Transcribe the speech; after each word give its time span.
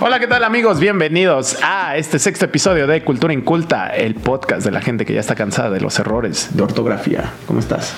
Hola, 0.00 0.20
¿qué 0.20 0.28
tal 0.28 0.44
amigos? 0.44 0.78
Bienvenidos 0.78 1.58
a 1.60 1.96
este 1.96 2.20
sexto 2.20 2.44
episodio 2.44 2.86
de 2.86 3.02
Cultura 3.02 3.32
Inculta, 3.32 3.88
el 3.88 4.14
podcast 4.14 4.64
de 4.64 4.70
la 4.70 4.80
gente 4.80 5.04
que 5.04 5.12
ya 5.12 5.18
está 5.18 5.34
cansada 5.34 5.70
de 5.70 5.80
los 5.80 5.98
errores 5.98 6.50
de 6.56 6.62
ortografía. 6.62 7.32
¿Cómo 7.48 7.58
estás? 7.58 7.94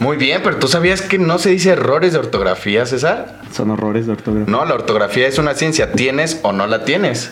Muy 0.00 0.16
bien, 0.16 0.40
pero 0.42 0.56
¿tú 0.56 0.66
sabías 0.66 1.02
que 1.02 1.20
no 1.20 1.38
se 1.38 1.50
dice 1.50 1.70
errores 1.70 2.14
de 2.14 2.18
ortografía, 2.18 2.84
César? 2.84 3.42
Son 3.52 3.70
horrores 3.70 4.06
de 4.06 4.12
ortografía. 4.12 4.50
No, 4.50 4.64
la 4.64 4.74
ortografía 4.74 5.28
es 5.28 5.38
una 5.38 5.54
ciencia, 5.54 5.92
tienes 5.92 6.40
o 6.42 6.50
no 6.50 6.66
la 6.66 6.84
tienes. 6.84 7.30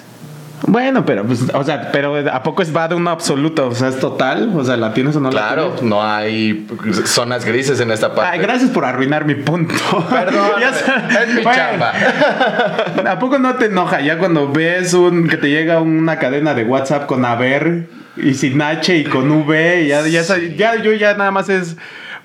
Bueno, 0.66 1.04
pero 1.06 1.24
pues, 1.24 1.42
o 1.54 1.64
sea, 1.64 1.90
pero 1.92 2.16
¿a 2.32 2.42
poco 2.42 2.62
es 2.62 2.74
va 2.74 2.88
de 2.88 2.94
uno 2.94 3.10
absoluto? 3.10 3.68
O 3.68 3.74
sea, 3.74 3.88
es 3.88 3.98
total, 4.00 4.50
o 4.54 4.64
sea, 4.64 4.76
¿la 4.76 4.92
tienes 4.92 5.14
o 5.16 5.20
no 5.20 5.30
la 5.30 5.40
Claro, 5.40 5.64
tienes? 5.70 5.82
no 5.84 6.02
hay 6.04 6.66
zonas 7.04 7.44
grises 7.44 7.80
en 7.80 7.90
esta 7.90 8.14
parte. 8.14 8.32
Ay, 8.36 8.40
gracias 8.40 8.70
por 8.70 8.84
arruinar 8.84 9.24
mi 9.24 9.34
punto. 9.36 9.74
Perdón, 10.10 10.50
es 11.22 11.34
mi 11.34 11.42
Bueno, 11.42 11.52
chamba. 11.58 11.92
¿A 13.10 13.18
poco 13.18 13.38
no 13.38 13.54
te 13.54 13.66
enoja 13.66 14.00
ya 14.00 14.18
cuando 14.18 14.48
ves 14.50 14.94
un 14.94 15.28
que 15.28 15.36
te 15.36 15.48
llega 15.50 15.80
una 15.80 16.18
cadena 16.18 16.54
de 16.54 16.64
WhatsApp 16.64 17.06
con 17.06 17.24
haber 17.24 17.86
y 18.16 18.34
sin 18.34 18.60
H 18.60 18.96
y 18.96 19.04
con 19.04 19.30
V? 19.30 19.82
Y 19.82 19.88
ya, 19.88 20.06
ya, 20.06 20.22
ya 20.56 20.76
yo 20.82 20.92
ya 20.92 21.14
nada 21.14 21.30
más 21.30 21.48
es 21.48 21.76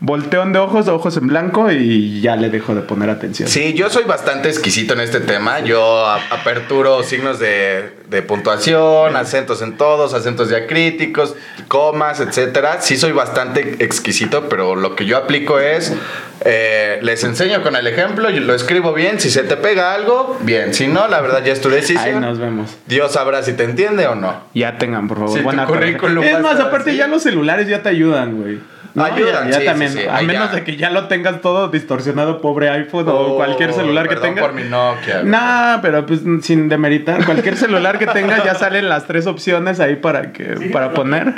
volteón 0.03 0.51
de 0.51 0.59
ojos, 0.59 0.89
ojos 0.89 1.15
en 1.15 1.27
blanco 1.27 1.71
y 1.71 2.19
ya 2.19 2.35
le 2.35 2.49
dejo 2.49 2.75
de 2.75 2.81
poner 2.81 3.09
atención. 3.09 3.47
Sí, 3.47 3.73
yo 3.73 3.89
soy 3.89 4.03
bastante 4.03 4.49
exquisito 4.49 4.93
en 4.95 4.99
este 4.99 5.21
tema. 5.21 5.61
Yo 5.61 6.05
aperturo 6.05 7.03
signos 7.03 7.39
de, 7.39 7.89
de 8.09 8.21
puntuación, 8.21 9.15
acentos 9.15 9.61
en 9.61 9.77
todos, 9.77 10.13
acentos 10.13 10.49
diacríticos, 10.49 11.35
comas, 11.69 12.19
etcétera. 12.19 12.81
Sí 12.81 12.97
soy 12.97 13.13
bastante 13.13 13.81
exquisito, 13.81 14.49
pero 14.49 14.75
lo 14.75 14.97
que 14.97 15.05
yo 15.05 15.15
aplico 15.15 15.57
es 15.57 15.93
eh, 16.45 16.99
les 17.01 17.23
enseño 17.23 17.61
con 17.61 17.75
el 17.75 17.87
ejemplo, 17.87 18.29
yo 18.29 18.41
lo 18.41 18.53
escribo 18.53 18.93
bien. 18.93 19.19
Si 19.19 19.29
se 19.29 19.43
te 19.43 19.55
pega 19.57 19.93
algo, 19.93 20.37
bien. 20.41 20.73
Si 20.73 20.87
no, 20.87 21.07
la 21.07 21.21
verdad 21.21 21.43
ya 21.43 21.53
es 21.53 21.61
tu 21.61 21.69
Ahí 21.69 21.75
decisión. 21.75 22.21
nos 22.21 22.39
vemos. 22.39 22.77
Dios 22.87 23.11
sabrá 23.13 23.43
si 23.43 23.53
te 23.53 23.63
entiende 23.63 24.07
o 24.07 24.15
no. 24.15 24.41
Ya 24.53 24.77
tengan, 24.77 25.07
por 25.07 25.19
favor. 25.19 25.37
Tu 25.37 25.43
buena 25.43 25.65
currículum 25.65 26.23
Es 26.23 26.39
más, 26.39 26.59
aparte 26.59 26.89
así. 26.91 26.99
ya 26.99 27.07
los 27.07 27.23
celulares 27.23 27.67
ya 27.67 27.81
te 27.81 27.89
ayudan, 27.89 28.41
güey. 28.41 28.59
No, 28.95 29.03
Ayudan, 29.05 29.45
ya, 29.47 29.53
ya 29.53 29.59
sí, 29.59 29.65
también. 29.65 29.91
sí, 29.91 29.97
sí, 30.01 30.07
a 30.07 30.17
ahí 30.17 30.27
menos 30.27 30.49
ya. 30.51 30.55
de 30.57 30.63
que 30.63 30.77
ya 30.77 30.91
lo 30.91 31.07
tengas 31.07 31.41
todo 31.41 31.67
distorsionado, 31.69 32.41
pobre 32.41 32.69
iPhone 32.69 33.09
o 33.09 33.11
Oh, 33.15 33.35
cualquier 33.37 33.73
celular 33.73 34.07
que 34.07 34.17
tengas. 34.17 34.43
por 34.43 34.53
mi 34.53 34.61
Nokia. 34.65 35.23
No, 35.23 35.79
pero 35.81 36.05
pues 36.05 36.19
sin 36.43 36.69
demeritar, 36.69 37.25
cualquier 37.25 37.57
celular 37.57 37.97
que 37.97 38.05
tengas 38.05 38.43
ya 38.43 38.53
salen 38.53 38.89
las 38.89 39.07
tres 39.07 39.25
opciones 39.25 39.79
ahí 39.79 39.95
para 39.95 40.31
que 40.31 40.69
para 40.71 40.91
poner, 40.93 41.33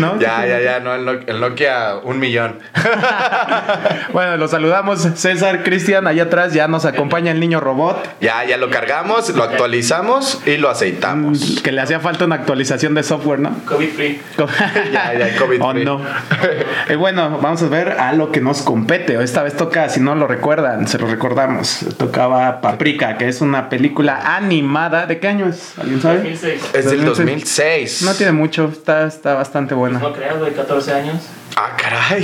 ¿no? 0.00 0.18
Ya, 0.18 0.44
ya, 0.48 0.58
ya, 0.60 0.80
no, 0.80 0.96
el 0.96 1.04
Nokia, 1.04 1.32
el 1.32 1.40
Nokia 1.40 1.94
un 2.02 2.18
millón. 2.18 2.58
Bueno, 4.12 4.36
los 4.36 4.45
saludamos 4.48 5.00
César, 5.14 5.62
Cristian, 5.64 6.06
allá 6.06 6.24
atrás 6.24 6.52
ya 6.52 6.68
nos 6.68 6.84
acompaña 6.84 7.30
el 7.32 7.40
niño 7.40 7.60
robot, 7.60 7.96
Ya, 8.20 8.44
ya 8.44 8.56
lo 8.56 8.70
cargamos, 8.70 9.28
lo 9.30 9.42
actualizamos 9.42 10.40
y 10.46 10.56
lo 10.56 10.70
aceitamos. 10.70 11.60
que 11.62 11.72
le 11.72 11.80
hacía 11.80 12.00
falta 12.00 12.24
una 12.24 12.36
actualización 12.36 12.94
de 12.94 13.02
software, 13.02 13.40
¿no? 13.40 13.50
COVID 13.66 13.88
free. 13.90 14.20
Ya, 14.92 15.12
ya, 15.18 15.36
COVID 15.38 15.62
O 15.62 15.70
free. 15.72 15.84
no. 15.84 16.00
Eh, 16.88 16.94
bueno, 16.96 17.38
vamos 17.42 17.62
a 17.62 17.68
ver 17.68 17.92
a 17.98 18.12
lo 18.12 18.30
que 18.30 18.40
nos 18.40 18.62
compete. 18.62 19.20
Esta 19.22 19.42
vez 19.42 19.56
toca, 19.56 19.88
si 19.88 20.00
no 20.00 20.14
lo 20.14 20.26
recuerdan, 20.28 20.86
se 20.86 20.98
lo 20.98 21.06
recordamos. 21.08 21.84
Tocaba 21.98 22.60
Paprika, 22.60 23.16
que 23.18 23.26
es 23.28 23.40
una 23.40 23.68
película 23.68 24.36
animada. 24.36 25.06
¿De 25.06 25.18
qué 25.18 25.28
año 25.28 25.48
es? 25.48 25.76
¿Alguien 25.78 26.00
sabe? 26.00 26.18
2006. 26.18 26.70
Es 26.74 26.84
del 26.90 27.04
2006. 27.04 27.06
2006. 27.16 28.02
No 28.02 28.14
tiene 28.14 28.32
mucho, 28.32 28.68
está, 28.72 29.06
está 29.06 29.34
bastante 29.34 29.74
buena. 29.74 29.98
No 29.98 30.12
creas, 30.12 30.40
de 30.40 30.52
14 30.52 30.92
años. 30.92 31.16
Ah, 31.54 31.74
caray. 31.80 32.22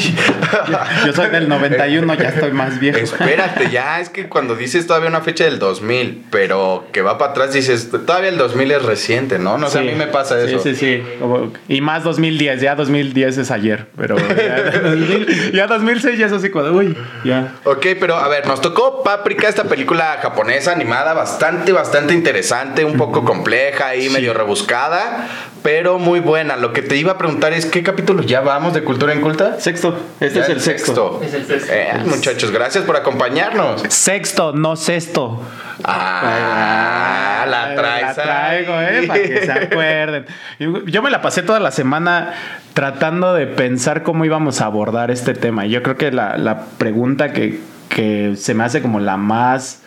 Yo 1.06 1.12
soy 1.14 1.30
del 1.30 1.48
91, 1.48 2.14
ya 2.14 2.28
estoy 2.28 2.52
más 2.52 2.78
viejo. 2.78 2.98
Espérate, 2.98 3.70
ya, 3.70 3.98
es 4.00 4.10
que 4.10 4.28
cuando 4.28 4.56
dices 4.56 4.86
todavía 4.86 5.08
una 5.08 5.22
fecha 5.22 5.44
del 5.44 5.58
2000, 5.58 6.26
pero 6.30 6.84
que 6.92 7.00
va 7.00 7.16
para 7.16 7.30
atrás 7.30 7.52
dices, 7.54 7.88
todavía 7.90 8.28
el 8.28 8.36
2000 8.36 8.70
es 8.72 8.82
reciente, 8.82 9.38
¿no? 9.38 9.56
No 9.56 9.70
sé, 9.70 9.78
a 9.78 9.82
Sí. 9.82 9.88
mí 9.88 9.94
me 9.94 10.06
pasa 10.06 10.38
Sí, 10.46 10.48
eso. 10.54 10.62
sí, 10.62 10.74
sí. 10.74 11.02
Como- 11.18 11.50
Y 11.66 11.80
más 11.80 12.04
2010, 12.04 12.60
ya 12.60 12.74
2010 12.74 13.38
es 13.38 13.50
ayer, 13.50 13.86
pero 13.96 14.16
ya, 14.18 14.80
2000 14.82 15.52
ya 15.54 15.66
2006 15.66 16.18
ya 16.18 16.26
es 16.26 16.32
así 16.32 16.48
de, 16.50 16.70
uy, 16.70 16.96
ya. 17.24 17.54
Ok, 17.64 17.86
pero 17.98 18.16
a 18.16 18.28
ver, 18.28 18.46
nos 18.46 18.60
tocó 18.60 19.02
Paprika, 19.02 19.48
esta 19.48 19.64
película 19.64 20.18
japonesa 20.20 20.72
animada, 20.72 21.14
bastante, 21.14 21.72
bastante 21.72 22.12
interesante, 22.12 22.84
un 22.84 22.98
poco 22.98 23.24
compleja 23.24 23.96
y 23.96 24.10
medio 24.10 24.34
rebuscada, 24.34 25.26
pero 25.62 25.98
muy 25.98 26.20
buena. 26.20 26.56
Lo 26.56 26.72
que 26.74 26.82
te 26.82 26.96
iba 26.96 27.12
a 27.12 27.18
preguntar 27.18 27.52
es, 27.54 27.64
¿qué 27.66 27.82
capítulo 27.82 28.22
ya 28.22 28.40
vamos 28.40 28.74
de 28.74 28.82
Cultura 28.82 29.11
Inculta? 29.14 29.60
Sexto, 29.60 29.96
este 30.20 30.38
Ya 30.38 30.44
es 30.44 30.48
el 30.50 30.60
sexto. 30.60 31.20
Es 31.22 31.34
el 31.34 31.44
sexto. 31.44 31.72
Eh, 31.72 31.92
muchachos, 32.06 32.50
gracias 32.50 32.84
por 32.84 32.96
acompañarnos. 32.96 33.82
Sexto, 33.88 34.52
no 34.52 34.76
sexto. 34.76 35.40
Ah, 35.84 37.44
la 37.48 37.74
traes. 37.74 38.16
La 38.16 38.22
traigo, 38.22 38.74
ahí. 38.74 39.04
eh, 39.04 39.06
para 39.06 39.22
que 39.22 39.44
se 39.44 39.52
acuerden. 39.52 40.26
Y 40.58 40.90
Yo 40.90 41.02
me 41.02 41.10
la 41.10 41.20
pasé 41.22 41.42
toda 41.42 41.60
la 41.60 41.70
semana 41.70 42.32
tratando 42.74 43.34
de 43.34 43.46
pensar 43.46 44.02
cómo 44.02 44.24
íbamos 44.24 44.60
a 44.60 44.66
abordar 44.66 45.10
este 45.10 45.34
tema. 45.34 45.66
Yo 45.66 45.82
creo 45.82 45.96
que 45.96 46.10
la, 46.12 46.38
la 46.38 46.62
pregunta 46.78 47.32
que, 47.32 47.60
que 47.88 48.34
se 48.36 48.54
me 48.54 48.64
hace 48.64 48.80
como 48.82 49.00
la 49.00 49.16
más 49.16 49.82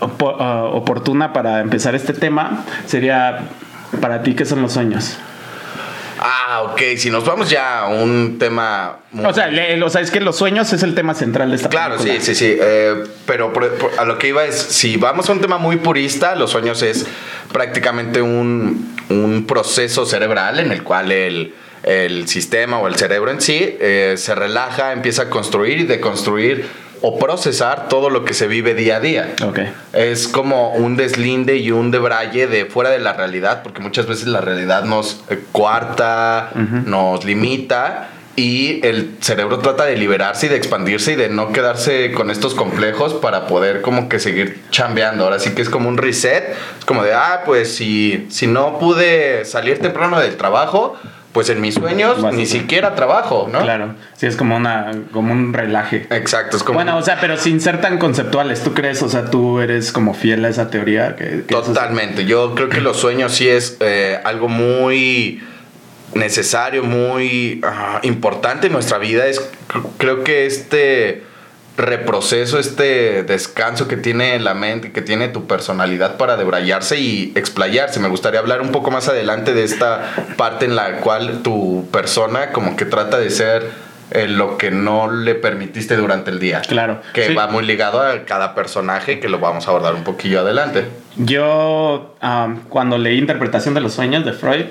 ah, 0.00 0.64
oportuna 0.72 1.32
para 1.32 1.60
empezar 1.60 1.94
este 1.94 2.12
tema 2.12 2.64
sería, 2.86 3.40
para 4.00 4.22
ti, 4.22 4.34
¿qué 4.34 4.44
son 4.44 4.62
los 4.62 4.72
sueños? 4.72 5.18
Ah, 6.20 6.62
ok, 6.62 6.80
si 6.96 7.10
nos 7.10 7.24
vamos 7.24 7.48
ya 7.50 7.80
a 7.80 7.88
un 7.88 8.38
tema... 8.38 8.98
muy- 9.12 9.24
O 9.26 9.32
sea, 9.32 9.46
le- 9.48 9.82
o 9.82 9.88
sea, 9.90 10.00
es 10.00 10.10
que 10.10 10.20
los 10.20 10.36
sueños 10.36 10.72
es 10.72 10.82
el 10.82 10.94
tema 10.94 11.14
central 11.14 11.50
de 11.50 11.56
esta 11.56 11.68
Claro, 11.68 11.98
sí, 11.98 12.18
sí, 12.20 12.34
sí. 12.34 12.56
eh, 12.60 13.04
pero 13.26 13.52
por- 13.52 13.68
por- 13.74 13.90
a 13.98 14.04
lo 14.04 14.18
que 14.18 14.28
iba 14.28 14.44
es, 14.44 14.56
si 14.56 14.96
vamos 14.96 15.28
a 15.28 15.32
un 15.32 15.40
tema 15.40 15.58
muy 15.58 15.76
purista, 15.76 16.34
los 16.34 16.50
sueños 16.50 16.82
es 16.82 17.06
prácticamente 17.52 18.20
un, 18.22 18.96
un 19.08 19.46
proceso 19.46 20.04
cerebral 20.06 20.58
en 20.60 20.72
el 20.72 20.82
cual 20.82 21.12
el, 21.12 21.54
el 21.84 22.28
sistema 22.28 22.78
o 22.78 22.88
el 22.88 22.96
cerebro 22.96 23.30
en 23.30 23.40
sí 23.40 23.76
eh, 23.80 24.14
se 24.16 24.34
relaja, 24.34 24.92
empieza 24.92 25.22
a 25.22 25.30
construir 25.30 25.78
y 25.78 25.84
deconstruir 25.84 26.66
o 27.02 27.18
procesar 27.18 27.88
todo 27.88 28.10
lo 28.10 28.24
que 28.24 28.34
se 28.34 28.46
vive 28.46 28.74
día 28.74 28.96
a 28.96 29.00
día. 29.00 29.34
Ok. 29.42 29.60
Es 29.92 30.28
como 30.28 30.72
un 30.72 30.96
deslinde 30.96 31.56
y 31.56 31.70
un 31.70 31.90
debraye 31.90 32.46
de 32.46 32.66
fuera 32.66 32.90
de 32.90 32.98
la 32.98 33.12
realidad, 33.12 33.62
porque 33.62 33.80
muchas 33.80 34.06
veces 34.06 34.26
la 34.26 34.40
realidad 34.40 34.84
nos 34.84 35.24
eh, 35.30 35.44
coarta, 35.52 36.50
nos 36.54 37.24
limita 37.24 38.08
y 38.38 38.80
el 38.86 39.16
cerebro 39.20 39.58
trata 39.58 39.84
de 39.84 39.96
liberarse 39.96 40.46
y 40.46 40.48
de 40.48 40.56
expandirse 40.56 41.12
y 41.12 41.16
de 41.16 41.28
no 41.28 41.52
quedarse 41.52 42.12
con 42.12 42.30
estos 42.30 42.54
complejos 42.54 43.14
para 43.14 43.46
poder 43.48 43.80
como 43.82 44.08
que 44.08 44.20
seguir 44.20 44.60
chambeando. 44.70 45.24
Ahora 45.24 45.40
sí 45.40 45.50
que 45.50 45.62
es 45.62 45.68
como 45.68 45.88
un 45.88 45.96
reset, 45.98 46.44
es 46.78 46.84
como 46.84 47.02
de, 47.02 47.14
ah, 47.14 47.42
pues 47.44 47.74
si, 47.74 48.26
si 48.30 48.46
no 48.46 48.78
pude 48.78 49.44
salir 49.44 49.80
temprano 49.80 50.20
del 50.20 50.36
trabajo, 50.36 50.96
pues 51.32 51.50
en 51.50 51.60
mis 51.60 51.74
sueños 51.74 52.22
Vas 52.22 52.32
ni 52.34 52.46
siquiera 52.46 52.94
trabajo, 52.94 53.48
¿no? 53.52 53.60
Claro. 53.60 53.94
Sí, 54.16 54.26
es 54.26 54.36
como, 54.36 54.56
una, 54.56 54.92
como 55.12 55.32
un 55.32 55.52
relaje. 55.52 56.06
Exacto, 56.10 56.56
es 56.56 56.62
como... 56.62 56.76
Bueno, 56.78 56.96
o 56.96 57.02
sea, 57.02 57.18
pero 57.20 57.36
sin 57.36 57.60
ser 57.60 57.80
tan 57.80 57.98
conceptuales, 57.98 58.62
¿tú 58.62 58.72
crees? 58.72 59.02
O 59.02 59.08
sea, 59.08 59.26
tú 59.30 59.60
eres 59.60 59.92
como 59.92 60.14
fiel 60.14 60.44
a 60.44 60.48
esa 60.48 60.70
teoría. 60.70 61.16
Que, 61.16 61.42
que 61.46 61.54
eso 61.54 61.58
es- 61.60 61.66
Totalmente. 61.66 62.24
Yo 62.24 62.54
creo 62.54 62.68
que 62.68 62.80
los 62.80 62.96
sueños 62.96 63.32
sí 63.32 63.48
es 63.48 63.76
eh, 63.80 64.18
algo 64.24 64.48
muy 64.48 65.42
necesario, 66.14 66.82
muy 66.84 67.60
ah, 67.64 68.00
importante 68.02 68.66
en 68.68 68.72
nuestra 68.72 68.98
vida. 68.98 69.26
Es, 69.26 69.40
cr- 69.68 69.86
creo 69.98 70.24
que 70.24 70.46
este 70.46 71.22
reproceso, 71.76 72.58
este 72.58 73.22
descanso 73.22 73.86
que 73.86 73.96
tiene 73.96 74.38
la 74.40 74.52
mente, 74.54 74.90
que 74.90 75.00
tiene 75.00 75.28
tu 75.28 75.46
personalidad 75.46 76.16
para 76.16 76.36
debrayarse 76.36 76.98
y 76.98 77.32
explayarse. 77.36 78.00
Me 78.00 78.08
gustaría 78.08 78.40
hablar 78.40 78.60
un 78.62 78.72
poco 78.72 78.90
más 78.90 79.08
adelante 79.08 79.54
de 79.54 79.62
esta 79.62 80.12
parte 80.36 80.64
en 80.64 80.74
la 80.74 80.96
cual 81.00 81.42
tu 81.42 81.86
persona 81.92 82.50
como 82.50 82.74
que 82.76 82.84
trata 82.84 83.18
de 83.18 83.30
ser 83.30 83.70
eh, 84.10 84.26
lo 84.26 84.58
que 84.58 84.72
no 84.72 85.08
le 85.10 85.36
permitiste 85.36 85.94
durante 85.94 86.30
el 86.32 86.40
día. 86.40 86.62
Claro. 86.62 87.00
Que 87.14 87.28
Sí. 87.28 87.34
va 87.34 87.46
muy 87.46 87.64
ligado 87.64 88.00
a 88.02 88.24
cada 88.24 88.56
personaje 88.56 89.20
que 89.20 89.28
lo 89.28 89.38
vamos 89.38 89.68
a 89.68 89.70
abordar 89.70 89.94
un 89.94 90.02
poquillo 90.02 90.40
adelante. 90.40 90.86
Yo, 91.16 92.14
cuando 92.68 92.96
leí 92.96 93.18
Interpretación 93.18 93.74
de 93.74 93.80
los 93.80 93.94
Sueños 93.94 94.24
de 94.24 94.32
Freud, 94.32 94.66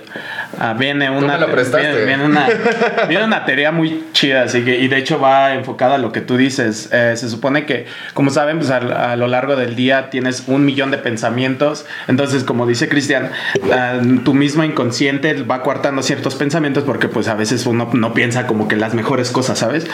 ah, 0.58 0.76
viene 0.80 1.10
una. 1.10 1.38
Viene, 1.38 2.06
viene 2.06 2.26
una, 2.26 2.48
viene 3.10 3.26
una 3.26 3.46
teoría 3.46 3.72
muy 3.72 4.06
chida, 4.14 4.44
así 4.44 4.64
que, 4.64 4.80
y 4.80 4.88
de 4.88 4.98
hecho 4.98 5.20
va 5.20 5.56
enfocada 5.56 5.96
a 5.96 5.98
lo 5.98 6.14
que 6.14 6.22
tú 6.22 6.38
dices. 6.38 6.90
Eh, 6.94 7.14
se 7.18 7.30
supone 7.30 7.66
que, 7.66 7.86
como 8.14 8.30
saben, 8.30 8.60
pues 8.60 8.72
a, 8.72 8.78
a 9.12 9.16
lo 9.18 9.28
largo 9.28 9.58
del 9.58 9.76
día 9.76 10.10
tienes 10.10 10.46
un 10.48 10.64
millón 10.64 10.90
de 10.90 10.98
pensamientos. 10.98 11.86
Entonces, 12.08 12.46
como 12.46 12.66
dice 12.66 12.88
Cristian, 12.88 13.30
ah, 13.74 14.00
tu 14.24 14.34
mismo 14.34 14.64
inconsciente 14.64 15.34
va 15.44 15.64
coartando 15.64 16.02
ciertos 16.02 16.36
pensamientos 16.36 16.86
porque, 16.86 17.10
pues, 17.10 17.28
a 17.28 17.36
veces 17.36 17.66
uno 17.66 17.90
no 17.94 18.14
piensa 18.14 18.48
como 18.48 18.70
que 18.70 18.78
las 18.78 18.94
mejores 18.94 19.32
cosas, 19.32 19.60
¿sabes? 19.60 19.86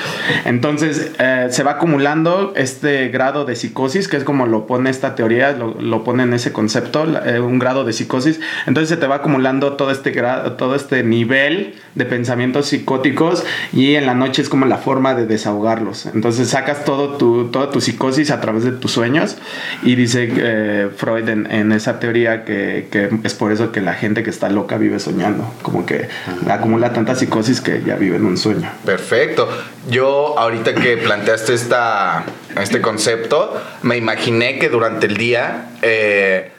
Entonces, 0.45 1.13
eh, 1.17 1.47
se 1.49 1.63
va 1.63 1.71
acumulando 1.71 2.53
este 2.55 3.07
grado 3.09 3.45
de 3.45 3.55
psicosis, 3.55 4.07
que 4.07 4.17
es 4.17 4.23
como 4.23 4.45
lo 4.45 4.67
pone 4.67 4.91
esta 4.91 5.15
teoría, 5.15 5.53
lo, 5.53 5.73
lo 5.79 6.03
pone 6.03 6.25
en 6.33 6.37
ese 6.37 6.51
concepto, 6.51 7.05
eh, 7.25 7.39
un 7.39 7.59
grado 7.59 7.85
de 7.85 7.93
psicosis. 7.93 8.39
Entonces 8.65 8.89
se 8.89 8.97
te 8.97 9.07
va 9.07 9.15
acumulando 9.15 9.73
todo 9.73 9.91
este, 9.91 10.11
grado, 10.11 10.53
todo 10.53 10.75
este 10.75 11.03
nivel 11.03 11.75
de 11.95 12.05
pensamientos 12.05 12.67
psicóticos 12.67 13.43
y 13.71 13.95
en 13.95 14.07
la 14.07 14.15
noche 14.15 14.41
es 14.41 14.49
como 14.49 14.65
la 14.65 14.77
forma 14.77 15.13
de 15.13 15.27
desahogarlos. 15.27 16.07
Entonces 16.07 16.49
sacas 16.49 16.85
todo 16.85 17.17
tu, 17.17 17.49
toda 17.51 17.69
tu 17.69 17.81
psicosis 17.81 18.31
a 18.31 18.41
través 18.41 18.63
de 18.63 18.71
tus 18.71 18.91
sueños 18.91 19.37
y 19.83 19.95
dice 19.95 20.29
eh, 20.35 20.89
Freud 20.95 21.29
en, 21.29 21.71
esa 21.71 21.99
teoría 21.99 22.45
que, 22.45 22.87
que, 22.91 23.09
es 23.23 23.33
por 23.35 23.51
eso 23.51 23.71
que 23.71 23.81
la 23.81 23.93
gente 23.93 24.23
que 24.23 24.29
está 24.29 24.49
loca 24.49 24.77
vive 24.77 24.99
soñando, 24.99 25.53
como 25.61 25.85
que 25.85 26.09
acumula 26.49 26.93
tanta 26.93 27.15
psicosis 27.15 27.61
que 27.61 27.83
ya 27.85 27.95
vive 27.95 28.17
en 28.17 28.25
un 28.25 28.37
sueño. 28.37 28.69
Perfecto. 28.85 29.47
Yo 29.89 30.37
ahorita 30.37 30.73
que 30.75 30.97
planteaste 30.97 31.53
esta, 31.53 32.23
este 32.61 32.81
concepto, 32.81 33.59
me 33.81 33.97
imaginé 33.97 34.59
que 34.59 34.69
durante 34.69 35.07
el 35.07 35.17
día... 35.17 35.69
Eh, 35.81 36.51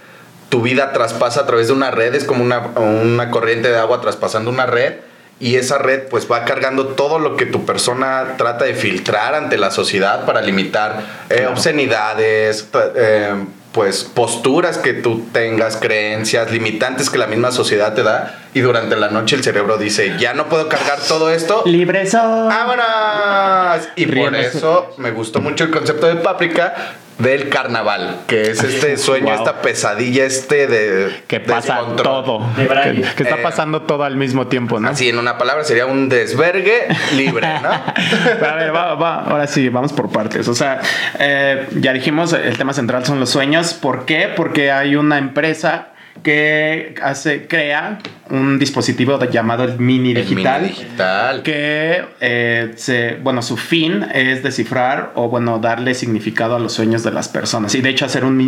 tu 0.51 0.63
vida 0.63 0.93
traspasa 0.93 1.41
a 1.41 1.47
través 1.47 1.67
de 1.67 1.73
una 1.73 1.91
red, 1.91 2.15
es 2.15 2.23
como 2.23 2.45
una, 2.45 2.61
una 2.61 3.31
corriente 3.33 3.71
de 3.71 3.77
agua 3.77 4.01
traspasando 4.01 4.51
una 4.51 4.67
red 4.67 4.95
y 5.41 5.57
esa 5.57 5.79
red 5.79 6.05
pues 6.09 6.31
va 6.31 6.45
cargando 6.45 6.89
todo 6.89 7.19
lo 7.19 7.37
que 7.37 7.47
tu 7.47 7.67
persona 7.67 8.37
trata 8.39 8.65
de 8.65 8.75
filtrar 8.75 9.35
ante 9.35 9.59
la 9.59 9.71
sociedad 9.71 10.25
para 10.25 10.43
limitar 10.43 11.25
eh, 11.29 11.47
obscenidades, 11.47 12.69
eh, 12.95 13.35
pues 13.73 14.05
posturas 14.05 14.79
que 14.79 14.93
tú 14.93 15.27
tengas, 15.33 15.77
creencias, 15.77 16.53
limitantes 16.53 17.11
que 17.11 17.19
la 17.19 17.27
misma 17.27 17.51
sociedad 17.51 17.95
te 17.95 18.05
da 18.05 18.44
y 18.55 18.61
durante 18.61 18.95
la 18.95 19.09
noche 19.09 19.35
el 19.35 19.43
cerebro 19.43 19.77
dice, 19.77 20.15
ya 20.19 20.33
no 20.33 20.49
puedo 20.49 20.69
cargar 20.69 21.01
todo 21.01 21.29
esto. 21.29 21.63
Libre 21.67 22.07
soy. 22.07 22.21
¡Vámonos! 22.21 23.89
Y 23.97 24.07
por 24.07 24.35
eso 24.37 24.95
me 24.99 25.11
gustó 25.11 25.41
mucho 25.41 25.65
el 25.65 25.71
concepto 25.71 26.07
de 26.07 26.17
páprica 26.17 26.95
del 27.19 27.49
carnaval, 27.49 28.21
que 28.27 28.51
es 28.51 28.63
este 28.63 28.97
sueño, 28.97 29.35
esta 29.35 29.61
pesadilla, 29.61 30.25
este 30.25 30.67
de... 30.67 31.23
Que 31.27 31.41
pasa 31.41 31.81
todo. 31.97 32.47
Que, 32.57 33.23
está 33.23 33.37
eh, 33.37 33.43
pasando 33.43 33.83
todo 33.83 34.05
al 34.05 34.17
mismo 34.17 34.47
tiempo, 34.49 34.81
¿no? 34.81 34.89
Así, 34.89 35.09
en 35.09 35.19
una 35.19 35.39
palabra 35.39 35.65
sería 35.65 35.87
un 35.87 36.09
desvergue 36.09 36.89
libre, 37.17 37.47
¿no? 37.61 37.71
a 38.49 38.55
ver, 38.57 38.75
va, 38.75 38.95
va, 38.95 39.25
ahora 39.25 39.47
sí, 39.47 39.69
vamos 39.69 39.93
por 39.93 40.11
partes. 40.11 40.49
O 40.49 40.55
sea, 40.55 40.81
eh, 41.19 41.67
ya 41.81 41.93
dijimos, 41.93 42.33
el 42.33 42.57
tema 42.57 42.73
central 42.73 43.05
son 43.05 43.21
los 43.21 43.31
sueños. 43.31 43.75
¿Por 43.75 44.05
qué? 44.05 44.29
Porque 44.35 44.73
hay 44.73 44.97
una 44.97 45.19
empresa 45.19 45.94
que 46.25 46.95
hace, 47.03 47.47
crea 47.47 47.99
un 48.31 48.59
dispositivo 48.59 49.23
llamado 49.27 49.63
el 49.65 49.79
mini 49.79 50.15
digital. 50.15 50.63
mini 50.63 50.75
digital. 50.75 51.43
Que, 51.43 52.05
eh, 52.21 52.73
se, 52.77 53.19
bueno, 53.23 53.43
su 53.43 53.57
fin 53.57 54.05
es 54.13 54.43
descifrar 54.43 55.13
o, 55.15 55.29
bueno, 55.29 55.59
darle 55.59 55.95
significado 55.95 56.57
a 56.57 56.59
los 56.59 56.73
sueños 56.73 57.05
de 57.05 57.13
las 57.13 57.29
personas. 57.29 57.75
Y 57.75 57.83
de 57.83 57.91
hecho, 57.91 58.07
hacer 58.07 58.25
un, 58.25 58.41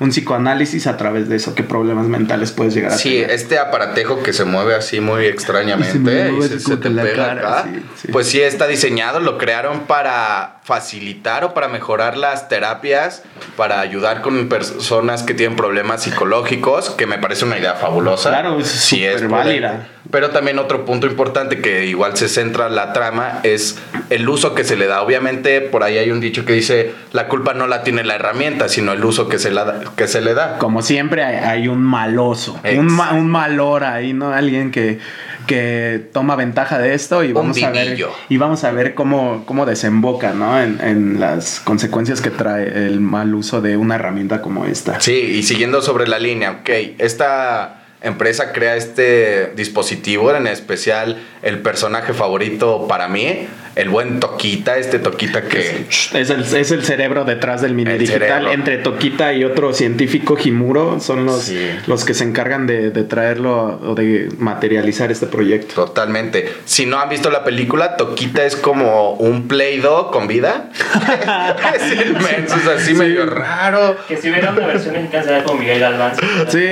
un, 0.00 0.08
psicoanálisis 0.10 0.88
a 0.88 0.96
través 0.96 1.28
de 1.28 1.36
eso. 1.36 1.54
¿Qué 1.54 1.62
problemas 1.62 2.06
mentales 2.06 2.50
puedes 2.50 2.74
llegar 2.74 2.92
a 2.92 2.96
tener? 2.96 3.26
Sí, 3.26 3.32
este 3.32 3.58
aparatejo 3.58 4.22
que 4.22 4.32
se 4.32 4.44
mueve 4.44 4.74
así 4.74 5.00
muy 5.00 5.26
extrañamente 5.26 6.32
y 6.38 6.58
se, 6.58 6.76
te 6.76 6.90
pega 6.90 7.32
acá. 7.32 7.66
Pues 8.10 8.26
sí, 8.26 8.40
está 8.40 8.66
diseñado, 8.66 9.20
lo 9.20 9.38
crearon 9.38 9.82
para 9.86 10.60
facilitar 10.64 11.44
o 11.44 11.52
para 11.52 11.68
mejorar 11.68 12.16
las 12.16 12.48
terapias, 12.48 13.22
para 13.54 13.80
ayudar 13.80 14.22
con 14.22 14.48
personas 14.48 15.22
que 15.22 15.34
tienen 15.34 15.56
problemas 15.56 16.04
psicológicos, 16.04 16.88
que 16.88 17.06
me 17.06 17.18
parece 17.18 17.44
una 17.44 17.58
idea 17.58 17.74
fabulosa. 17.74 18.30
Claro, 18.30 18.58
sí 18.62 19.04
es 19.04 19.28
válida. 19.28 19.88
Pero 20.10 20.30
también 20.30 20.58
otro 20.58 20.86
punto 20.86 21.06
importante 21.06 21.60
que 21.60 21.84
igual 21.84 22.16
se 22.16 22.28
centra 22.28 22.70
la 22.70 22.94
trama 22.94 23.40
es 23.42 23.78
el 24.08 24.26
uso 24.26 24.54
que 24.54 24.64
se 24.64 24.76
le 24.76 24.86
da. 24.86 25.02
Obviamente 25.02 25.60
por 25.60 25.82
ahí 25.82 25.98
hay 25.98 26.10
un 26.10 26.20
dicho 26.20 26.46
que 26.46 26.54
dice 26.54 26.94
la 27.12 27.28
culpa 27.28 27.52
no 27.52 27.66
la 27.66 27.82
tiene 27.82 28.02
la 28.02 28.14
herramienta, 28.14 28.70
sino 28.70 28.92
el 28.92 29.04
uso 29.04 29.28
que 29.28 29.38
se, 29.38 29.50
la, 29.50 29.80
que 29.96 30.08
se 30.08 30.22
le 30.22 30.32
da. 30.32 30.56
Como 30.58 30.80
siempre 30.80 31.24
hay, 31.24 31.68
un 31.68 31.82
maloso, 31.82 32.58
un, 32.64 32.98
un 32.98 33.30
malor 33.30 33.84
ahí, 33.84 34.14
¿no? 34.14 34.32
Alguien 34.32 34.70
que 34.70 34.98
que 35.46 36.08
toma 36.12 36.36
ventaja 36.36 36.78
de 36.78 36.94
esto 36.94 37.22
y 37.24 37.32
vamos 37.32 37.62
a 37.62 37.70
ver 37.70 37.98
y 38.28 38.36
vamos 38.36 38.64
a 38.64 38.72
ver 38.72 38.94
cómo, 38.94 39.44
cómo 39.46 39.66
desemboca 39.66 40.32
¿no? 40.32 40.60
En, 40.60 40.80
en, 40.80 41.20
las 41.20 41.60
consecuencias 41.60 42.20
que 42.20 42.30
trae 42.30 42.86
el 42.86 43.00
mal 43.00 43.34
uso 43.34 43.60
de 43.60 43.76
una 43.76 43.96
herramienta 43.96 44.42
como 44.42 44.64
esta. 44.66 45.00
Sí, 45.00 45.12
y 45.12 45.42
siguiendo 45.42 45.82
sobre 45.82 46.08
la 46.08 46.18
línea, 46.18 46.60
ok, 46.62 46.70
esta 46.98 47.83
empresa 48.04 48.52
crea 48.52 48.76
este 48.76 49.52
dispositivo, 49.56 50.34
en 50.34 50.46
especial 50.46 51.22
el 51.42 51.58
personaje 51.60 52.12
favorito 52.12 52.86
para 52.86 53.08
mí, 53.08 53.48
el 53.76 53.88
buen 53.88 54.20
Toquita, 54.20 54.76
este 54.76 54.98
Toquita 54.98 55.42
que... 55.42 55.86
Es 55.88 56.30
el, 56.30 56.42
es 56.42 56.70
el 56.70 56.84
cerebro 56.84 57.24
detrás 57.24 57.60
del 57.60 57.74
mini 57.74 57.94
digital. 57.98 58.48
Entre 58.48 58.78
Toquita 58.78 59.32
y 59.32 59.44
otro 59.44 59.72
científico, 59.72 60.36
Jimuro, 60.36 61.00
son 61.00 61.26
los, 61.26 61.50
los 61.86 62.04
que 62.04 62.14
se 62.14 62.24
encargan 62.24 62.66
de, 62.66 62.90
traerlo 63.04 63.80
o 63.82 63.94
de 63.94 64.28
materializar 64.38 65.10
este 65.10 65.26
proyecto. 65.26 65.86
Totalmente. 65.86 66.52
Si 66.64 66.86
no 66.86 67.00
han 67.00 67.08
visto 67.08 67.30
la 67.30 67.42
película, 67.42 67.96
Toquita 67.96 68.44
es 68.44 68.56
como 68.56 69.14
un 69.14 69.48
Play-Doh 69.48 70.10
con 70.10 70.28
vida. 70.28 70.70
es 71.74 72.06
inmenso, 72.06 72.56
es 72.56 72.66
así 72.66 72.94
medio 72.94 73.26
raro. 73.26 73.96
Que 74.06 74.16
si 74.16 74.30
hubiera 74.30 74.50
una 74.50 74.66
versión 74.66 74.94
en 74.96 75.08
casa 75.08 75.42
con 75.42 75.58
Miguel 75.58 75.80
Galván. 75.80 76.12
Sí. 76.48 76.68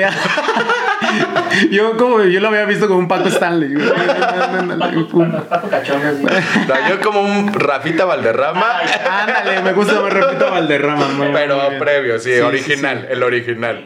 Yo 1.70 1.96
como 1.96 2.22
yo 2.22 2.40
lo 2.40 2.48
había 2.48 2.64
visto 2.64 2.86
como 2.88 3.00
un 3.00 3.08
Paco 3.08 3.28
Stanley. 3.28 3.74
Paco, 5.48 5.68
Cachón. 5.68 6.00
yo 6.88 7.00
como 7.00 7.22
un 7.22 7.52
Rafita 7.52 8.04
Valderrama. 8.04 8.80
ándale, 9.10 9.62
me 9.62 9.72
gusta 9.72 10.00
más 10.00 10.12
Rafita 10.12 10.50
Valderrama. 10.50 11.06
Pero 11.32 11.78
previo, 11.78 12.18
sí, 12.18 12.32
original, 12.40 13.06
el 13.10 13.22
original. 13.22 13.84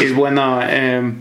Y 0.00 0.12
bueno, 0.12 0.60
eh, 0.62 1.12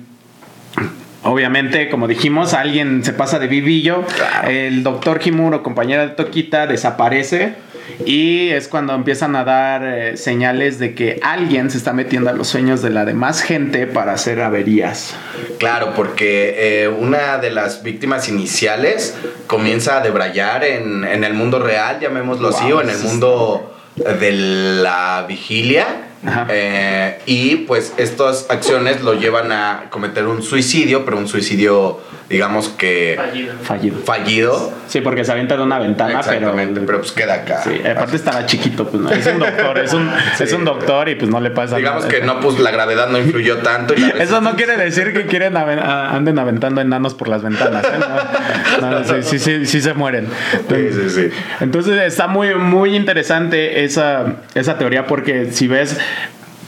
Obviamente, 1.28 1.90
como 1.90 2.08
dijimos, 2.08 2.54
alguien 2.54 3.04
se 3.04 3.12
pasa 3.12 3.40
de 3.40 3.48
vivillo. 3.48 4.04
El 4.48 4.84
doctor 4.84 5.18
Kimuro, 5.18 5.64
compañera 5.64 6.06
de 6.06 6.10
Toquita, 6.14 6.68
desaparece 6.68 7.56
y 8.06 8.50
es 8.50 8.68
cuando 8.68 8.94
empiezan 8.94 9.36
a 9.36 9.44
dar 9.44 9.84
eh, 9.84 10.18
señales 10.18 10.80
de 10.80 10.94
que 10.96 11.20
alguien 11.22 11.70
se 11.70 11.78
está 11.78 11.94
metiendo 11.94 12.30
a 12.30 12.34
los 12.34 12.48
sueños 12.48 12.82
de 12.82 12.90
la 12.90 13.06
demás 13.06 13.42
gente 13.42 13.88
para 13.88 14.14
hacer 14.14 14.42
averías. 14.42 15.16
Claro, 15.60 15.94
porque 15.96 16.84
eh, 16.84 16.88
una 16.88 17.38
de 17.38 17.52
las 17.52 17.84
víctimas 17.84 18.28
iniciales 18.30 19.16
comienza 19.48 19.98
a 19.98 20.02
debrayar 20.02 20.64
en, 20.64 21.06
el 21.06 21.34
mundo 21.34 21.60
real, 21.60 22.00
llamémoslo 22.00 22.50
así, 22.50 22.72
o 22.72 22.82
en 22.82 22.90
el 22.90 23.00
mundo 23.00 23.76
de 23.96 24.32
la 24.32 25.26
vigilia. 25.28 26.05
Eh, 26.50 27.20
y 27.26 27.56
pues 27.58 27.94
estas 27.98 28.48
acciones 28.50 29.02
lo 29.02 29.14
llevan 29.14 29.52
a 29.52 29.86
cometer 29.90 30.28
un 30.28 30.42
suicidio, 30.42 31.06
pero 31.06 31.18
un 31.18 31.28
suicidio 31.28 32.00
digamos 32.30 32.70
que 32.70 33.20
fallido. 33.64 34.00
Fallido. 34.04 34.74
Sí, 34.88 35.02
porque 35.02 35.24
se 35.24 35.32
avienta 35.32 35.58
de 35.58 35.64
una 35.64 35.78
ventana, 35.78 36.22
pero 36.28 36.56
pero 36.86 37.00
pues 37.00 37.12
queda 37.12 37.36
acá. 37.36 37.62
Sí, 37.64 37.82
aparte 37.88 38.16
estaba 38.16 38.46
chiquito, 38.46 38.88
pues 38.88 39.02
no, 39.04 39.12
es 39.12 39.28
un 39.28 39.40
doctor, 39.40 39.78
es 39.78 39.94
un, 39.94 40.12
es 40.40 40.54
un 40.54 40.66
doctor 40.66 41.10
y 41.10 41.16
pues 41.16 41.30
no 41.30 41.40
le 41.40 41.52
pasa 41.52 41.78
digamos 41.78 42.04
nada. 42.06 42.12
Digamos 42.12 42.36
que 42.36 42.42
no 42.42 42.48
pues 42.48 42.60
la 42.60 42.72
gravedad 42.72 43.10
no 43.10 43.20
influyó 43.20 43.58
tanto 43.58 43.94
Eso 44.20 44.42
no 44.42 44.56
quiere 44.56 44.76
decir 44.78 45.14
que 45.14 45.26
quieren 45.28 45.56
anden 45.56 46.40
aventando 46.40 46.82
enanos 46.82 47.14
por 47.14 47.28
las 47.28 47.44
ventanas, 47.44 47.86
¿eh? 47.86 49.22
sí, 49.22 49.40
sí, 49.40 49.66
sí, 49.66 49.82
se 49.82 49.94
mueren. 49.94 50.28
sí, 50.70 51.10
sí, 51.10 51.30
Entonces 51.60 52.02
está 52.02 52.28
muy 52.28 52.56
muy 52.56 52.96
interesante 52.96 53.84
esa 53.84 54.38
esa 54.56 54.78
teoría 54.78 55.06
porque 55.06 55.52
si 55.52 55.68
ves 55.68 55.98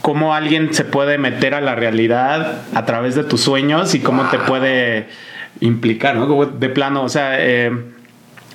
cómo 0.02 0.34
alguien 0.34 0.72
se 0.72 0.84
puede 0.84 1.18
meter 1.18 1.54
a 1.54 1.60
la 1.60 1.74
realidad 1.74 2.62
a 2.74 2.84
través 2.86 3.14
de 3.14 3.24
tus 3.24 3.40
sueños 3.40 3.94
y 3.94 4.00
cómo 4.00 4.24
te 4.30 4.38
puede 4.38 5.08
implicar, 5.60 6.16
¿no? 6.16 6.46
de 6.46 6.68
plano, 6.68 7.02
o 7.02 7.08
sea, 7.08 7.36
eh, 7.38 7.70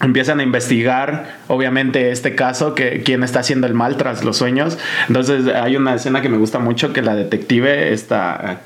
empiezan 0.01 0.39
a 0.39 0.43
investigar, 0.43 1.37
obviamente, 1.47 2.11
este 2.11 2.35
caso, 2.35 2.75
que 2.75 3.03
quién 3.03 3.23
está 3.23 3.39
haciendo 3.39 3.67
el 3.67 3.73
mal 3.73 3.97
tras 3.97 4.23
los 4.23 4.37
sueños. 4.37 4.77
Entonces, 5.07 5.47
hay 5.47 5.75
una 5.75 5.95
escena 5.95 6.21
que 6.21 6.29
me 6.29 6.37
gusta 6.37 6.59
mucho, 6.59 6.93
que 6.93 7.01
la 7.01 7.15
detective 7.15 7.93
está... 7.93 8.61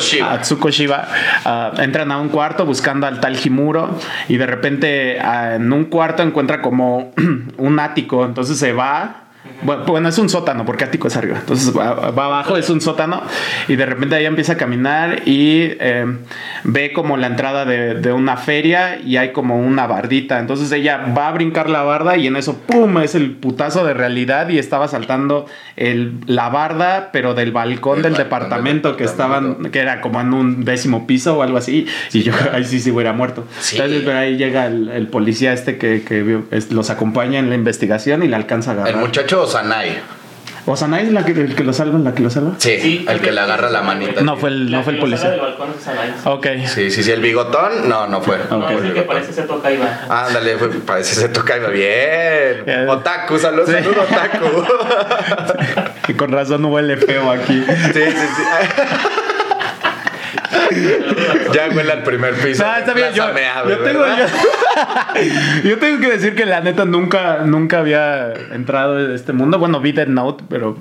Shiva, 0.00 0.32
Atsuko 0.32 0.70
Shiva. 0.70 1.06
Ah, 1.44 1.72
entran 1.78 2.10
a 2.10 2.18
un 2.18 2.30
cuarto 2.30 2.64
buscando 2.64 3.06
al 3.06 3.20
tal 3.20 3.36
Himuro 3.36 3.98
y 4.28 4.38
de 4.38 4.46
repente 4.46 5.20
ah, 5.20 5.56
en 5.56 5.70
un 5.70 5.84
cuarto 5.84 6.22
encuentra 6.22 6.62
como 6.62 7.12
un 7.58 7.78
ático, 7.78 8.24
entonces 8.24 8.58
se 8.58 8.72
va 8.72 9.25
bueno, 9.62 10.08
es 10.08 10.18
un 10.18 10.28
sótano, 10.28 10.64
porque 10.64 10.84
ático 10.84 11.08
es 11.08 11.16
arriba. 11.16 11.38
Entonces 11.38 11.76
va, 11.76 11.90
abajo, 11.90 12.56
es 12.56 12.70
un 12.70 12.80
sótano. 12.80 13.22
Y 13.68 13.76
de 13.76 13.86
repente 13.86 14.18
ella 14.18 14.28
empieza 14.28 14.54
a 14.54 14.56
caminar 14.56 15.22
y 15.26 15.72
em, 15.80 16.18
ve 16.64 16.92
como 16.92 17.16
la 17.16 17.26
entrada 17.26 17.64
de, 17.64 18.12
una 18.12 18.36
feria 18.36 18.98
y 19.04 19.16
hay 19.16 19.32
como 19.32 19.58
una 19.58 19.86
bardita. 19.86 20.38
Entonces 20.38 20.70
ella 20.72 21.12
va 21.16 21.28
a 21.28 21.32
brincar 21.32 21.68
la 21.68 21.82
barda 21.82 22.16
y 22.16 22.26
en 22.26 22.36
eso, 22.36 22.56
¡pum! 22.66 22.98
Es 22.98 23.14
el 23.14 23.32
putazo 23.32 23.84
de 23.84 23.94
realidad 23.94 24.48
y 24.48 24.58
estaba 24.58 24.88
saltando 24.88 25.46
el, 25.76 26.14
la 26.26 26.48
barda, 26.48 27.10
pero 27.12 27.34
del 27.34 27.52
balcón 27.52 28.02
del 28.02 28.14
departamento 28.14 28.96
que 28.96 29.04
estaban, 29.04 29.70
que 29.70 29.80
era 29.80 30.00
como 30.00 30.20
en 30.20 30.32
un 30.32 30.64
décimo 30.64 31.06
piso 31.06 31.38
o 31.38 31.42
algo 31.42 31.58
así. 31.58 31.86
Y 32.12 32.22
yo 32.22 32.32
ahí 32.52 32.64
sí, 32.64 32.80
sí 32.80 32.90
hubiera 32.90 33.12
muerto. 33.12 33.44
Entonces 33.72 34.02
pero 34.04 34.18
ahí 34.18 34.36
llega 34.36 34.66
el, 34.66 35.08
policía 35.08 35.52
este 35.52 35.78
que, 35.78 36.40
los 36.70 36.90
acompaña 36.90 37.38
en 37.38 37.48
la 37.48 37.54
investigación 37.54 38.22
y 38.22 38.28
le 38.28 38.36
alcanza 38.36 38.70
a 38.70 38.74
agarrar. 38.74 38.94
El 38.94 39.00
muchacho 39.00 39.35
Sanai. 39.44 39.98
¿O 40.68 40.76
Sanai 40.76 41.06
es 41.06 41.12
la 41.12 41.24
que, 41.24 41.30
el 41.30 41.54
que 41.54 41.62
lo 41.62 41.72
salva, 41.72 41.96
la 41.98 42.12
que 42.12 42.22
lo 42.22 42.30
salva? 42.30 42.52
Sí, 42.58 42.76
Sí, 42.80 43.06
el 43.08 43.20
que 43.20 43.30
le 43.30 43.40
agarra 43.40 43.70
la 43.70 43.82
manita. 43.82 44.20
No 44.22 44.36
fue 44.36 44.48
el, 44.50 44.68
La 44.70 44.78
no 44.78 44.82
fue 44.84 44.94
el 44.94 44.98
policía. 44.98 45.30
del 45.30 45.40
balcón 45.40 45.68
es 45.78 45.84
Sanay. 45.84 46.12
Ok. 46.24 46.46
Sí, 46.66 46.90
sí, 46.90 47.04
sí, 47.04 47.12
el 47.12 47.20
bigotón, 47.20 47.88
no, 47.88 48.08
no 48.08 48.20
fue. 48.20 48.38
No, 48.50 48.58
Ok. 48.58 48.70
es 48.72 48.82
el 48.84 48.94
que 48.94 49.02
parece 49.02 49.32
se 49.32 49.42
toca 49.42 49.70
y 49.70 49.76
va. 49.76 50.24
Ándale, 50.26 50.56
fue- 50.58 50.70
parece 50.70 51.14
que 51.14 51.20
se 51.20 51.28
toca 51.28 51.56
iba 51.56 51.68
bien. 51.68 52.88
Otaku, 52.88 53.38
salud, 53.38 53.62
Sí. 53.64 53.72
salud, 53.74 53.94
otaku. 53.96 54.64
Y 56.08 56.14
con 56.14 56.32
razón 56.32 56.64
huele 56.64 56.96
feo 56.96 57.30
aquí. 57.30 57.64
Sí, 57.92 57.92
sí, 57.92 58.10
sí. 58.36 58.42
ya 61.52 61.68
huele 61.74 61.92
al 61.92 62.02
primer 62.02 62.34
piso. 62.34 62.64
No, 62.64 62.76
está 62.76 62.92
bien. 62.94 63.08
Yo, 63.14 63.24
yo 63.68 63.78
tengo, 63.78 64.04
yo, 64.06 64.26
yo 65.70 65.78
tengo 65.78 66.00
que 66.00 66.08
decir 66.10 66.34
que 66.34 66.44
la 66.46 66.60
neta 66.60 66.84
nunca, 66.84 67.38
nunca 67.44 67.78
había 67.78 68.32
entrado 68.52 68.98
en 69.04 69.12
este 69.12 69.32
mundo. 69.32 69.58
Bueno, 69.58 69.80
vi 69.80 69.92
Dead 69.92 70.08
Note, 70.08 70.44
pero, 70.48 70.76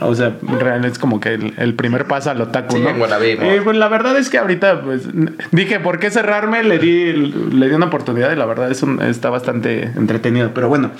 o 0.00 0.14
sea, 0.14 0.32
real 0.60 0.84
es 0.84 0.98
como 0.98 1.20
que 1.20 1.34
el, 1.34 1.54
el 1.58 1.74
primer 1.74 2.06
paso 2.06 2.30
al 2.30 2.40
otaku, 2.40 2.76
Sí, 2.76 2.82
¿no? 2.82 2.92
¿no? 2.96 3.16
Eh, 3.24 3.60
pues 3.62 3.76
la 3.76 3.88
verdad 3.88 4.16
es 4.16 4.28
que 4.30 4.38
ahorita, 4.38 4.82
pues, 4.82 5.02
dije, 5.50 5.80
¿por 5.80 5.98
qué 5.98 6.10
cerrarme? 6.10 6.62
Le 6.62 6.78
di, 6.78 7.12
le 7.12 7.68
di 7.68 7.74
una 7.74 7.86
oportunidad 7.86 8.32
y 8.32 8.36
la 8.36 8.46
verdad 8.46 8.70
es 8.70 8.82
un- 8.82 9.00
está 9.02 9.30
bastante 9.30 9.82
entretenido. 9.96 10.50
Pero 10.54 10.68
bueno, 10.68 10.90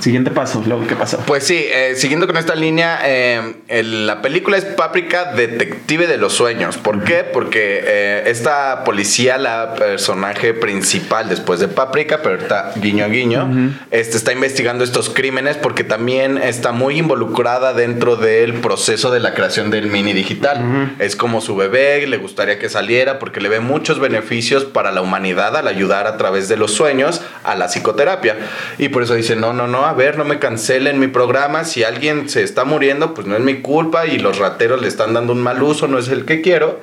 siguiente 0.00 0.30
paso, 0.30 0.62
luego, 0.66 0.86
¿qué 0.86 0.96
pasó? 0.96 1.18
Pues 1.26 1.44
sí, 1.44 1.56
eh, 1.56 1.94
siguiendo 1.96 2.26
con 2.26 2.36
esta 2.36 2.54
línea, 2.54 3.00
eh, 3.04 3.54
el- 3.68 4.06
la 4.06 4.20
película 4.22 4.56
es 4.56 4.64
Páprica 4.64 5.32
Detective 5.32 6.06
de 6.06 6.16
los 6.18 6.32
Sueños. 6.34 6.76
¿Por 6.76 7.04
qué? 7.04 7.24
Porque 7.24 7.80
eh, 7.84 8.22
esta 8.26 8.84
policía, 8.84 9.38
la 9.38 9.74
personaje 9.74 10.52
principal 10.54 11.28
después 11.28 11.60
de 11.60 11.68
Páprica, 11.68 12.18
pero 12.22 12.36
ahorita 12.36 12.72
guiño 12.76 13.08
guiño, 13.08 13.48
este, 13.90 14.16
está 14.16 14.32
investigando 14.32 14.84
estos 14.84 15.08
crímenes 15.10 15.56
porque 15.56 15.84
también 15.84 16.38
está 16.38 16.72
muy 16.72 16.98
involucrada 16.98 17.72
dentro 17.72 18.16
del 18.16 18.54
proceso 18.54 19.10
de 19.10 19.20
la 19.20 19.34
creación 19.34 19.70
del 19.70 19.86
mini 19.86 20.12
digital. 20.12 20.94
Es 20.98 21.16
como 21.16 21.40
su 21.40 21.56
bebé, 21.56 22.06
le 22.06 22.16
gustaría 22.18 22.58
que 22.58 22.68
saliera 22.68 23.18
porque 23.18 23.40
le 23.40 23.48
ve 23.48 23.60
muchos 23.60 23.98
beneficios 24.00 24.64
para 24.64 24.92
la 24.92 25.00
humanidad 25.02 25.56
al 25.56 25.68
ayudar 25.68 26.06
a 26.06 26.16
través 26.16 26.48
de 26.48 26.56
los 26.56 26.72
sueños 26.72 27.22
a 27.44 27.54
la 27.54 27.68
psicoterapia. 27.68 28.36
Y 28.78 28.88
por 28.90 29.02
eso 29.02 29.14
dice, 29.14 29.36
no, 29.36 29.52
no, 29.52 29.66
no, 29.66 29.86
a 29.86 29.92
ver, 29.94 30.18
no 30.18 30.24
me 30.24 30.38
cancelen 30.38 31.00
mi 31.00 31.08
programa. 31.08 31.64
Si 31.64 31.82
alguien 31.82 32.28
se 32.28 32.42
está 32.42 32.64
muriendo, 32.64 33.14
pues 33.14 33.26
no 33.26 33.34
es 33.36 33.42
mi 33.42 33.60
culpa 33.60 34.06
y 34.06 34.18
los 34.18 34.38
rateros 34.38 34.80
le 34.80 34.88
están 34.88 35.14
dando 35.14 35.32
un 35.32 35.42
mal 35.42 35.62
uso, 35.62 35.88
no 35.88 35.98
es 35.98 36.08
el 36.08 36.24
que 36.24 36.40
quiero. 36.42 36.80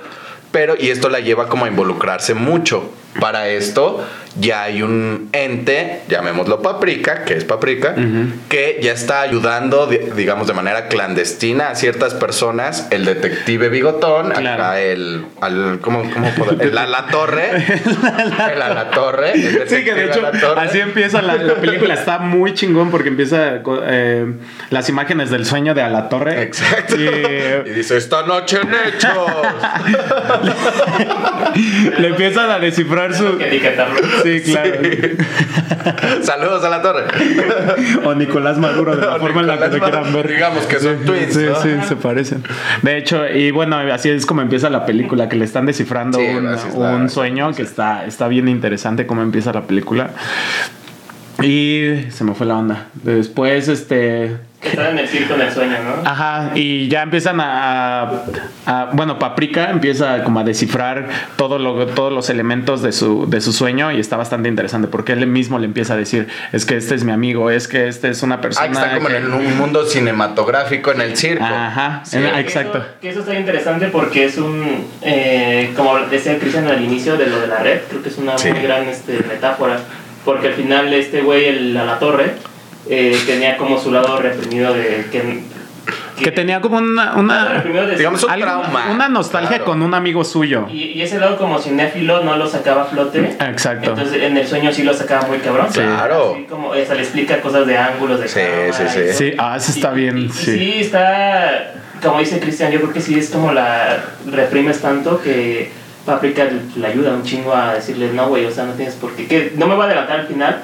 Pero, 0.51 0.75
y 0.77 0.89
esto 0.89 1.09
la 1.09 1.19
lleva 1.19 1.47
como 1.47 1.65
a 1.65 1.69
involucrarse 1.69 2.33
mucho. 2.33 2.91
Para 3.19 3.49
esto 3.49 4.05
ya 4.39 4.63
hay 4.63 4.81
un 4.81 5.27
ente, 5.33 5.99
llamémoslo 6.07 6.61
Paprika, 6.61 7.25
que 7.25 7.33
es 7.35 7.43
Paprika, 7.43 7.93
que 8.47 8.79
ya 8.81 8.93
está 8.93 9.19
ayudando, 9.21 9.87
di- 9.87 9.97
digamos, 10.15 10.47
de 10.47 10.53
manera 10.53 10.87
clandestina 10.87 11.69
a 11.69 11.75
ciertas 11.75 12.13
personas. 12.13 12.87
El 12.91 13.03
detective 13.03 13.67
Bigotón, 13.67 14.29
Claro. 14.31 14.63
acá 14.63 14.79
el, 14.79 15.25
al, 15.41 15.79
¿cómo, 15.81 16.09
cómo 16.13 16.29
poder- 16.35 16.61
el 16.61 16.77
a 16.77 16.87
la 16.87 17.07
torre, 17.07 17.49
el 18.53 18.61
a 18.61 18.69
la 18.73 18.89
torre, 18.91 19.33
el 19.33 19.67
Sí, 19.67 19.83
que 19.83 19.93
de 19.93 20.05
hecho 20.05 20.21
así 20.55 20.79
empieza 20.79 21.21
la, 21.21 21.35
la 21.35 21.55
película. 21.55 21.93
Está 21.93 22.19
muy 22.19 22.53
chingón 22.53 22.89
porque 22.91 23.09
empieza 23.09 23.59
eh, 23.83 24.33
las 24.69 24.87
imágenes 24.87 25.29
del 25.29 25.45
sueño 25.45 25.73
de 25.73 25.81
A 25.81 25.89
la 25.89 26.07
Torre. 26.07 26.41
Exacto. 26.43 26.95
Y, 26.95 27.69
Y 27.69 27.71
dice, 27.71 27.97
esta 27.97 28.25
noche 28.25 28.59
en 28.61 28.69
hechos. 28.73 29.11
le 31.99 32.07
empiezan 32.07 32.49
a 32.49 32.59
descifrar 32.59 33.00
su. 33.13 33.37
Que 33.37 33.47
etiquetarlo. 33.47 33.99
Sí, 34.23 34.41
claro. 34.41 34.73
Saludos 36.21 36.63
a 36.63 36.69
la 36.69 36.81
torre. 36.81 37.05
O 38.05 38.13
Nicolás 38.13 38.57
Maduro, 38.57 38.95
de 38.95 39.05
la 39.05 39.15
O 39.15 39.19
forma 39.19 39.41
en 39.41 39.47
la 39.47 39.57
que 39.57 39.77
lo 39.77 39.83
quieran 39.83 40.13
ver. 40.13 40.27
Digamos 40.27 40.65
que 40.65 40.79
son 40.79 40.99
Sí, 40.99 41.05
twins, 41.05 41.33
Sí, 41.33 41.45
¿no? 41.45 41.61
sí, 41.61 41.69
se 41.87 41.95
parecen. 41.95 42.43
De 42.81 42.97
hecho, 42.97 43.27
y 43.27 43.51
bueno, 43.51 43.77
así 43.77 44.09
es 44.09 44.25
como 44.25 44.41
empieza 44.41 44.69
la 44.69 44.85
película, 44.85 45.27
que 45.29 45.35
le 45.35 45.45
están 45.45 45.65
descifrando 45.65 46.19
un 46.75 47.09
sueño 47.09 47.53
que 47.53 47.63
está, 47.63 48.05
está 48.05 48.27
bien 48.27 48.47
interesante 48.47 49.05
cómo 49.07 49.21
empieza 49.21 49.51
la 49.53 49.63
película. 49.63 50.11
Y 51.41 52.05
se 52.09 52.23
me 52.23 52.33
fue 52.35 52.45
la 52.45 52.57
onda. 52.57 52.87
Después, 53.03 53.67
este. 53.67 54.35
Que 54.61 54.69
están 54.69 54.91
en 54.91 54.99
el 54.99 55.07
circo 55.07 55.33
en 55.33 55.41
el 55.41 55.51
sueño, 55.51 55.73
¿no? 55.83 56.07
Ajá, 56.07 56.51
y 56.53 56.87
ya 56.87 57.01
empiezan 57.01 57.39
a, 57.41 58.01
a- 58.67 58.89
bueno, 58.93 59.17
Paprika 59.17 59.71
empieza 59.71 60.23
como 60.23 60.39
a 60.39 60.43
descifrar 60.43 61.07
todo 61.35 61.57
lo, 61.57 61.87
todos 61.87 62.13
los 62.13 62.29
elementos 62.29 62.83
de 62.83 62.91
su, 62.91 63.27
de 63.27 63.41
su 63.41 63.53
sueño 63.53 63.91
y 63.91 63.99
está 63.99 64.17
bastante 64.17 64.49
interesante 64.49 64.87
porque 64.87 65.13
él 65.13 65.25
mismo 65.25 65.57
le 65.57 65.65
empieza 65.65 65.95
a 65.95 65.97
decir, 65.97 66.27
es 66.51 66.65
que 66.65 66.77
este 66.77 66.93
es 66.93 67.03
mi 67.03 67.11
amigo, 67.11 67.49
es 67.49 67.67
que 67.67 67.87
este 67.87 68.09
es 68.09 68.21
una 68.21 68.39
persona... 68.39 68.67
Ah, 68.67 68.69
que 68.69 68.77
está 68.77 68.95
como 68.97 69.07
que- 69.07 69.17
en 69.17 69.33
un 69.33 69.57
mundo 69.57 69.83
cinematográfico 69.85 70.91
en 70.91 71.01
el 71.01 71.17
circo. 71.17 71.43
Ajá, 71.43 72.01
Sí. 72.05 72.17
en- 72.17 72.31
Que 72.31 72.39
exacto. 72.39 72.77
Eso, 72.77 72.87
que 73.01 73.09
eso 73.09 73.19
está 73.21 73.33
interesante 73.39 73.87
porque 73.87 74.25
es 74.25 74.37
un, 74.37 74.85
eh, 75.01 75.73
como 75.75 75.97
decía 76.01 76.37
Cristian 76.37 76.67
al 76.67 76.83
inicio 76.83 77.17
de 77.17 77.25
lo 77.25 77.39
de 77.41 77.47
la 77.47 77.57
red, 77.63 77.79
creo 77.89 78.03
que 78.03 78.09
es 78.09 78.17
una 78.19 78.37
Sí. 78.37 78.51
muy 78.51 78.61
gran 78.61 78.83
este, 78.87 79.13
metáfora, 79.27 79.79
porque 80.23 80.49
al 80.49 80.53
final 80.53 80.93
este 80.93 81.21
güey, 81.21 81.45
el 81.47 81.75
a 81.77 81.83
la 81.83 81.97
torre, 81.97 82.33
eh, 82.91 83.17
tenía 83.25 83.57
como 83.57 83.79
su 83.79 83.91
lado 83.91 84.19
reprimido 84.21 84.73
de 84.73 85.05
que... 85.11 85.39
Que 86.21 86.31
tenía 86.31 86.61
como 86.61 86.77
una... 86.77 87.15
una 87.15 87.63
Digamos, 87.97 88.23
un 88.23 88.29
algo- 88.29 88.43
trauma. 88.45 88.91
Una 88.91 89.09
nostalgia 89.09 89.49
Claro. 89.57 89.65
con 89.65 89.81
un 89.81 89.95
amigo 89.95 90.23
suyo. 90.23 90.67
y, 90.69 90.83
y 90.91 91.01
ese 91.01 91.17
lado 91.19 91.35
como 91.37 91.57
cinéfilo 91.57 92.23
no 92.23 92.37
lo 92.37 92.45
sacaba 92.47 92.83
a 92.83 92.85
flote. 92.85 93.37
Exacto. 93.39 93.89
Entonces 93.89 94.21
en 94.21 94.37
el 94.37 94.45
sueño 94.45 94.71
sí 94.71 94.83
lo 94.83 94.93
sacaba 94.93 95.27
muy 95.27 95.39
cabrón. 95.39 95.65
Sí. 95.71 95.79
Claro. 95.79 96.33
Así 96.35 96.43
como 96.43 96.75
esa 96.75 96.93
le 96.93 97.01
explica 97.01 97.41
cosas 97.41 97.65
de 97.65 97.75
ángulos 97.75 98.19
de 98.19 98.27
Sí, 98.27 98.39
cámara 98.39 98.73
sí, 98.73 98.83
sí. 98.89 98.99
todo. 99.07 99.13
Sí, 99.17 99.33
ah, 99.39 99.55
eso 99.57 99.71
está 99.71 99.91
Y- 99.93 99.95
bien, 99.95 100.17
y- 100.19 100.25
y 100.25 100.29
sí. 100.29 100.51
sí, 100.59 100.73
está, 100.81 101.73
como 102.03 102.19
dice 102.19 102.39
Cristian, 102.39 102.71
yo 102.71 102.81
creo 102.81 102.93
que 102.93 103.01
sí 103.01 103.17
es 103.17 103.29
como 103.31 103.51
la 103.51 104.03
reprimes 104.29 104.79
tanto 104.79 105.19
que 105.23 105.71
Paprika 106.05 106.43
le 106.75 106.85
ayuda 106.87 107.13
un 107.13 107.23
chingo 107.23 107.55
a 107.55 107.73
decirle, 107.73 108.11
no, 108.13 108.27
güey, 108.27 108.45
o 108.45 108.51
sea, 108.51 108.65
no 108.65 108.73
tienes 108.73 108.93
por 108.95 109.15
qué. 109.15 109.25
Que 109.25 109.53
no 109.55 109.65
me 109.65 109.73
voy 109.73 109.83
a 109.83 109.85
adelantar 109.87 110.19
al 110.21 110.27
final, 110.27 110.61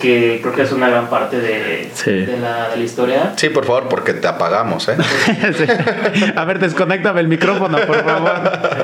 que 0.00 0.38
creo 0.42 0.54
que 0.54 0.62
es 0.62 0.72
una 0.72 0.88
gran 0.88 1.08
parte 1.08 1.38
de, 1.40 1.90
Sí. 1.94 2.10
de, 2.10 2.38
la, 2.38 2.70
de 2.70 2.76
la 2.78 2.82
historia. 2.82 3.32
Sí, 3.36 3.48
por 3.50 3.64
favor, 3.64 3.88
porque 3.88 4.14
te 4.14 4.26
apagamos, 4.26 4.88
¿eh? 4.88 4.96
Sí. 5.56 5.64
A 6.34 6.44
ver, 6.44 6.58
desconéctame 6.58 7.20
el 7.20 7.28
micrófono, 7.28 7.78
por 7.86 8.02
favor. 8.04 8.30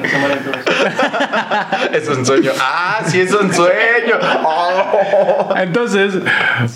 Es 1.93 2.09
un 2.09 2.25
sueño. 2.27 2.51
Ah, 2.61 3.01
sí, 3.07 3.21
es 3.21 3.33
un 3.33 3.53
sueño. 3.53 4.17
Oh. 4.45 5.55
Entonces, 5.57 6.15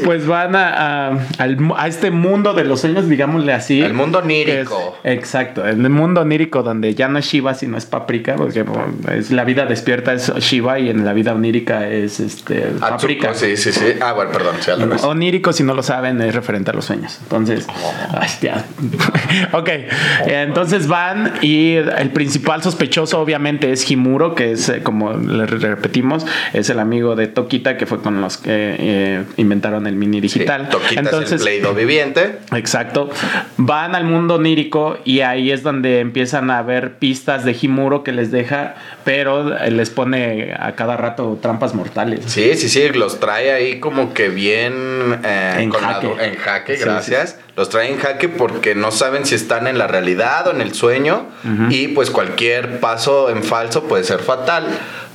pues 0.04 0.26
van 0.26 0.56
a, 0.56 1.08
a- 1.10 1.18
al 1.38 1.58
mu- 1.58 1.74
a 1.76 1.86
este 1.86 2.10
mundo 2.10 2.54
de 2.54 2.64
los 2.64 2.80
sueños, 2.80 3.08
digámosle 3.08 3.52
así. 3.52 3.82
El 3.82 3.94
mundo 3.94 4.18
es- 4.18 4.24
onírico. 4.24 4.96
exacto, 5.04 5.66
el 5.66 5.76
mundo 5.90 6.22
onírico 6.22 6.62
donde 6.62 6.94
ya 6.94 7.08
no 7.08 7.18
es 7.18 7.26
Shiva, 7.26 7.54
sino 7.54 7.76
es 7.76 7.86
Paprika, 7.86 8.36
porque 8.36 8.64
es 9.12 9.30
la 9.30 9.44
vida 9.44 9.66
despierta 9.66 10.12
es 10.12 10.32
Shiva 10.36 10.78
y 10.78 10.88
en 10.90 11.04
la 11.04 11.12
vida 11.12 11.32
onírica 11.32 11.86
es 11.88 12.20
este 12.20 12.62
Paprika. 12.80 13.30
Atsuko, 13.30 13.46
sí, 13.46 13.56
sí, 13.56 13.72
sí. 13.72 13.94
Ah, 14.00 14.12
bueno, 14.12 14.29
perdón, 14.30 14.56
sí, 14.60 14.70
al 14.70 14.80
revés. 14.80 15.02
Onírico, 15.04 15.52
si 15.52 15.62
no 15.62 15.74
lo 15.74 15.82
saben, 15.82 16.20
es 16.20 16.34
referente 16.34 16.70
a 16.70 16.74
los 16.74 16.84
sueños. 16.84 17.18
Entonces, 17.22 17.66
ay, 18.12 18.28
ya. 18.42 18.64
ok, 19.52 19.68
entonces 20.26 20.86
van 20.88 21.34
y 21.42 21.74
el 21.74 22.10
principal 22.10 22.62
sospechoso 22.62 23.20
obviamente 23.20 23.72
es 23.72 23.90
Himuro, 23.90 24.34
que 24.34 24.52
es, 24.52 24.68
eh, 24.68 24.82
como 24.82 25.12
le 25.12 25.46
re- 25.46 25.58
repetimos, 25.58 26.26
es 26.52 26.70
el 26.70 26.78
amigo 26.78 27.16
de 27.16 27.26
Tokita, 27.26 27.76
que 27.76 27.86
fue 27.86 28.00
con 28.00 28.20
los 28.20 28.36
que 28.36 28.50
eh, 28.78 29.24
inventaron 29.36 29.86
el 29.86 29.94
mini 29.96 30.20
digital. 30.20 30.66
Sí, 30.66 30.70
Toquita 30.72 30.90
es 30.90 30.96
el 30.98 31.04
entonces, 31.06 31.42
Play-Doh 31.42 31.74
viviente. 31.74 32.38
Exacto. 32.54 33.10
Van 33.56 33.94
al 33.94 34.04
mundo 34.04 34.34
onírico 34.36 34.98
y 35.04 35.20
ahí 35.20 35.50
es 35.50 35.62
donde 35.62 36.00
empiezan 36.00 36.50
a 36.50 36.62
ver 36.62 36.98
pistas 36.98 37.44
de 37.44 37.56
Himuro 37.60 38.02
que 38.04 38.12
les 38.12 38.30
deja, 38.30 38.74
pero 39.04 39.56
eh, 39.56 39.70
les 39.70 39.90
pone 39.90 40.54
a 40.58 40.72
cada 40.72 40.96
rato 40.96 41.38
trampas 41.40 41.74
mortales. 41.74 42.20
Sí, 42.26 42.54
sí, 42.56 42.68
sí, 42.68 42.88
los 42.90 43.20
trae 43.20 43.52
ahí 43.52 43.80
como 43.80 44.12
que 44.12 44.19
bien 44.28 45.20
eh, 45.24 45.54
En 45.58 45.70
con 45.70 45.80
jaque. 45.80 46.06
en 46.20 46.36
jaque, 46.36 46.76
Sí, 46.76 46.82
gracias. 46.84 47.38
Los 47.56 47.68
trae 47.68 47.90
en 47.90 47.98
jaque 47.98 48.28
porque 48.28 48.74
no 48.74 48.90
saben 48.90 49.24
si 49.24 49.34
están 49.34 49.66
en 49.66 49.78
la 49.78 49.86
realidad 49.86 50.46
o 50.48 50.50
en 50.50 50.60
el 50.60 50.74
sueño 50.74 51.26
y 51.68 51.88
pues 51.88 52.10
cualquier 52.10 52.80
paso 52.80 53.30
en 53.30 53.42
falso 53.42 53.84
puede 53.84 54.04
ser 54.04 54.20
fatal. 54.20 54.66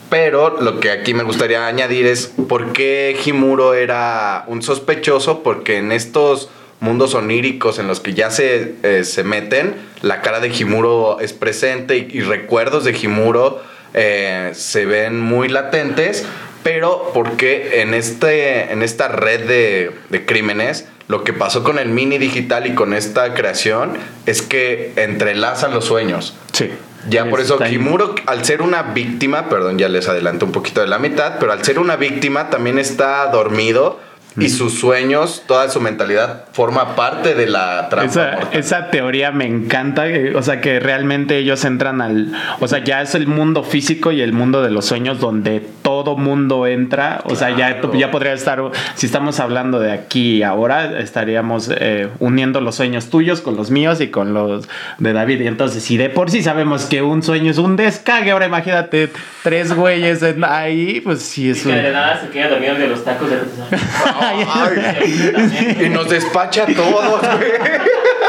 Pero 0.09 0.61
lo 0.61 0.79
que 0.79 0.91
aquí 0.91 1.13
me 1.13 1.23
gustaría 1.23 1.65
añadir 1.65 2.05
es 2.05 2.31
por 2.47 2.73
qué 2.73 3.17
Himuro 3.25 3.73
era 3.73 4.43
un 4.47 4.61
sospechoso, 4.61 5.41
porque 5.41 5.77
en 5.77 5.91
estos 5.91 6.49
mundos 6.79 7.15
oníricos 7.15 7.79
en 7.79 7.87
los 7.87 7.99
que 8.01 8.13
ya 8.13 8.29
se, 8.29 8.75
eh, 8.83 9.03
se 9.03 9.23
meten, 9.23 9.75
la 10.01 10.21
cara 10.21 10.39
de 10.39 10.49
Himuro 10.49 11.19
es 11.21 11.33
presente 11.33 11.97
y, 11.97 12.07
y 12.11 12.21
recuerdos 12.21 12.83
de 12.83 12.91
Himuro 12.91 13.63
eh, 13.97 14.51
se 14.53 14.85
ven 14.85 15.21
muy 15.21 15.47
latentes, 15.47 16.25
pero 16.65 17.11
porque 17.13 17.81
en, 17.81 17.93
este, 17.93 18.73
en 18.73 18.81
esta 18.81 19.07
red 19.07 19.47
de, 19.47 19.91
de 20.09 20.25
crímenes, 20.25 20.87
lo 21.07 21.23
que 21.23 21.31
pasó 21.31 21.63
con 21.63 21.77
el 21.77 21.89
mini 21.89 22.17
digital 22.17 22.65
y 22.65 22.73
con 22.73 22.95
esta 22.95 23.35
creación 23.35 23.95
es 24.25 24.41
que 24.41 24.91
entrelazan 24.95 25.75
los 25.75 25.85
sueños. 25.85 26.35
Sí. 26.53 26.71
Ya 27.07 27.29
por 27.29 27.39
eso. 27.39 27.59
Kimuro, 27.59 28.15
al 28.25 28.43
ser 28.45 28.63
una 28.63 28.81
víctima, 28.81 29.47
perdón, 29.47 29.77
ya 29.77 29.89
les 29.89 30.09
adelanto 30.09 30.47
un 30.47 30.51
poquito 30.51 30.81
de 30.81 30.87
la 30.87 30.97
mitad, 30.97 31.35
pero 31.39 31.51
al 31.51 31.63
ser 31.63 31.77
una 31.77 31.97
víctima 31.97 32.49
también 32.49 32.79
está 32.79 33.27
dormido 33.27 33.99
y 34.37 34.49
sus 34.49 34.79
sueños, 34.79 35.43
toda 35.47 35.69
su 35.69 35.79
mentalidad 35.79 36.45
forma 36.51 36.95
parte 36.95 37.35
de 37.35 37.47
la 37.47 37.87
trampa. 37.89 38.49
Esa, 38.51 38.89
teoría 38.89 39.31
me 39.31 39.45
encanta, 39.45 40.07
eh, 40.07 40.35
o 40.35 40.41
sea 40.41 40.59
que 40.61 40.79
realmente 40.79 41.37
ellos 41.37 41.63
entran 41.65 42.01
al, 42.01 42.33
o 42.59 42.67
sea 42.67 42.83
ya 42.83 43.01
es 43.01 43.15
el 43.15 43.27
mundo 43.27 43.63
físico 43.63 44.11
y 44.11 44.21
el 44.21 44.33
mundo 44.33 44.61
de 44.61 44.71
los 44.71 44.85
sueños 44.85 45.19
donde 45.19 45.61
todo 45.81 46.17
mundo 46.17 46.67
entra, 46.67 47.21
o 47.25 47.35
sea 47.35 47.55
ya, 47.55 47.81
ya 47.93 48.11
podría 48.11 48.33
estar, 48.33 48.61
si 48.95 49.05
estamos 49.05 49.39
hablando 49.39 49.79
de 49.79 49.91
aquí 49.91 50.37
y 50.37 50.43
ahora, 50.43 50.99
estaríamos 50.99 51.71
eh, 51.73 52.09
uniendo 52.19 52.59
los 52.61 52.75
sueños 52.75 53.09
tuyos 53.09 53.41
con 53.41 53.55
los 53.55 53.71
míos 53.71 54.01
y 54.01 54.09
con 54.09 54.33
los 54.33 54.67
de 54.97 55.13
David, 55.13 55.41
y 55.41 55.47
entonces 55.47 55.83
si 55.83 55.97
de 55.97 56.09
por 56.09 56.29
sí 56.29 56.43
sabemos 56.43 56.85
que 56.85 57.01
un 57.01 57.23
sueño 57.23 57.51
es 57.51 57.57
un 57.57 57.75
descague, 57.75 58.31
ahora 58.31 58.47
imagínate 58.47 59.09
tres 59.43 59.73
güeyes 59.73 60.21
en- 60.23 60.43
ahí, 60.43 61.01
pues 61.01 61.21
sí 61.21 61.45
Y 61.47 61.49
es 61.51 61.63
que 61.63 61.71
de 61.71 61.91
nada 61.91 62.19
se 62.19 62.29
queda 62.29 62.49
dormido 62.49 62.75
de 62.75 62.87
los 62.87 63.03
tacos 63.03 63.29
de 63.29 63.37
Ay, 64.29 65.85
y 65.85 65.89
nos 65.89 66.09
despacha 66.09 66.63
a 66.63 66.65
todos, 66.67 67.19
güey. 67.19 67.51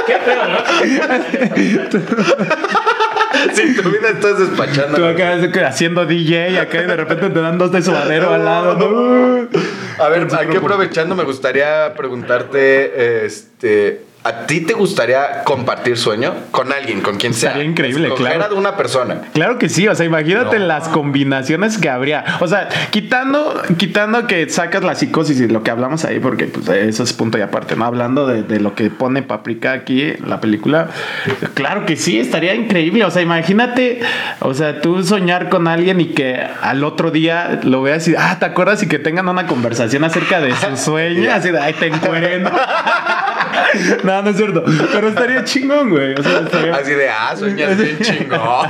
Qué 0.07 0.19
feo, 0.19 0.49
¿no? 0.49 0.59
Si 3.55 3.75
tu 3.75 3.91
vida 3.91 4.11
estás 4.11 4.39
despachando. 4.39 4.97
Tú 4.97 5.05
acá 5.05 5.35
haciendo 5.67 6.07
DJ 6.07 6.51
y 6.51 6.57
acá 6.57 6.83
de 6.83 6.97
repente 6.97 7.31
te 7.31 7.41
dan 7.41 7.59
dos 7.59 7.73
de 7.73 7.83
suadero 7.83 8.33
al 8.33 8.45
lado. 8.45 8.75
¿no? 8.77 9.49
A 10.03 10.09
ver, 10.09 10.27
aquí 10.35 10.57
aprovechando, 10.57 11.15
me 11.15 11.25
gustaría 11.25 11.95
preguntarte, 11.95 13.25
este, 13.25 14.03
¿a 14.27 14.47
ti 14.47 14.61
te 14.61 14.73
gustaría 14.75 15.45
compartir 15.45 15.97
sueño 15.97 16.35
con 16.51 16.73
alguien, 16.73 17.01
con 17.01 17.17
quien 17.17 17.33
sea? 17.33 17.51
Estaría 17.51 17.69
increíble, 17.71 18.09
Escoger 18.09 18.35
claro. 18.37 18.55
de 18.55 18.59
una 18.61 18.77
persona. 18.77 19.21
Claro 19.33 19.59
que 19.59 19.69
sí, 19.69 19.87
o 19.87 19.95
sea, 19.95 20.05
imagínate 20.05 20.59
No. 20.59 20.67
las 20.67 20.89
combinaciones 20.89 21.79
que 21.79 21.89
habría. 21.89 22.25
O 22.41 22.49
sea, 22.49 22.69
quitando, 22.91 23.63
quitando 23.77 24.27
que 24.27 24.49
sacas 24.49 24.83
la 24.83 24.95
psicosis 24.95 25.41
y 25.41 25.49
lo 25.49 25.63
que 25.63 25.71
hablamos 25.71 26.05
ahí, 26.05 26.19
porque 26.19 26.47
pues, 26.47 26.69
eso 26.69 27.03
es 27.05 27.13
punto 27.13 27.39
y 27.39 27.43
aparte, 27.43 27.77
¿no? 27.77 27.85
Hablando 27.85 28.27
de, 28.27 28.43
de 28.43 28.59
lo 28.61 28.75
que 28.75 28.91
pone 28.91 29.23
Paprika 29.23 29.73
aquí 29.73 30.03
en 30.03 30.29
la 30.29 30.41
película, 30.41 30.89
claro 31.55 31.87
que 31.87 31.97
sí, 31.97 32.19
estaría 32.19 32.55
increíble. 32.55 33.05
O 33.05 33.11
sea, 33.11 33.23
imagínate, 33.23 34.01
o 34.41 34.55
sea, 34.55 34.81
tú 34.81 35.03
soñar 35.05 35.49
con 35.49 35.69
alguien 35.69 36.01
y 36.01 36.07
que 36.07 36.41
al 36.63 36.83
otro 36.85 37.11
día 37.11 37.61
lo 37.63 37.83
veas 37.83 38.09
y, 38.09 38.15
ah, 38.19 38.37
¿te 38.39 38.47
acuerdas? 38.47 38.83
Y 38.83 38.89
que 38.89 38.99
tengan 38.99 39.29
una 39.29 39.47
conversación 39.47 40.03
acerca 40.05 40.41
de 40.41 40.53
su 40.55 40.77
sueño, 40.77 41.31
así 41.33 41.51
de, 41.51 41.59
ay, 41.61 41.75
te 41.75 41.87
encueren. 41.87 42.45
no, 44.05 44.23
no 44.23 44.31
es 44.31 44.37
cierto. 44.37 44.65
Pero 44.93 45.09
estaría 45.09 45.45
chingón, 45.45 45.91
güey. 45.91 46.15
O 46.15 46.23
sea, 46.23 46.41
estaría- 46.41 46.75
Así 46.75 46.93
de, 46.93 47.09
ah, 47.09 47.35
sueñas 47.37 47.77
bien 47.77 47.99
chingón. 48.03 48.69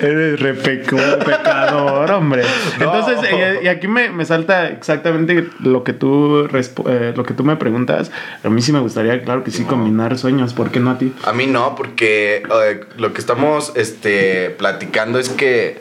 Eres 0.00 0.40
re 0.40 0.54
pecador, 0.54 2.10
hombre. 2.10 2.42
No. 2.78 2.84
Entonces, 2.94 3.30
y 3.62 3.68
aquí 3.68 3.88
me, 3.88 4.10
me 4.10 4.24
salta 4.24 4.68
exactamente 4.68 5.48
lo 5.60 5.84
que 5.84 5.92
tú 5.92 6.48
eh, 6.88 7.12
lo 7.16 7.24
que 7.24 7.34
tú 7.34 7.44
me 7.44 7.56
preguntas. 7.56 8.10
A 8.44 8.48
mí 8.48 8.60
sí 8.62 8.72
me 8.72 8.80
gustaría, 8.80 9.22
claro 9.22 9.44
que 9.44 9.50
sí, 9.50 9.64
combinar 9.64 10.18
sueños. 10.18 10.52
¿Por 10.54 10.70
qué 10.70 10.80
no 10.80 10.90
a 10.90 10.98
ti? 10.98 11.12
A 11.24 11.32
mí 11.32 11.46
no, 11.46 11.74
porque 11.76 12.42
eh, 12.64 12.80
lo 12.98 13.12
que 13.12 13.20
estamos 13.20 13.72
este, 13.76 14.50
platicando 14.50 15.18
es 15.18 15.28
que 15.28 15.80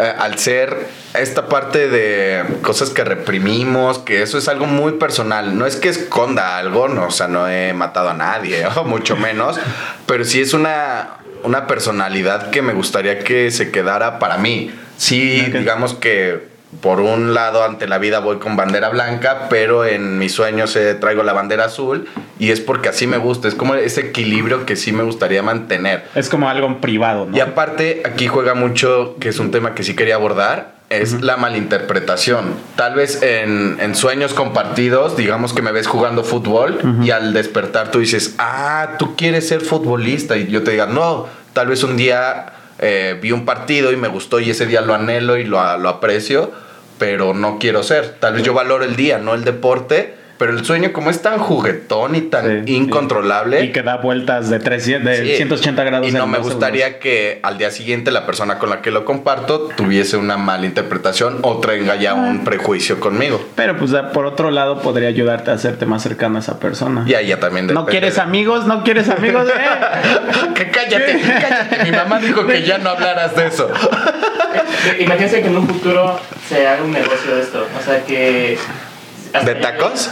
eh, 0.00 0.14
al 0.18 0.38
ser 0.38 0.86
esta 1.12 1.46
parte 1.46 1.88
de 1.88 2.42
cosas 2.62 2.88
que 2.88 3.04
reprimimos, 3.04 3.98
que 3.98 4.22
eso 4.22 4.38
es 4.38 4.48
algo 4.48 4.64
muy 4.64 4.92
personal, 4.92 5.58
no 5.58 5.66
es 5.66 5.76
que 5.76 5.90
esconda 5.90 6.56
algo, 6.56 6.88
no, 6.88 7.08
o 7.08 7.10
sea, 7.10 7.28
no 7.28 7.46
he 7.48 7.74
matado 7.74 8.08
a 8.08 8.14
nadie, 8.14 8.64
o 8.76 8.84
mucho 8.84 9.16
menos, 9.16 9.58
pero 10.06 10.24
sí 10.24 10.40
es 10.40 10.54
una, 10.54 11.18
una 11.42 11.66
personalidad 11.66 12.50
que 12.50 12.62
me 12.62 12.72
gustaría 12.72 13.18
que 13.18 13.50
se 13.50 13.70
quedara 13.70 14.18
para 14.18 14.38
mí. 14.38 14.70
Sí, 14.96 15.42
digamos 15.52 15.94
que 15.94 16.49
por 16.80 17.00
un 17.00 17.34
lado 17.34 17.64
ante 17.64 17.88
la 17.88 17.98
vida 17.98 18.20
voy 18.20 18.38
con 18.38 18.56
bandera 18.56 18.88
blanca, 18.90 19.48
pero 19.50 19.84
en 19.84 20.18
mis 20.18 20.32
sueños 20.32 20.76
eh, 20.76 20.94
traigo 20.94 21.22
la 21.22 21.32
bandera 21.32 21.64
azul 21.64 22.06
y 22.38 22.52
es 22.52 22.60
porque 22.60 22.88
así 22.88 23.06
me 23.06 23.18
gusta, 23.18 23.48
es 23.48 23.54
como 23.54 23.74
ese 23.74 24.00
equilibrio 24.00 24.64
que 24.66 24.76
sí 24.76 24.92
me 24.92 25.02
gustaría 25.02 25.42
mantener. 25.42 26.04
Es 26.14 26.28
como 26.28 26.48
algo 26.48 26.80
privado, 26.80 27.26
¿no? 27.26 27.36
Y 27.36 27.40
aparte, 27.40 28.02
aquí 28.04 28.28
juega 28.28 28.54
mucho, 28.54 29.16
que 29.18 29.30
es 29.30 29.38
un 29.40 29.50
tema 29.50 29.74
que 29.74 29.82
sí 29.82 29.94
quería 29.94 30.14
abordar, 30.14 30.80
es 30.90 31.22
la 31.22 31.36
malinterpretación. 31.36 32.54
Tal 32.76 32.94
vez 32.94 33.22
en, 33.22 33.78
en 33.80 33.94
sueños 33.94 34.34
compartidos, 34.34 35.16
digamos 35.16 35.52
que 35.52 35.62
me 35.62 35.70
ves 35.70 35.86
jugando 35.86 36.24
fútbol 36.24 36.80
y 37.02 37.10
al 37.10 37.32
despertar 37.32 37.92
tú 37.92 38.00
dices, 38.00 38.34
ah, 38.38 38.96
tú 38.98 39.14
quieres 39.14 39.46
ser 39.46 39.60
futbolista. 39.60 40.36
Y 40.36 40.48
yo 40.48 40.64
te 40.64 40.72
diga, 40.72 40.86
no, 40.86 41.28
tal 41.52 41.68
vez 41.68 41.84
un 41.84 41.96
día 41.96 42.54
eh, 42.80 43.18
vi 43.20 43.30
un 43.30 43.44
partido 43.44 43.92
y 43.92 43.96
me 43.96 44.08
gustó 44.08 44.40
y 44.40 44.50
ese 44.50 44.64
día 44.64 44.80
lo 44.80 44.94
anhelo 44.94 45.36
y 45.36 45.44
lo, 45.44 45.78
lo 45.78 45.88
aprecio, 45.88 46.50
pero 47.00 47.34
no 47.34 47.58
quiero 47.58 47.82
ser. 47.82 48.14
Tal 48.20 48.34
vez 48.34 48.42
yo 48.44 48.54
valoro 48.54 48.84
el 48.84 48.94
día, 48.94 49.18
no 49.18 49.34
el 49.34 49.42
deporte. 49.42 50.14
Pero 50.38 50.52
el 50.52 50.64
sueño, 50.64 50.94
como 50.94 51.10
es 51.10 51.20
tan 51.20 51.38
juguetón 51.38 52.14
y 52.14 52.22
tan 52.22 52.64
Sí, 52.66 52.74
incontrolable, 52.74 53.62
Y 53.62 53.72
que 53.72 53.82
da 53.82 53.98
vueltas 53.98 54.48
de, 54.48 54.58
300, 54.58 55.04
de 55.10 55.26
Sí. 55.26 55.36
180 55.36 55.84
grados. 55.84 56.08
Y 56.08 56.12
no 56.12 56.24
en 56.24 56.30
me 56.30 56.38
gustaría 56.38 56.84
segundos. 56.86 57.02
que 57.02 57.40
al 57.42 57.58
día 57.58 57.70
siguiente 57.70 58.10
la 58.10 58.24
persona 58.24 58.58
con 58.58 58.70
la 58.70 58.80
que 58.80 58.90
lo 58.90 59.04
comparto 59.04 59.68
tuviese 59.76 60.16
una 60.16 60.38
mala 60.38 60.64
interpretación 60.64 61.40
o 61.42 61.58
tenga 61.60 61.96
ya 61.96 62.14
un 62.14 62.42
prejuicio 62.42 63.00
conmigo. 63.00 63.38
Pero 63.54 63.76
pues 63.76 63.92
por 64.14 64.24
otro 64.24 64.50
lado 64.50 64.80
podría 64.80 65.08
ayudarte 65.08 65.50
a 65.50 65.54
hacerte 65.54 65.84
más 65.84 66.02
cercano 66.02 66.38
a 66.38 66.40
esa 66.40 66.58
persona. 66.58 67.04
Y 67.06 67.12
ahí 67.12 67.26
ya 67.26 67.38
también 67.38 67.66
¿No 67.66 67.84
quieres 67.84 68.16
amigos? 68.16 68.66
¿No 68.66 68.82
quieres 68.82 69.10
amigos? 69.10 69.46
Eh. 69.46 69.52
Que 70.54 70.70
cállate, 70.70 71.20
cállate. 71.20 71.84
Mi 71.84 71.90
mamá 71.90 72.18
dijo 72.18 72.46
que 72.46 72.62
ya 72.62 72.78
no 72.78 72.88
hablaras 72.88 73.36
de 73.36 73.46
eso. 73.46 73.68
Imagínense 75.00 75.40
que 75.42 75.48
en 75.48 75.56
un 75.56 75.68
futuro 75.68 76.18
se 76.48 76.66
haga 76.66 76.82
un 76.82 76.92
negocio 76.92 77.34
de 77.36 77.42
esto. 77.42 77.66
O 77.78 77.84
sea 77.84 78.04
que. 78.04 78.58
hasta 79.32 79.54
¿De 79.54 79.54
tacos? 79.60 80.10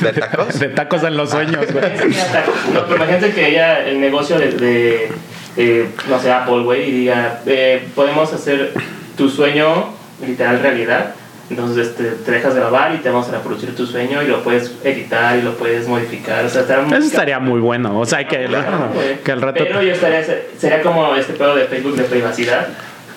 ¿De 0.00 0.12
tacos? 0.12 0.58
De 0.58 0.68
tacos 0.68 1.02
en 1.04 1.16
los 1.16 1.30
sueños, 1.30 1.66
güey. 1.72 1.84
No, 2.72 2.84
pero 2.84 2.96
imagínense 2.96 3.32
que 3.32 3.48
ella, 3.48 3.86
el 3.86 4.00
negocio 4.00 4.38
de, 4.38 4.52
de, 4.52 5.12
de, 5.56 5.88
no 6.08 6.18
sé, 6.20 6.30
Apple, 6.32 6.60
güey, 6.62 6.88
y 6.88 6.92
diga, 6.92 7.40
eh, 7.46 7.86
podemos 7.94 8.32
hacer 8.32 8.72
tu 9.16 9.28
sueño 9.28 9.94
literal 10.26 10.60
realidad. 10.60 11.14
Entonces 11.48 11.86
este, 11.88 12.02
te 12.10 12.32
dejas 12.32 12.56
grabar 12.56 12.92
y 12.96 12.98
te 12.98 13.08
vamos 13.08 13.28
a 13.28 13.32
reproducir 13.32 13.72
tu 13.76 13.86
sueño 13.86 14.20
y 14.20 14.26
lo 14.26 14.42
puedes 14.42 14.72
editar 14.82 15.36
y 15.36 15.42
lo 15.42 15.54
puedes 15.56 15.86
modificar. 15.86 16.44
O 16.44 16.48
sea, 16.48 16.62
estará 16.62 16.82
muy- 16.82 16.96
Eso 16.98 17.06
estaría 17.06 17.38
muy 17.38 17.60
bueno. 17.60 18.00
O 18.00 18.04
sea, 18.04 18.26
que, 18.26 18.46
Claro, 18.46 18.90
güey. 18.92 19.18
que. 19.22 19.32
Pero 19.64 19.80
yo 19.80 19.92
estaría, 19.92 20.24
sería 20.58 20.82
como 20.82 21.14
este 21.14 21.34
pedo 21.34 21.54
de 21.54 21.66
Facebook 21.66 21.94
de 21.94 22.02
privacidad. 22.02 22.66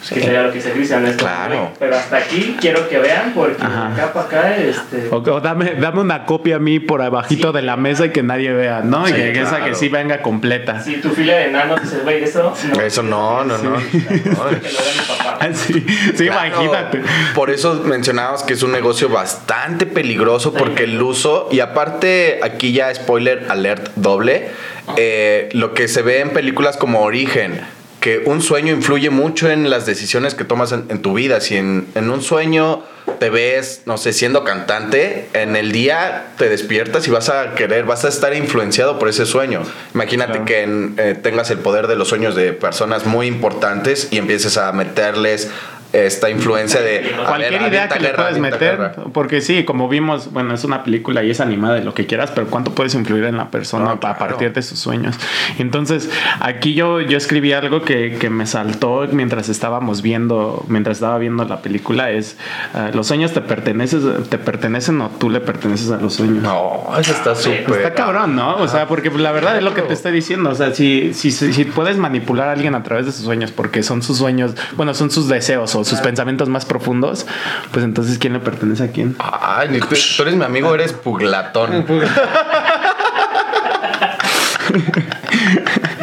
Que 0.07 0.21
sería 0.21 0.43
lo 0.43 0.51
que 0.53 0.61
se 0.61 0.71
Cristian. 0.71 1.13
Claro. 1.17 1.71
Pero 1.77 1.95
hasta 1.95 2.17
aquí 2.17 2.55
quiero 2.61 2.87
que 2.87 2.97
vean 2.99 3.33
porque 3.35 3.61
Ajá. 3.61 3.93
acá 3.93 4.13
para 4.13 4.25
acá, 4.25 4.55
este. 4.57 5.09
O, 5.11 5.17
o 5.17 5.41
dame, 5.41 5.75
dame 5.75 5.99
una 5.99 6.25
copia 6.25 6.55
a 6.55 6.59
mí 6.59 6.79
por 6.79 7.01
abajito 7.01 7.49
Sí. 7.49 7.55
de 7.55 7.61
la 7.63 7.75
mesa 7.75 8.05
y 8.05 8.09
que 8.11 8.23
nadie 8.23 8.51
vea, 8.53 8.81
¿no? 8.81 9.05
y 9.07 9.11
Sí, 9.11 9.15
que, 9.17 9.41
esa 9.41 9.63
que 9.65 9.75
sí 9.75 9.89
venga 9.89 10.21
completa. 10.21 10.81
Si 10.81 10.95
tu 11.01 11.09
fila 11.09 11.33
de 11.35 11.45
enanos 11.47 11.81
dices, 11.81 12.03
güey, 12.03 12.23
eso. 12.23 12.53
No, 12.73 12.81
Eso 12.81 13.03
no, 13.03 13.43
no, 13.43 13.57
no. 13.57 13.75
Que 13.91 13.99
lo 14.29 14.49
vea 14.49 14.59
mi 14.59 15.17
papá. 15.17 15.47
Sí, 15.53 15.85
sí 16.15 16.25
Claro. 16.27 16.47
imagínate. 16.47 17.01
Por 17.35 17.49
eso 17.49 17.81
mencionábamos 17.85 18.43
que 18.43 18.53
es 18.53 18.63
un 18.63 18.71
negocio 18.71 19.09
bastante 19.09 19.85
peligroso 19.85 20.53
porque 20.53 20.83
el 20.85 21.01
uso, 21.01 21.49
y 21.51 21.59
aparte 21.59 22.39
aquí 22.43 22.71
ya 22.71 22.93
spoiler 22.95 23.45
alert 23.49 23.89
doble, 23.95 24.49
eh, 24.97 25.49
lo 25.53 25.73
que 25.73 25.87
se 25.87 26.01
ve 26.01 26.19
en 26.21 26.29
películas 26.31 26.77
como 26.77 27.01
Origen, 27.01 27.59
que 27.99 28.23
un 28.25 28.41
sueño 28.41 28.73
influye 28.73 29.09
mucho 29.09 29.49
en 29.49 29.69
las 29.69 29.85
decisiones 29.85 30.33
que 30.35 30.45
tomas 30.45 30.71
en, 30.71 30.85
en 30.89 31.01
tu 31.01 31.13
vida. 31.13 31.41
Si 31.41 31.57
en, 31.57 31.87
en 31.95 32.09
un 32.09 32.21
sueño 32.21 32.83
te 33.19 33.29
ves, 33.29 33.81
no 33.85 33.97
sé, 33.97 34.13
siendo 34.13 34.43
cantante, 34.43 35.27
en 35.33 35.55
el 35.55 35.71
día 35.71 36.27
te 36.37 36.47
despiertas 36.47 37.07
y 37.07 37.11
vas 37.11 37.27
a 37.29 37.55
querer, 37.55 37.83
vas 37.85 38.05
a 38.05 38.07
estar 38.09 38.33
influenciado 38.35 38.99
por 38.99 39.09
ese 39.09 39.25
sueño. 39.25 39.63
Imagínate 39.93 40.31
Claro. 40.33 40.45
que 40.45 40.61
en- 40.63 40.93
eh, 40.97 41.15
tengas 41.21 41.49
el 41.51 41.57
poder 41.59 41.87
de 41.87 41.95
los 41.95 42.07
sueños 42.07 42.35
de 42.35 42.53
personas 42.53 43.05
muy 43.05 43.27
importantes 43.27 44.07
y 44.11 44.17
empieces 44.17 44.57
a 44.57 44.71
meterles 44.71 45.49
esta 45.93 46.29
influencia 46.29 46.81
de 46.81 46.99
ver, 46.99 47.15
Cualquier 47.15 47.61
idea 47.63 47.89
que 47.89 47.99
le 47.99 48.09
guerra, 48.09 48.23
puedes 48.23 48.39
meter, 48.39 48.77
guerra. 48.77 48.93
porque 49.11 49.41
sí, 49.41 49.63
como 49.63 49.89
vimos, 49.89 50.31
bueno, 50.31 50.53
es 50.53 50.63
una 50.63 50.83
película 50.83 51.23
y 51.23 51.31
es 51.31 51.41
animada 51.41 51.75
de 51.75 51.83
lo 51.83 51.93
que 51.93 52.05
quieras, 52.05 52.31
pero 52.33 52.47
cuánto 52.47 52.71
puedes 52.71 52.93
influir 52.93 53.23
en 53.23 53.37
la 53.37 53.49
persona 53.49 53.85
No, 53.85 53.91
a 54.07 54.17
partir 54.17 54.53
de 54.53 54.61
sus 54.61 54.79
sueños. 54.79 55.15
Entonces, 55.57 56.09
aquí 56.39 56.73
yo, 56.75 57.01
yo 57.01 57.17
escribí 57.17 57.53
algo 57.53 57.81
que, 57.81 58.17
que 58.19 58.29
me 58.29 58.45
saltó 58.45 59.07
mientras 59.11 59.49
estábamos 59.49 60.01
viendo, 60.01 60.63
mientras 60.67 60.97
estaba 60.97 61.17
viendo 61.17 61.43
la 61.45 61.61
película, 61.61 62.11
es 62.11 62.37
eh, 62.75 62.91
los 62.93 63.07
sueños 63.07 63.33
te 63.33 63.41
pertenecen, 63.41 64.23
te 64.29 64.37
pertenecen 64.37 65.01
o 65.01 65.09
tú 65.09 65.29
le 65.29 65.39
perteneces 65.39 65.89
a 65.91 65.97
los 65.97 66.13
sueños. 66.13 66.43
No, 66.43 66.89
eso 66.99 67.11
está 67.13 67.35
súper. 67.35 67.77
Está 67.77 67.93
cabrón, 67.93 68.35
¿no? 68.35 68.57
O 68.57 68.67
sea, 68.67 68.87
porque 68.87 69.09
la 69.09 69.31
verdad 69.31 69.57
es 69.57 69.63
lo 69.63 69.73
que 69.73 69.81
te 69.81 69.93
estoy 69.93 70.11
diciendo. 70.11 70.51
O 70.51 70.55
sea, 70.55 70.73
si, 70.73 71.13
si, 71.13 71.31
si, 71.31 71.51
si 71.51 71.65
puedes 71.65 71.97
manipular 71.97 72.49
a 72.49 72.51
alguien 72.51 72.75
a 72.75 72.83
través 72.83 73.05
de 73.07 73.11
sus 73.11 73.25
sueños, 73.25 73.51
porque 73.51 73.81
son 73.81 74.03
sus 74.03 74.17
sueños, 74.17 74.53
bueno, 74.75 74.93
son 74.93 75.09
sus 75.09 75.27
deseos 75.27 75.75
o 75.79 75.83
sus 75.85 75.99
pensamientos 75.99 76.49
más 76.49 76.65
profundos, 76.65 77.25
pues 77.71 77.85
entonces, 77.85 78.17
¿quién 78.17 78.33
le 78.33 78.39
pertenece 78.39 78.83
a 78.83 78.91
quién? 78.91 79.15
Ay, 79.19 79.69
ni 79.69 79.79
tú, 79.79 79.95
tú 80.17 80.23
eres 80.23 80.35
mi 80.35 80.43
amigo, 80.43 80.73
eres 80.75 80.93
puglatón. 80.93 81.85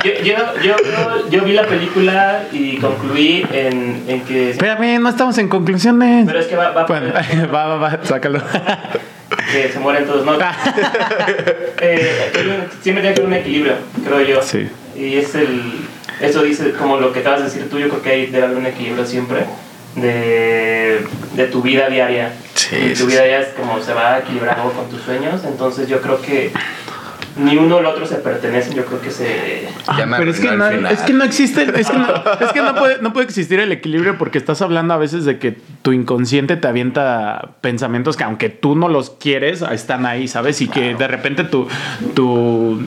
Yo, 0.05 0.13
yo, 0.23 0.37
yo, 0.63 0.77
yo, 0.77 1.31
yo 1.31 1.45
vi 1.45 1.53
la 1.53 1.67
película 1.67 2.45
y 2.53 2.77
concluí 2.77 3.45
en, 3.53 4.05
en 4.07 4.21
que... 4.23 4.51
Espérame, 4.51 5.01
no 5.01 5.09
estamos 5.09 5.37
en 5.39 5.49
conclusiones. 5.49 6.27
Pero 6.27 6.39
es 6.39 6.47
que 6.47 6.55
va, 6.57 6.71
va, 6.71 6.87
Bueno, 6.87 7.13
va, 7.53 7.67
va, 7.67 7.77
va, 7.77 7.99
sácalo. 8.05 8.41
que 9.53 9.69
se 9.69 9.79
mueren 9.81 10.07
todos, 10.07 10.25
¿no? 10.25 10.35
eh, 11.81 12.31
siempre 12.83 13.03
tiene 13.03 13.03
que 13.03 13.09
haber 13.09 13.25
un 13.25 13.33
equilibrio, 13.33 13.75
creo 14.05 14.21
yo. 14.21 14.43
Sí. 14.43 14.69
Y 14.97 15.17
es 15.17 15.35
el... 15.35 15.87
Eso 16.21 16.43
dice, 16.43 16.73
como 16.73 16.99
lo 16.99 17.13
que 17.13 17.21
acabas 17.21 17.41
de 17.41 17.45
decir 17.47 17.69
tú, 17.69 17.79
yo 17.79 17.89
creo 17.89 18.03
que 18.03 18.11
hay, 18.11 18.35
haber 18.35 18.57
un 18.57 18.67
equilibrio 18.67 19.05
siempre 19.05 19.45
de, 19.97 21.05
de 21.35 21.47
tu 21.47 21.63
vida 21.63 21.89
diaria. 21.89 22.33
Sí, 22.55 22.77
y 22.77 22.89
tu 22.91 23.05
sí, 23.05 23.07
vida 23.07 23.27
ya 23.27 23.41
es 23.41 23.49
como 23.49 23.81
se 23.83 23.93
va 23.93 24.19
equilibrando 24.19 24.73
con 24.73 24.89
tus 24.89 25.03
sueños, 25.03 25.43
entonces 25.45 25.89
yo 25.89 26.01
creo 26.01 26.21
que 26.21 26.53
ni 27.37 27.57
uno 27.57 27.77
o 27.77 27.81
el 27.81 27.87
otro 27.87 28.07
se 28.07 28.17
pertenecen, 28.17 28.75
yo 28.75 28.85
creo 28.87 29.01
que 29.01 29.11
se... 29.11 29.69
Ya 29.99 30.07
me 30.07 30.17
Pero 30.17 30.31
es 30.31 30.41
que, 30.41 30.51
no, 30.53 30.67
es 30.67 31.01
que 31.01 31.13
no 31.13 31.25
existe, 31.25 31.63
es 31.63 31.91
que, 31.91 31.99
no, 31.99 32.07
es 32.41 32.53
que 32.53 32.63
no, 32.63 32.75
puede, 32.75 33.03
no 33.03 33.13
puede 33.13 33.27
existir 33.27 33.61
el 33.61 33.73
equilibrio 33.73 34.17
porque 34.17 34.39
estás 34.39 34.63
hablando 34.63 34.95
a 34.95 34.97
veces 34.97 35.25
de 35.27 35.39
que 35.39 35.57
tu 35.83 35.93
inconsciente 35.93 36.57
te 36.57 36.67
avienta 36.67 37.51
pensamientos 37.61 38.17
que 38.17 38.25
aunque 38.25 38.49
tú 38.49 38.75
no 38.75 38.89
los 38.89 39.11
quieres, 39.11 39.63
están 39.63 40.07
ahí, 40.07 40.29
¿sabes? 40.29 40.63
Y 40.63 40.69
que 40.69 40.95
de 40.95 41.09
repente 41.09 41.45
tu, 41.45 41.69
tu, 42.15 42.83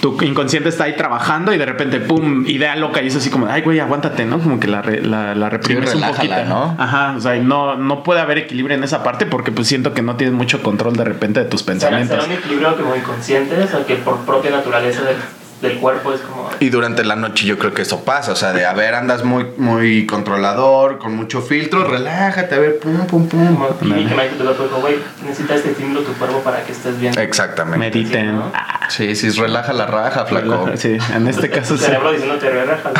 tu 0.00 0.16
inconsciente 0.22 0.68
está 0.68 0.84
ahí 0.84 0.96
trabajando 0.96 1.52
y 1.52 1.58
de 1.58 1.66
repente, 1.66 2.00
pum, 2.00 2.44
idea 2.46 2.76
loca 2.76 3.02
y 3.02 3.08
es 3.08 3.16
así 3.16 3.30
como, 3.30 3.46
ay, 3.46 3.62
güey, 3.62 3.80
aguántate, 3.80 4.24
¿no? 4.24 4.38
Como 4.38 4.60
que 4.60 4.68
la, 4.68 4.82
re- 4.82 5.02
la, 5.02 5.34
la 5.34 5.50
reprimes 5.50 5.94
un 5.94 6.00
relájala, 6.02 6.36
poquito. 6.36 6.48
¿no? 6.54 6.76
Ajá, 6.78 7.14
o 7.16 7.20
sea, 7.20 7.34
no, 7.36 7.76
no 7.76 8.02
puede 8.02 8.20
haber 8.20 8.38
equilibrio 8.38 8.76
en 8.76 8.84
esa 8.84 9.02
parte 9.02 9.26
porque 9.26 9.52
pues 9.52 9.68
siento 9.68 9.92
que 9.94 10.02
no 10.02 10.16
tienes 10.16 10.34
mucho 10.34 10.62
control 10.62 10.94
de 10.96 11.04
repente 11.04 11.40
de 11.40 11.46
tus 11.46 11.60
Será, 11.62 11.72
pensamientos. 11.72 12.16
será 12.24 12.32
un 12.32 12.38
equilibrio 12.38 12.76
como 12.76 12.94
inconsciente, 12.96 13.54
o 13.62 13.66
sea, 13.66 13.84
que 13.84 13.96
por 13.96 14.18
propia 14.20 14.50
naturaleza 14.50 15.02
del, 15.02 15.16
del 15.60 15.78
cuerpo 15.78 16.12
es 16.12 16.20
como... 16.20 16.50
Y 16.58 16.70
durante 16.70 17.04
la 17.04 17.16
noche 17.16 17.46
yo 17.46 17.58
creo 17.58 17.72
que 17.72 17.82
eso 17.82 18.04
pasa, 18.04 18.32
o 18.32 18.36
sea, 18.36 18.52
de 18.52 18.64
a 18.64 18.72
ver, 18.72 18.94
andas 18.94 19.24
muy, 19.24 19.46
muy 19.58 20.06
controlador, 20.06 20.98
con 20.98 21.14
mucho 21.14 21.42
filtro, 21.42 21.84
relájate, 21.84 22.54
a 22.54 22.58
ver, 22.58 22.78
pum, 22.78 23.06
pum, 23.06 23.28
pum. 23.28 23.56
Como 23.56 23.78
químicamente 23.78 24.36
tu 24.36 24.44
cuerpo 24.44 24.62
dijo, 24.64 24.80
güey, 24.80 24.96
necesitas 25.24 25.58
este 25.58 25.72
estímulo 25.72 26.00
tu 26.00 26.12
cuerpo 26.14 26.40
para 26.40 26.62
que 26.64 26.72
estés 26.72 26.98
bien. 26.98 27.18
Exactamente. 27.18 27.78
Mediten. 27.78 28.26
Sí, 28.26 28.32
¿no? 28.32 28.52
Ah, 28.54 28.80
Sí, 28.90 29.14
sí, 29.14 29.30
relaja 29.30 29.72
la 29.72 29.86
raja, 29.86 30.26
flaco. 30.26 30.68
Sí, 30.74 30.98
en 31.14 31.28
este 31.28 31.48
caso 31.50 31.76
sí. 31.76 31.84
cerebro 31.84 32.10
diciéndote, 32.12 32.50
relájalo. 32.50 32.96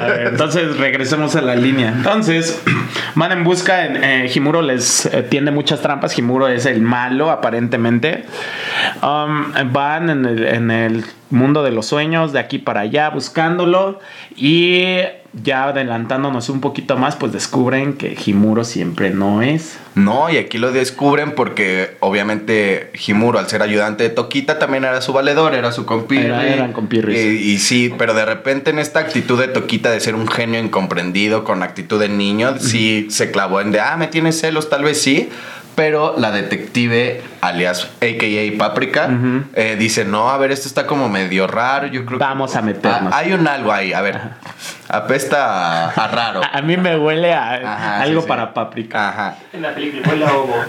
A 0.00 0.06
ver, 0.06 0.26
entonces 0.28 0.76
regresemos 0.76 1.34
a 1.34 1.40
la 1.40 1.56
línea. 1.56 1.88
Entonces, 1.88 2.62
van 3.16 3.32
en 3.32 3.44
busca. 3.44 3.86
En, 3.86 4.02
eh, 4.02 4.30
Himuro 4.32 4.62
les 4.62 5.06
eh, 5.06 5.22
tiende 5.24 5.50
muchas 5.50 5.82
trampas. 5.82 6.16
Himuro 6.16 6.46
es 6.46 6.64
el 6.64 6.80
malo, 6.80 7.30
aparentemente. 7.30 8.24
Um, 9.02 9.52
van 9.72 10.10
en 10.10 10.26
el, 10.26 10.46
en 10.46 10.70
el 10.70 11.04
mundo 11.30 11.62
de 11.62 11.70
los 11.70 11.86
sueños, 11.86 12.32
de 12.32 12.38
aquí 12.40 12.58
para 12.58 12.80
allá, 12.80 13.08
buscándolo. 13.10 13.98
Y 14.36 15.02
ya 15.44 15.64
adelantándonos 15.68 16.48
un 16.48 16.60
poquito 16.60 16.96
más, 16.96 17.14
pues 17.14 17.30
descubren 17.32 17.92
que 17.94 18.16
Himuro 18.26 18.64
siempre 18.64 19.10
no 19.10 19.42
es. 19.42 19.78
No, 19.94 20.28
y 20.28 20.38
aquí 20.38 20.58
lo 20.58 20.72
descubren 20.72 21.36
porque 21.36 21.96
obviamente 22.00 22.90
Himuro, 23.06 23.38
al 23.38 23.48
ser 23.48 23.62
ayudante 23.62 24.02
de 24.02 24.10
Toquita, 24.10 24.58
también 24.58 24.84
era 24.84 25.00
su 25.00 25.12
valedor, 25.12 25.54
era 25.54 25.70
su 25.70 25.84
compirri. 25.86 26.24
Era- 26.26 26.46
eran 26.48 26.72
compirris. 26.72 27.16
Y, 27.16 27.52
y 27.52 27.58
sí, 27.58 27.92
pero 27.96 28.14
de 28.14 28.24
repente 28.24 28.70
en 28.70 28.80
esta 28.80 28.98
actitud 29.00 29.38
de 29.38 29.46
Toquita 29.48 29.90
de 29.92 30.00
ser 30.00 30.16
un 30.16 30.26
genio 30.26 30.58
incomprendido, 30.58 31.44
con 31.44 31.62
actitud 31.62 32.00
de 32.00 32.08
niño, 32.08 32.58
sí 32.58 33.06
se 33.10 33.30
clavó 33.30 33.60
en 33.60 33.70
de, 33.70 33.78
ah, 33.80 33.96
me 33.96 34.08
tienes 34.08 34.40
celos, 34.40 34.68
tal 34.68 34.82
vez 34.82 35.00
sí. 35.00 35.28
Pero 35.74 36.14
la 36.18 36.30
detective, 36.30 37.22
alias 37.40 37.88
AKA 38.02 38.58
Paprika, 38.58 39.08
eh, 39.54 39.76
dice, 39.78 40.04
no, 40.04 40.28
a 40.30 40.36
ver, 40.36 40.52
esto 40.52 40.68
está 40.68 40.86
como 40.86 41.08
medio 41.08 41.46
raro, 41.46 41.86
yo 41.86 42.04
creo 42.04 42.18
que... 42.18 42.24
Vamos 42.24 42.54
a 42.56 42.60
meternos. 42.62 43.12
Ah, 43.14 43.18
hay 43.18 43.32
un 43.32 43.46
algo 43.48 43.72
ahí, 43.72 43.92
a 43.94 44.02
ver, 44.02 44.20
apesta 44.88 45.86
a, 45.86 45.90
a 45.90 46.08
raro. 46.08 46.42
A, 46.44 46.48
a 46.58 46.62
mí 46.62 46.76
me 46.76 46.98
huele 46.98 47.32
a 47.32 47.54
Ajá, 47.54 48.02
algo 48.02 48.20
sí, 48.20 48.24
sí. 48.24 48.28
para 48.28 48.52
paprika. 48.52 49.08
Ajá. 49.08 49.36
En 49.52 49.62
la 49.62 49.74
película, 49.74 50.06
huele 50.08 50.26
a 50.26 50.32
ovo. 50.34 50.54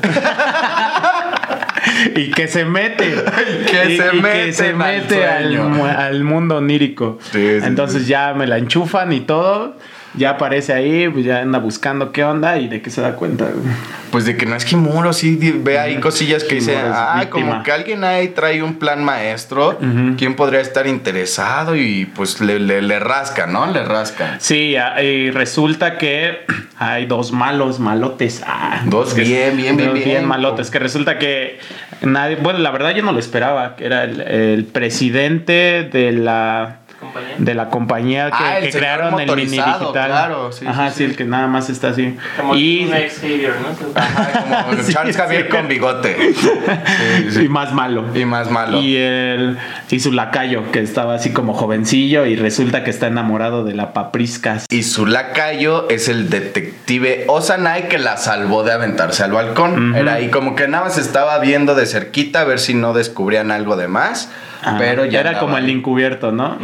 y 2.15 2.31
que 2.31 2.47
se 2.47 2.65
mete. 2.65 3.15
que 3.69 3.93
Y- 3.93 3.97
se 3.97 4.15
y 4.15 4.21
meten 4.21 4.45
que 4.45 4.53
se 4.53 4.73
mete 4.73 5.27
al, 5.27 6.23
mundo 6.23 6.57
onírico. 6.57 7.19
Sí, 7.31 7.59
sí, 7.59 7.65
Entonces 7.65 8.03
sí. 8.03 8.09
ya 8.09 8.33
me 8.33 8.47
la 8.47 8.57
enchufan 8.57 9.11
y 9.13 9.21
todo. 9.21 9.75
Ya 10.13 10.31
aparece 10.31 10.73
ahí, 10.73 11.07
pues 11.07 11.23
ya 11.23 11.39
anda 11.39 11.59
buscando 11.59 12.11
qué 12.11 12.23
onda 12.25 12.57
y 12.57 12.67
de 12.67 12.81
qué 12.81 12.89
se 12.89 12.99
da 13.01 13.15
cuenta. 13.15 13.45
güey. 13.45 13.73
Pues 14.11 14.25
de 14.25 14.35
que 14.35 14.45
no 14.45 14.55
es 14.57 14.65
Kimuro, 14.65 15.13
sí 15.13 15.37
ve 15.63 15.79
ahí 15.79 16.01
cosillas 16.01 16.43
que 16.43 16.55
dice, 16.55 16.75
ah, 16.77 17.23
como 17.29 17.63
que 17.63 17.71
alguien 17.71 18.03
ahí 18.03 18.27
trae 18.27 18.61
un 18.61 18.75
plan 18.75 19.05
maestro, 19.05 19.69
Ujú. 19.81 20.15
¿quién 20.17 20.35
podría 20.35 20.59
estar 20.59 20.85
interesado? 20.85 21.77
Y 21.77 22.05
pues 22.13 22.41
le, 22.41 22.59
le, 22.59 22.81
le 22.81 22.99
rasca, 22.99 23.47
¿no? 23.47 23.71
Le 23.71 23.83
rasca. 23.85 24.35
Sí, 24.39 24.75
y 25.01 25.31
resulta 25.31 25.97
que 25.97 26.39
hay 26.77 27.05
dos 27.05 27.31
malos, 27.31 27.79
malotes. 27.79 28.43
Ah, 28.45 28.81
Dos 28.85 29.13
que- 29.13 29.21
bien, 29.21 29.55
bien, 29.55 29.77
bien, 29.77 29.89
dos 29.91 30.03
bien. 30.03 30.25
malotes. 30.25 30.69
Que 30.71 30.79
resulta 30.79 31.17
que 31.17 31.59
nadie, 32.01 32.35
bueno, 32.35 32.59
la 32.59 32.71
verdad 32.71 32.93
yo 32.93 33.03
no 33.03 33.13
lo 33.13 33.19
esperaba, 33.19 33.77
que 33.77 33.85
era 33.85 34.03
el, 34.03 34.19
el 34.19 34.65
presidente 34.65 35.87
de 35.89 36.11
la 36.11 36.79
Compañía. 37.11 37.35
de 37.37 37.53
la 37.55 37.69
compañía 37.69 38.25
que, 38.31 38.37
Ah, 38.39 38.57
que 38.61 38.69
crearon 38.71 39.19
el 39.19 39.35
mini 39.35 39.51
digital. 39.51 39.91
claro, 39.91 40.51
sí, 40.51 40.65
Ajá, 40.67 40.87
sí, 40.89 40.91
sí, 40.91 40.97
sí. 40.97 41.03
el 41.05 41.15
que 41.15 41.25
nada 41.25 41.47
más 41.47 41.69
está 41.69 41.89
así. 41.89 42.17
Como 42.37 42.55
y, 42.55 42.85
un 42.85 42.91
Xavier, 42.91 43.53
¿no? 43.61 43.99
Ajá, 44.01 44.65
como 44.69 44.83
Sí, 44.83 44.93
Charles 44.93 45.17
Javier 45.17 45.43
sí. 45.43 45.49
con 45.49 45.67
bigote. 45.67 46.33
Sí, 46.41 47.31
sí. 47.31 47.41
y 47.45 47.49
más 47.49 47.73
malo. 47.73 48.05
Y 48.13 48.25
más 48.25 48.49
malo. 48.49 48.79
Y, 48.81 48.95
el, 48.97 49.57
y 49.89 49.99
su 49.99 50.11
lacayo, 50.11 50.71
que 50.71 50.79
estaba 50.79 51.15
así 51.15 51.31
como 51.31 51.53
jovencillo 51.53 52.25
y 52.25 52.35
resulta 52.35 52.83
que 52.83 52.89
está 52.89 53.07
enamorado 53.07 53.63
de 53.63 53.73
la 53.73 53.93
papriscas. 53.93 54.65
Y 54.69 54.83
su 54.83 55.05
lacayo 55.05 55.89
es 55.89 56.07
el 56.07 56.29
detective 56.29 57.25
Osanai 57.27 57.87
que 57.89 57.97
la 57.97 58.17
salvó 58.17 58.63
de 58.63 58.71
aventarse 58.73 59.23
al 59.23 59.31
balcón. 59.31 59.89
Ujú. 59.91 59.97
Era 59.99 60.13
ahí 60.15 60.29
como 60.29 60.55
que 60.55 60.67
nada 60.67 60.85
más 60.85 60.97
estaba 60.97 61.37
viendo 61.39 61.75
de 61.75 61.85
cerquita 61.85 62.41
a 62.41 62.43
ver 62.45 62.59
si 62.59 62.73
no 62.73 62.93
descubrían 62.93 63.51
algo 63.51 63.75
de 63.75 63.87
más. 63.87 64.29
Ah, 64.63 64.75
pero 64.77 65.05
ya 65.05 65.21
Era 65.21 65.29
andaba 65.31 65.45
como 65.47 65.57
el 65.57 65.69
encubierto, 65.69 66.31
¿no? 66.31 66.57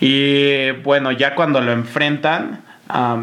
Y 0.00 0.70
bueno, 0.82 1.12
ya 1.12 1.34
cuando 1.34 1.60
lo 1.60 1.72
enfrentan, 1.72 2.60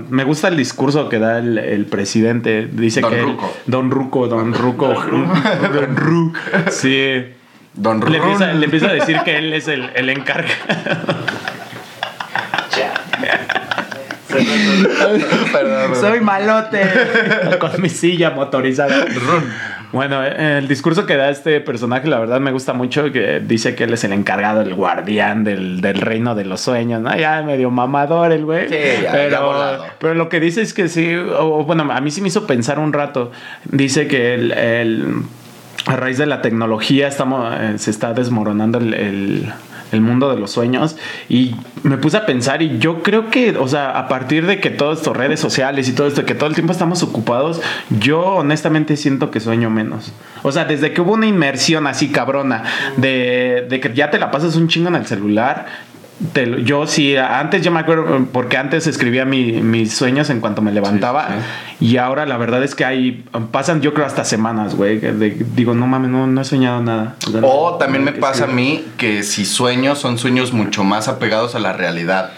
me 0.10 0.24
gusta 0.24 0.50
el 0.50 0.58
discurso 0.58 1.10
que 1.10 1.20
da 1.20 1.40
el, 1.40 1.58
el 1.58 1.86
presidente. 1.86 2.68
Dice 2.72 3.02
Don 3.02 3.12
que 3.12 3.20
él- 3.20 3.26
Ruco. 3.26 3.54
Don 3.66 3.92
Ruco, 3.92 4.28
Don 4.28 4.54
Ruco. 4.54 4.88
Don 4.94 5.96
Ruco. 5.96 6.38
Sí. 6.70 7.26
Don 7.76 8.00
Le 8.02 8.06
Run. 8.06 8.16
empieza, 8.16 8.54
le 8.54 8.66
empieza 8.66 8.88
a 8.90 8.94
decir 8.94 9.20
que 9.26 9.38
él 9.38 9.52
es 9.54 9.68
el, 9.68 9.90
el 9.96 10.10
encargado. 10.10 10.54
Ya. 12.78 12.94
Perdón, 14.28 15.48
perdón. 15.52 15.96
Soy 15.96 16.20
malote. 16.22 16.82
Con 17.60 17.82
mi 17.82 17.90
silla 17.90 18.30
motorizada. 18.32 19.06
Bueno, 19.94 20.24
eh, 20.26 20.58
el 20.58 20.68
discurso 20.68 21.06
que 21.06 21.16
da 21.16 21.30
este 21.30 21.62
personaje, 21.62 22.08
la 22.08 22.20
verdad 22.20 22.40
me 22.42 22.52
gusta 22.52 22.74
mucho, 22.74 23.12
que 23.12 23.40
dice 23.40 23.76
que 23.76 23.84
él 23.86 23.94
es 23.94 24.04
el 24.04 24.12
encargado, 24.12 24.62
el 24.62 24.74
guardián 24.74 25.44
del, 25.44 25.82
del 25.82 26.02
reino 26.02 26.34
de 26.34 26.46
los 26.46 26.62
sueños, 26.62 27.00
¿no? 27.00 27.16
Ya 27.16 27.44
medio 27.44 27.70
mamador 27.70 28.32
el 28.32 28.44
güey. 28.44 28.68
Sí, 28.70 28.76
ya- 29.04 29.12
pero, 29.12 29.54
pero 30.00 30.16
lo 30.16 30.30
que 30.30 30.40
dice 30.40 30.64
es 30.64 30.74
que 30.74 30.90
sí, 30.90 31.14
o, 31.16 31.64
bueno, 31.64 31.88
a 31.92 32.02
mí 32.02 32.10
sí 32.10 32.22
me 32.22 32.28
hizo 32.30 32.48
pensar 32.48 32.80
un 32.80 32.92
rato. 32.92 33.32
Dice 33.66 34.08
que 34.08 34.34
el, 34.34 34.52
el- 34.52 35.14
a 35.86 35.96
raíz 35.96 36.18
de 36.18 36.26
la 36.26 36.42
tecnología 36.42 37.08
estamos, 37.08 37.54
eh, 37.60 37.74
se 37.78 37.92
está 37.92 38.14
desmoronando 38.14 38.80
el, 38.80 38.94
el- 38.96 39.54
el 39.94 40.02
mundo 40.02 40.30
de 40.30 40.40
los 40.40 40.52
sueños 40.52 40.98
y 41.30 41.56
me 41.84 41.98
puse 41.98 42.18
a 42.18 42.26
pensar 42.26 42.62
y 42.62 42.80
yo 42.80 43.04
creo 43.04 43.30
que, 43.30 43.56
o 43.58 43.68
sea, 43.68 43.98
a 43.98 44.08
partir 44.08 44.46
de 44.46 44.60
que 44.60 44.70
todas 44.70 45.00
estas 45.00 45.16
redes 45.16 45.40
sociales 45.40 45.88
y 45.88 45.94
todo 45.94 46.08
esto, 46.08 46.26
que 46.26 46.36
todo 46.36 46.50
el 46.50 46.56
tiempo 46.56 46.74
estamos 46.74 47.04
ocupados, 47.04 47.62
yo 48.00 48.22
honestamente 48.22 48.98
siento 48.98 49.32
que 49.32 49.40
sueño 49.40 49.70
menos. 49.70 50.12
O 50.42 50.52
sea, 50.52 50.66
desde 50.66 50.94
que 50.94 51.02
hubo 51.02 51.14
una 51.14 51.28
inmersión 51.28 51.88
así 51.88 52.10
cabrona 52.10 52.64
de, 52.98 53.66
de 53.70 53.80
que 53.80 53.94
ya 53.94 54.12
te 54.12 54.20
la 54.20 54.32
pasas 54.32 54.56
un 54.56 54.68
chingo 54.68 54.90
en 54.90 54.96
el 54.96 55.06
celular. 55.06 55.93
Te 56.32 56.46
lo- 56.46 56.58
yo 56.60 56.88
sí, 56.88 57.18
antes 57.18 57.62
yo 57.64 57.72
me 57.72 57.80
acuerdo, 57.80 58.28
porque 58.32 58.58
antes 58.58 58.88
escribía 58.88 59.26
mi- 59.26 59.62
mis 59.62 59.94
sueños 59.94 60.30
en 60.30 60.40
cuanto 60.40 60.62
me 60.62 60.72
levantaba. 60.72 61.28
Y 61.80 61.98
ahora 61.98 62.26
la 62.26 62.38
verdad 62.38 62.64
es 62.64 62.76
que 62.76 62.86
hay, 62.86 63.26
pasan 63.52 63.82
yo 63.82 63.94
creo 63.94 64.06
hasta 64.06 64.24
semanas, 64.24 64.76
güey. 64.76 65.00
Digo, 65.56 65.74
no 65.74 65.88
mames, 65.88 66.12
no, 66.12 66.28
no 66.28 66.42
he 66.42 66.46
soñado 66.46 66.82
nada. 66.82 67.16
sea, 67.20 67.42
O 67.44 67.72
no- 67.72 67.78
también 67.78 68.06
no, 68.06 68.12
me 68.12 68.18
pasa 68.18 68.46
a 68.46 68.48
mí 68.48 68.86
que 68.98 69.24
si 69.24 69.44
sueño 69.46 69.96
son 69.96 70.18
sueños 70.18 70.54
mucho 70.54 70.84
más 70.84 71.08
apegados 71.08 71.56
a 71.56 71.60
la 71.60 71.74
realidad. 71.74 72.32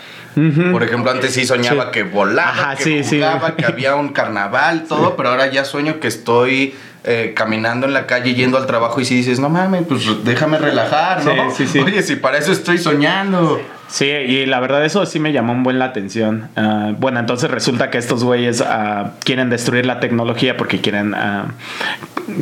Por 0.71 0.83
ejemplo, 0.83 1.11
antes 1.11 1.33
sí 1.33 1.45
soñaba 1.45 1.85
Sí. 1.85 1.89
que 1.93 2.03
volaba, 2.03 2.49
Ajá, 2.49 2.75
que 2.75 2.83
sí, 2.83 3.03
sí. 3.05 3.17
jugaba, 3.19 3.55
que 3.55 3.65
había 3.65 3.95
un 3.95 4.09
carnaval, 4.09 4.83
todo, 4.89 5.15
pero 5.15 5.29
ahora 5.29 5.47
ya 5.49 5.63
sueño 5.63 6.01
que 6.01 6.09
estoy 6.09 6.75
eh, 7.07 7.33
caminando 7.35 7.85
en 7.85 7.93
la 7.93 8.07
calle 8.07 8.33
yendo 8.33 8.57
al 8.57 8.65
trabajo 8.65 8.99
y 8.99 9.05
si 9.05 9.15
dices, 9.15 9.39
no 9.39 9.49
mames, 9.49 9.83
pues 9.87 10.03
déjame 10.23 10.57
relajar, 10.57 11.23
¿no? 11.23 11.51
Sí, 11.51 11.65
sí, 11.65 11.73
sí. 11.73 11.79
Oye, 11.79 12.01
si 12.01 12.15
para 12.15 12.37
eso 12.39 12.51
estoy 12.51 12.79
soñando. 12.79 13.61
Sí, 13.87 14.05
y 14.05 14.45
la 14.45 14.59
verdad 14.59 14.83
eso 14.83 15.05
sí 15.05 15.19
me 15.19 15.31
llamó 15.31 15.53
un 15.53 15.63
buen 15.63 15.79
la 15.79 15.85
atención. 15.85 16.49
Ah, 16.55 16.91
bueno, 16.97 17.19
entonces 17.19 17.49
resulta 17.51 17.89
que 17.89 17.97
estos 17.97 18.23
güeyes 18.23 18.61
ah, 18.61 19.11
quieren 19.23 19.49
destruir 19.49 19.85
la 19.85 19.99
tecnología 19.99 20.57
porque 20.57 20.81
quieren 20.81 21.13
ah, 21.13 21.45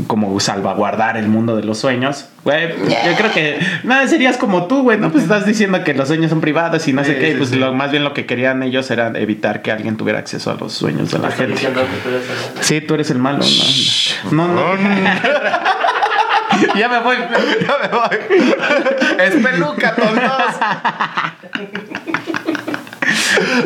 como 0.07 0.39
salvaguardar 0.39 1.17
el 1.17 1.27
mundo 1.27 1.55
de 1.55 1.63
los 1.63 1.77
sueños. 1.79 2.25
Güey, 2.45 2.69
yo 2.69 3.15
creo 3.17 3.31
que 3.33 3.59
no, 3.83 4.07
serías 4.07 4.37
como 4.37 4.67
tú, 4.67 4.83
güey, 4.83 4.97
¿no? 4.97 5.11
Pues 5.11 5.23
estás 5.23 5.45
diciendo 5.45 5.83
que 5.83 5.93
los 5.93 6.07
sueños 6.07 6.29
son 6.29 6.41
privados 6.41 6.87
y 6.87 6.93
no 6.93 7.03
sé 7.03 7.17
qué. 7.17 7.31
sí, 7.31 7.37
pues 7.37 7.49
sí. 7.49 7.55
lo, 7.57 7.73
más 7.73 7.91
bien 7.91 8.03
lo 8.03 8.13
que 8.13 8.25
querían 8.25 8.63
ellos 8.63 8.89
era 8.91 9.11
evitar 9.15 9.61
que 9.61 9.71
alguien 9.71 9.97
tuviera 9.97 10.19
acceso 10.19 10.49
a 10.51 10.55
los 10.55 10.73
sueños 10.73 11.11
de 11.11 11.19
la 11.19 11.27
Estás 11.29 11.39
gente. 11.39 11.53
diciendo 11.53 11.81
que 11.81 11.97
tú 12.01 12.09
eres 12.09 12.23
el- 12.57 12.63
Sí, 12.63 12.81
tú 12.81 12.93
eres 12.95 13.11
el 13.11 13.19
malo, 13.19 13.43
¿no? 14.31 14.47
No, 14.47 14.75
no. 14.75 14.83
ya 16.75 16.89
me 16.89 16.99
voy. 16.99 17.17
Ya 17.17 17.77
me 17.81 17.87
voy. 17.89 18.17
Es 19.19 19.35
peluca, 19.35 19.95
tontos. 19.95 20.31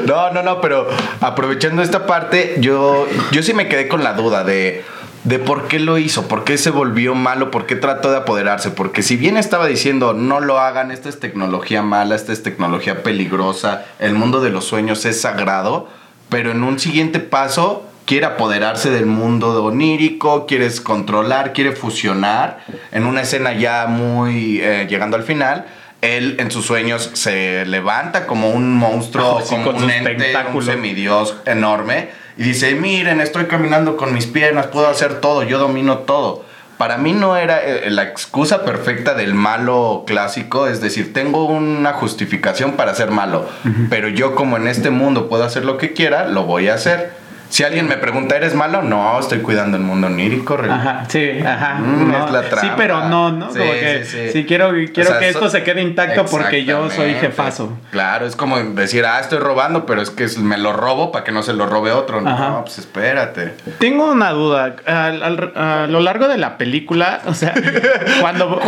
No, 0.05 0.31
no, 0.31 0.43
no, 0.43 0.61
pero 0.61 0.87
aprovechando 1.21 1.81
esta 1.81 2.05
parte, 2.05 2.55
yo, 2.59 3.07
yo 3.31 3.43
sí 3.43 3.53
me 3.53 3.67
quedé 3.67 3.87
con 3.87 4.03
la 4.03 4.13
duda 4.13 4.43
de, 4.43 4.83
de 5.23 5.39
por 5.39 5.67
qué 5.67 5.79
lo 5.79 5.97
hizo, 5.97 6.27
por 6.27 6.43
qué 6.43 6.57
se 6.57 6.69
volvió 6.69 7.15
malo, 7.15 7.51
por 7.51 7.65
qué 7.65 7.75
trató 7.75 8.11
de 8.11 8.17
apoderarse. 8.17 8.71
Porque 8.71 9.03
si 9.03 9.17
bien 9.17 9.37
estaba 9.37 9.67
diciendo 9.67 10.13
no 10.13 10.39
lo 10.39 10.59
hagan, 10.59 10.91
esta 10.91 11.09
es 11.09 11.19
tecnología 11.19 11.81
mala, 11.81 12.15
esta 12.15 12.33
es 12.33 12.43
tecnología 12.43 13.03
peligrosa, 13.03 13.85
el 13.99 14.13
mundo 14.13 14.41
de 14.41 14.49
los 14.49 14.65
sueños 14.65 15.05
es 15.05 15.21
sagrado, 15.21 15.89
pero 16.29 16.51
en 16.51 16.63
un 16.63 16.79
siguiente 16.79 17.19
paso 17.19 17.85
quiere 18.07 18.25
apoderarse 18.25 18.89
del 18.89 19.05
mundo 19.05 19.63
onírico, 19.63 20.47
quiere 20.47 20.69
controlar, 20.81 21.51
quiere 21.51 21.73
fusionar. 21.73 22.59
En 22.93 23.05
una 23.05 23.21
escena 23.21 23.51
ya 23.51 23.85
muy 23.85 24.61
eh, 24.61 24.87
llegando 24.89 25.17
al 25.17 25.23
final, 25.23 25.65
él 26.01 26.37
en 26.39 26.49
sus 26.49 26.65
sueños 26.65 27.11
se 27.13 27.65
levanta 27.65 28.25
como 28.25 28.49
un 28.49 28.73
monstruo, 28.73 29.41
Sí, 29.43 29.55
como 29.55 29.73
con 29.73 29.83
un 29.83 29.91
ente, 29.91 30.33
un 30.53 30.63
semidios 30.63 31.35
enorme. 31.45 32.09
Y 32.37 32.43
dice, 32.43 32.75
miren, 32.75 33.19
estoy 33.19 33.45
caminando 33.45 33.97
con 33.97 34.13
mis 34.13 34.25
piernas, 34.25 34.67
puedo 34.67 34.87
hacer 34.87 35.19
todo, 35.19 35.43
yo 35.43 35.59
domino 35.59 35.99
todo. 35.99 36.45
Para 36.77 36.97
mí 36.97 37.11
no 37.11 37.35
era 37.35 37.59
eh, 37.61 37.89
la 37.89 38.03
excusa 38.03 38.63
perfecta 38.63 39.15
del 39.15 39.33
malo 39.33 40.03
clásico, 40.07 40.67
es 40.67 40.79
decir, 40.79 41.11
tengo 41.11 41.45
una 41.45 41.91
justificación 41.93 42.73
para 42.73 42.95
ser 42.95 43.11
malo, 43.11 43.49
pero 43.89 44.07
yo 44.07 44.33
como 44.33 44.55
en 44.55 44.67
este 44.67 44.91
mundo 44.91 45.27
puedo 45.27 45.43
hacer 45.43 45.65
lo 45.65 45.77
que 45.77 45.91
quiera, 45.91 46.27
lo 46.27 46.43
voy 46.43 46.69
a 46.69 46.75
hacer. 46.75 47.16
Si 47.49 47.63
alguien 47.63 47.87
me 47.87 47.97
pregunta, 47.97 48.35
¿eres 48.35 48.53
malo? 48.55 48.81
No, 48.81 49.19
estoy 49.19 49.39
cuidando 49.39 49.77
el 49.77 49.83
mundo 49.83 50.07
onírico. 50.07 50.57
Ajá, 50.69 51.05
sí, 51.07 51.39
ajá. 51.45 51.75
Mm, 51.75 52.11
no. 52.11 52.25
es 52.25 52.31
la 52.31 52.43
Sí, 52.43 52.49
trampa. 52.49 52.75
pero 52.75 53.07
no, 53.09 53.31
¿no? 53.31 53.51
Sí, 53.51 53.59
como 53.59 53.71
que 53.71 54.03
sí, 54.05 54.17
sí. 54.25 54.29
sí, 54.33 54.45
quiero, 54.45 54.71
quiero 54.93 55.09
O 55.09 55.13
sea, 55.13 55.19
que 55.19 55.29
esto 55.29 55.39
so- 55.45 55.49
se 55.49 55.63
quede 55.63 55.81
intacto 55.81 56.25
porque 56.25 56.65
yo 56.65 56.89
soy 56.89 57.13
jefazo. 57.15 57.77
Claro, 57.91 58.25
es 58.25 58.35
como 58.35 58.57
decir, 58.59 59.05
ah, 59.05 59.19
estoy 59.19 59.39
robando, 59.39 59.85
pero 59.85 60.01
es 60.01 60.09
que 60.09 60.27
me 60.39 60.57
lo 60.57 60.73
robo 60.73 61.11
para 61.11 61.23
que 61.23 61.31
no 61.31 61.41
se 61.43 61.53
lo 61.53 61.65
robe 61.67 61.91
otro. 61.91 62.19
Ajá. 62.27 62.49
No, 62.49 62.61
pues 62.65 62.79
espérate. 62.79 63.53
Tengo 63.79 64.11
una 64.11 64.31
duda. 64.31 64.75
Al- 64.85 65.23
al- 65.23 65.53
a 65.55 65.87
lo 65.87 65.99
largo 66.01 66.27
de 66.27 66.37
la 66.37 66.57
película, 66.57 67.21
o 67.27 67.33
sea, 67.33 67.53
cuando, 68.21 68.59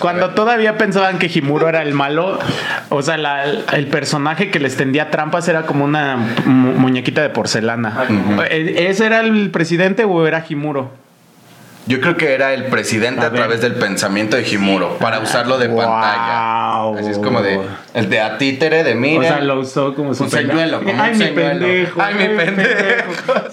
cuando, 0.00 0.30
todavía 0.30 0.78
pensaban 0.78 1.18
que 1.18 1.30
Himuro 1.32 1.68
era 1.68 1.82
el 1.82 1.92
malo, 1.92 2.38
o 2.88 3.02
sea, 3.02 3.16
la- 3.16 3.44
el 3.44 3.86
personaje 3.88 4.50
que 4.50 4.58
les 4.58 4.76
tendía 4.76 5.10
trampas 5.10 5.48
era 5.48 5.62
como 5.62 5.84
una 5.84 6.16
mu- 6.44 6.72
muñequita 6.72 7.20
de 7.22 7.28
porcelana. 7.28 8.05
¿E- 8.50 8.88
¿Ese 8.88 9.06
era 9.06 9.20
el 9.20 9.50
presidente 9.50 10.04
o 10.04 10.26
era 10.26 10.44
Himuro? 10.48 10.90
Yo 11.88 12.00
creo 12.00 12.16
que 12.16 12.34
era 12.34 12.52
el 12.52 12.64
presidente 12.64 13.24
A 13.24 13.30
través 13.30 13.60
del 13.60 13.74
pensamiento 13.74 14.36
de 14.36 14.42
Himuro 14.42 14.98
para 14.98 15.20
usarlo 15.20 15.56
de 15.56 15.68
Wow. 15.68 15.76
pantalla. 15.78 16.98
Así 16.98 17.10
es 17.12 17.18
como 17.18 17.42
de 17.42 17.60
el 17.94 18.10
de 18.10 18.20
a 18.20 18.38
títere 18.38 18.82
de 18.82 18.96
miren. 18.96 19.20
O 19.20 19.22
sea, 19.22 19.40
lo 19.40 19.60
usó 19.60 19.94
como 19.94 20.12
su 20.12 20.24
Un 20.24 20.30
señuelo, 20.30 20.82
como 20.82 21.00
Ay, 21.00 21.12
un 21.12 21.18
mi 21.18 21.24
señuelo. 21.26 21.60
pendejo. 21.60 22.02
Ay, 22.02 22.14
mi 22.16 22.36
pendejo. 22.36 23.12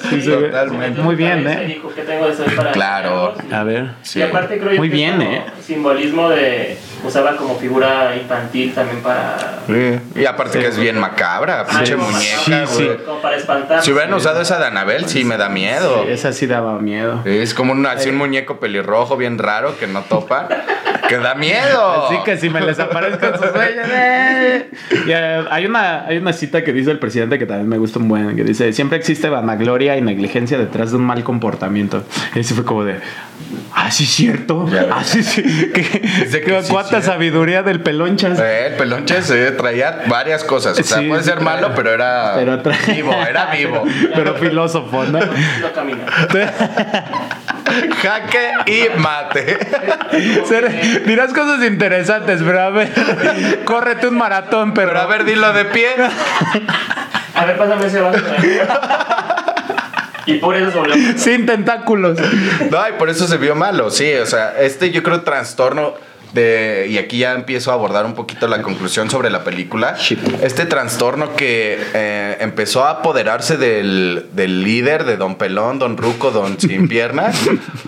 Sí, 0.09 0.25
Totalmente. 0.27 1.01
Muy 1.03 1.15
bien, 1.15 1.47
¿eh? 1.47 1.65
dijo, 1.67 1.91
¿qué 1.93 2.01
tengo 2.01 2.27
de 2.27 2.33
ser 2.35 2.55
para 2.55 2.71
Claro. 2.71 3.35
A 3.51 3.63
ver. 3.63 3.91
Sí. 4.01 4.17
Y 4.17 4.21
aparte 4.23 4.57
creo 4.57 4.71
yo 4.71 4.77
Muy 4.79 4.89
que 4.89 4.95
bien, 4.95 5.21
es 5.21 5.39
¿eh? 5.39 5.43
Simbolismo 5.63 6.29
de 6.29 6.75
usaba 7.03 7.35
como 7.35 7.55
figura 7.57 8.15
infantil 8.15 8.73
también 8.73 9.01
para 9.01 9.59
Sí. 9.67 9.99
Y 10.15 10.25
aparte 10.25 10.59
que 10.59 10.67
es 10.67 10.77
bien 10.77 10.97
macabra, 10.99 11.65
pinche 11.65 11.93
Ah, 11.93 11.97
como 11.97 12.09
muñeca, 12.09 12.67
Sí, 12.67 12.89
como 13.05 13.21
para 13.21 13.37
espantar. 13.37 13.81
Si 13.83 13.91
hubieran 13.91 14.13
usado 14.13 14.41
esa 14.41 14.59
de 14.59 14.65
Anabel, 14.65 15.07
sí 15.07 15.23
me 15.23 15.37
da 15.37 15.49
miedo. 15.49 16.03
Esa 16.03 16.33
sí 16.33 16.47
daba 16.47 16.79
miedo. 16.79 17.21
Es 17.25 17.53
como 17.53 17.73
un, 17.73 17.85
así 17.85 18.09
un 18.09 18.17
muñeco 18.17 18.59
pelirrojo 18.59 19.17
bien 19.17 19.37
raro 19.37 19.77
que 19.77 19.87
no 19.87 20.01
topa. 20.01 20.47
que 21.07 21.17
da 21.17 21.35
miedo. 21.35 22.05
Así 22.05 22.15
que 22.23 22.37
si 22.37 22.49
me 22.49 22.61
les 22.61 22.79
aparezco 22.79 23.25
en 23.25 23.33
sus 23.37 23.51
sueños. 23.51 23.87
¡eh! 23.91 24.69
Y, 25.05 25.11
eh, 25.11 25.43
hay, 25.49 25.65
una, 25.65 26.05
hay 26.05 26.17
una 26.17 26.33
cita 26.33 26.63
que 26.63 26.71
dice 26.73 26.91
el 26.91 26.99
presidente 26.99 27.37
que 27.37 27.45
también 27.45 27.67
me 27.67 27.77
gusta 27.77 27.99
un 27.99 28.07
buen, 28.07 28.35
que 28.35 28.43
dice, 28.43 28.71
siempre 28.73 28.97
existe 28.97 29.29
vanagloria 29.29 29.97
y 29.97 30.01
negligencia 30.01 30.57
detrás 30.57 30.91
de 30.91 30.97
un 30.97 31.03
mal 31.03 31.23
comportamiento. 31.23 32.03
Y 32.35 32.39
así 32.39 32.53
fue 32.53 32.63
como 32.63 32.83
de, 32.83 32.99
ah, 33.73 33.91
sí, 33.91 34.05
cierto. 34.05 34.65
Ah, 34.91 35.03
sí, 35.03 35.23
sí. 35.23 35.41
Que- 35.73 36.01
Dice 36.25 36.41
que 36.41 36.61
sí, 36.63 36.71
¿Cuánta 36.71 36.89
cierto. 37.01 37.07
sabiduría 37.07 37.63
del 37.63 37.81
pelonchas? 37.81 38.39
Eh, 38.39 38.67
el 38.67 38.73
pelonche 38.73 39.21
se 39.21 39.51
traía 39.51 40.03
varias 40.07 40.43
cosas. 40.43 40.77
O 40.79 40.83
sea, 40.83 40.97
Sí, 40.99 41.07
puede 41.07 41.23
sí, 41.23 41.29
ser 41.29 41.39
claro. 41.39 41.61
malo, 41.61 41.73
pero 41.75 41.91
era 41.91 42.33
Pero 42.35 42.61
tra- 42.63 42.95
vivo, 42.95 43.13
era 43.13 43.45
vivo. 43.53 43.83
Pero 44.15 44.35
filósofo, 44.35 45.03
¿no? 45.05 45.19
No 45.19 45.71
camina. 45.73 46.05
Jaque 48.01 48.51
y 48.67 48.99
mate. 48.99 49.57
Ser- 50.47 51.03
dirás 51.05 51.33
cosas 51.33 51.63
interesantes, 51.65 52.41
pero 52.45 52.61
a 52.61 52.69
ver, 52.69 52.91
córrete 53.65 54.07
un 54.07 54.15
maratón, 54.17 54.73
pero, 54.73 54.89
Pero 54.89 55.01
a 55.01 55.05
ver, 55.07 55.23
dilo 55.23 55.51
de 55.53 55.65
pie. 55.65 55.87
A 57.35 57.45
ver, 57.45 57.57
pásame 57.57 57.87
ese 57.87 57.99
vaso. 58.01 58.19
y 60.25 60.35
por 60.35 60.55
eso 60.55 60.83
sin 61.17 61.45
tentáculos. 61.45 62.19
No, 62.69 62.89
y 62.89 62.93
por 62.93 63.09
eso 63.09 63.27
se 63.27 63.37
vio 63.37 63.55
malo, 63.55 63.89
sí. 63.89 64.13
O 64.15 64.25
sea, 64.25 64.59
este 64.59 64.91
yo 64.91 65.03
creo 65.03 65.21
trastorno 65.21 65.95
de. 66.33 66.87
Y 66.89 66.97
aquí 66.97 67.19
ya 67.19 67.33
empiezo 67.33 67.71
a 67.71 67.75
abordar 67.75 68.05
un 68.05 68.13
poquito 68.13 68.47
la 68.47 68.61
conclusión 68.61 69.09
sobre 69.09 69.29
la 69.29 69.43
película. 69.43 69.95
Este 70.41 70.65
trastorno 70.65 71.35
que 71.35 71.79
eh, 71.93 72.37
empezó 72.39 72.83
a 72.83 72.91
apoderarse 72.91 73.57
del, 73.57 74.27
del 74.33 74.63
líder 74.63 75.05
de 75.05 75.17
Don 75.17 75.35
Pelón, 75.35 75.79
Don 75.79 75.97
Ruco, 75.97 76.31
Don 76.31 76.59
Sin 76.63 76.87
Piernas. 76.87 77.37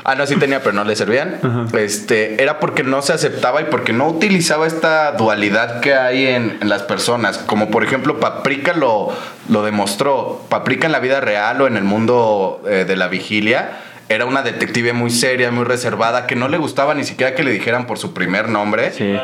ah, 0.04 0.16
no, 0.16 0.26
sí 0.26 0.36
tenía, 0.36 0.62
pero 0.62 0.74
no 0.74 0.84
le 0.84 0.96
servían. 0.96 1.70
Este, 1.78 2.42
era 2.42 2.60
porque 2.60 2.84
no 2.84 3.02
se 3.02 3.14
aceptaba 3.14 3.62
y 3.62 3.66
porque 3.66 3.94
no 3.94 4.08
utilizaba 4.08 4.68
esta 4.68 5.12
dualidad 5.14 5.80
que 5.82 5.94
hay 5.94 6.28
en, 6.28 6.58
en 6.62 6.70
las 6.70 6.84
personas. 6.84 7.38
Como 7.38 7.70
por 7.70 7.84
ejemplo, 7.84 8.20
Paprika 8.20 8.74
lo, 8.74 9.14
lo 9.50 9.64
demostró. 9.64 10.42
Paprika 10.50 10.86
en 10.88 10.92
la 10.92 11.00
vida 11.00 11.20
real 11.20 11.62
o 11.62 11.68
en 11.68 11.78
el 11.78 11.84
mundo 11.84 12.62
eh, 12.68 12.86
de 12.88 12.96
la 12.96 13.08
vigilia 13.08 13.82
era 14.10 14.26
una 14.26 14.42
detective 14.44 14.94
muy 14.94 15.10
seria, 15.10 15.52
muy 15.52 15.64
reservada, 15.66 16.28
que 16.28 16.36
no 16.36 16.48
le 16.48 16.58
gustaba 16.58 16.94
ni 16.94 17.04
siquiera 17.04 17.34
que 17.36 17.44
le 17.44 17.52
dijeran 17.52 17.88
por 17.88 17.98
su 17.98 18.14
primer 18.14 18.50
nombre 18.50 18.92
Sí. 18.92 19.16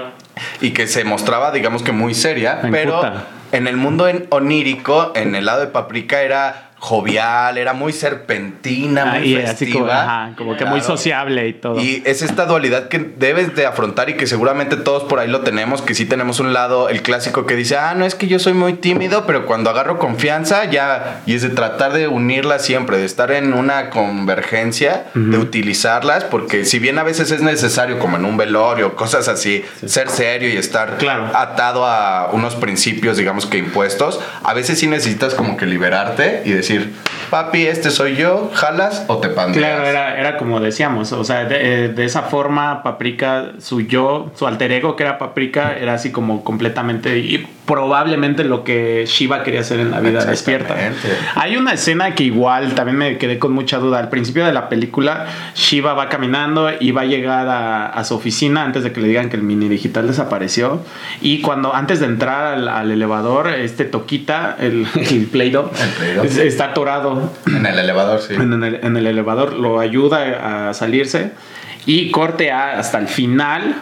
y 0.61 0.71
que 0.71 0.87
se 0.87 1.03
mostraba, 1.03 1.51
digamos 1.51 1.83
que 1.83 1.91
muy 1.91 2.13
seria, 2.13 2.61
pero 2.71 2.95
puta. 2.97 3.25
en 3.51 3.67
el 3.67 3.77
mundo 3.77 4.07
en- 4.07 4.25
onírico, 4.29 5.11
en 5.15 5.35
el 5.35 5.45
lado 5.45 5.61
de 5.61 5.67
Paprika 5.67 6.21
era 6.23 6.70
jovial, 6.83 7.59
era 7.59 7.73
muy 7.73 7.93
serpentina, 7.93 9.05
muy 9.05 9.19
y 9.27 9.35
así 9.37 9.71
como, 9.71 9.85
festiva. 9.85 10.01
ajá, 10.03 10.35
como 10.35 10.57
que 10.57 10.65
muy 10.65 10.81
sociable 10.81 11.47
y 11.47 11.53
todo. 11.53 11.79
Y 11.79 12.01
es 12.07 12.23
esta 12.23 12.47
dualidad 12.47 12.87
que 12.87 12.97
debes 12.97 13.55
de 13.55 13.67
afrontar 13.67 14.09
y 14.09 14.15
que 14.15 14.25
seguramente 14.25 14.77
todos 14.77 15.03
por 15.03 15.19
ahí 15.19 15.27
lo 15.27 15.41
tenemos, 15.41 15.83
que 15.83 15.93
sí 15.93 16.05
tenemos 16.05 16.39
un 16.39 16.53
lado, 16.53 16.89
el 16.89 17.03
clásico 17.03 17.45
que 17.45 17.55
dice, 17.55 17.77
ah, 17.77 17.93
no 17.95 18.03
es 18.03 18.15
que 18.15 18.25
yo 18.27 18.39
soy 18.39 18.53
muy 18.53 18.73
tímido, 18.73 19.27
pero 19.27 19.45
cuando 19.45 19.69
agarro 19.69 19.99
confianza 19.99 20.65
ya, 20.65 21.21
y 21.27 21.35
es 21.35 21.43
de 21.43 21.49
tratar 21.49 21.93
de 21.93 22.07
unirlas 22.07 22.65
siempre, 22.65 22.97
de 22.97 23.05
estar 23.05 23.31
en 23.31 23.53
una 23.53 23.91
convergencia, 23.91 25.05
de 25.13 25.37
utilizarlas, 25.37 26.23
porque 26.23 26.65
si 26.65 26.79
bien 26.79 26.97
a 26.97 27.03
veces 27.03 27.29
es 27.29 27.41
necesario, 27.43 27.99
como 27.99 28.17
en 28.17 28.25
un 28.25 28.37
velorio, 28.37 28.95
cosas 28.95 29.27
así, 29.27 29.63
ser 29.85 30.09
serio 30.09 30.49
y 30.49 30.57
estar 30.57 30.97
Claro. 30.97 31.29
atado 31.35 31.85
a 31.85 32.29
unos 32.31 32.55
principios, 32.55 33.17
digamos 33.17 33.45
que 33.45 33.59
impuestos, 33.59 34.19
a 34.43 34.53
veces 34.55 34.79
sí 34.79 34.87
necesitas 34.87 35.35
como 35.35 35.57
que 35.57 35.67
liberarte 35.67 36.41
y 36.43 36.49
decir, 36.51 36.70
papi, 37.29 37.65
este 37.65 37.89
soy 37.91 38.15
yo, 38.15 38.51
jalas 38.53 39.05
o 39.07 39.17
te 39.17 39.29
pandeas. 39.29 39.57
Claro, 39.57 39.85
era, 39.85 40.19
era 40.19 40.37
como 40.37 40.59
decíamos, 40.59 41.11
o 41.13 41.23
sea, 41.23 41.45
de, 41.45 41.85
eh, 41.85 41.89
de 41.89 42.05
esa 42.05 42.23
forma 42.23 42.83
Paprika, 42.83 43.51
su 43.59 43.81
yo, 43.81 44.31
su 44.35 44.47
alter 44.47 44.71
ego 44.73 44.95
que 44.95 45.03
era 45.03 45.17
Paprika, 45.17 45.75
era 45.77 45.93
así 45.93 46.11
como 46.11 46.43
completamente 46.43 47.17
y 47.19 47.47
probablemente 47.65 48.43
lo 48.43 48.65
que 48.65 49.05
Shiva 49.07 49.43
quería 49.43 49.61
hacer 49.61 49.79
en 49.79 49.91
la 49.91 50.01
vida 50.01 50.25
despierta. 50.25 50.75
Hay 51.35 51.55
una 51.55 51.73
escena 51.73 52.15
que 52.15 52.23
igual 52.23 52.73
también 52.75 52.97
me 52.97 53.17
quedé 53.17 53.39
con 53.39 53.53
mucha 53.53 53.77
duda. 53.77 53.99
Al 53.99 54.09
principio 54.09 54.45
de 54.45 54.51
la 54.51 54.67
película, 54.67 55.27
Shiva 55.55 55.93
va 55.93 56.09
caminando 56.09 56.69
y 56.77 56.91
va 56.91 57.01
a 57.01 57.05
llegar 57.05 57.47
a, 57.47 57.87
a 57.87 58.03
su 58.03 58.15
oficina 58.15 58.63
antes 58.65 58.83
de 58.83 58.91
que 58.91 58.99
le 58.99 59.07
digan 59.07 59.29
que 59.29 59.37
el 59.37 59.43
mini 59.43 59.69
digital 59.69 60.05
desapareció. 60.07 60.81
Y 61.21 61.39
cuando 61.41 61.73
antes 61.73 62.01
de 62.01 62.07
entrar 62.07 62.45
al, 62.55 62.67
al 62.67 62.91
elevador, 62.91 63.47
este 63.53 63.85
Toquita, 63.85 64.57
el, 64.59 64.85
el 65.09 65.27
Play-Doh, 65.27 65.71
es- 66.25 66.37
está 66.61 66.71
atorado 66.71 67.33
En 67.47 67.65
el 67.65 67.79
elevador, 67.79 68.19
sí. 68.21 68.35
en 68.35 68.63
el, 68.63 68.75
en 68.83 68.97
el 68.97 69.07
elevador, 69.07 69.53
lo 69.53 69.79
ayuda 69.79 70.69
a 70.69 70.73
salirse 70.73 71.31
y 71.85 72.11
corte 72.11 72.51
a- 72.51 72.77
hasta 72.79 72.99
el 72.99 73.07
final. 73.07 73.75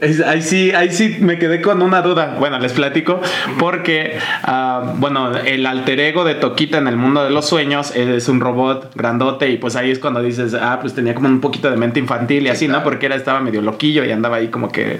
Es- 0.00 0.20
ahí 0.20 0.42
sí, 0.42 0.70
ahí 0.72 0.90
sí 0.92 1.16
me 1.20 1.38
quedé 1.38 1.60
con 1.60 1.82
una 1.82 2.02
duda. 2.02 2.36
Bueno, 2.38 2.58
les 2.58 2.72
platico 2.72 3.20
porque, 3.58 4.18
ah, 4.44 4.94
bueno, 4.96 5.36
el 5.36 5.66
alter 5.66 5.98
ego 6.00 6.24
de 6.24 6.34
Toquita 6.34 6.78
en 6.78 6.86
el 6.86 6.96
mundo 6.96 7.24
de 7.24 7.30
los 7.30 7.48
sueños 7.48 7.94
es 7.96 8.28
un 8.28 8.40
robot 8.40 8.92
grandote 8.94 9.50
y 9.50 9.56
pues 9.56 9.74
ahí 9.76 9.90
es 9.90 9.98
cuando 9.98 10.22
dices, 10.22 10.54
ah, 10.54 10.78
pues 10.80 10.94
tenía 10.94 11.14
como 11.14 11.28
un 11.28 11.40
poquito 11.40 11.70
de 11.70 11.76
mente 11.76 11.98
infantil 11.98 12.46
y 12.46 12.48
así, 12.48 12.68
¿no? 12.68 12.82
Porque 12.84 13.06
era, 13.06 13.16
estaba 13.16 13.40
medio 13.40 13.60
loquillo 13.60 14.04
y 14.04 14.12
andaba 14.12 14.36
ahí 14.36 14.48
como 14.48 14.70
que 14.70 14.98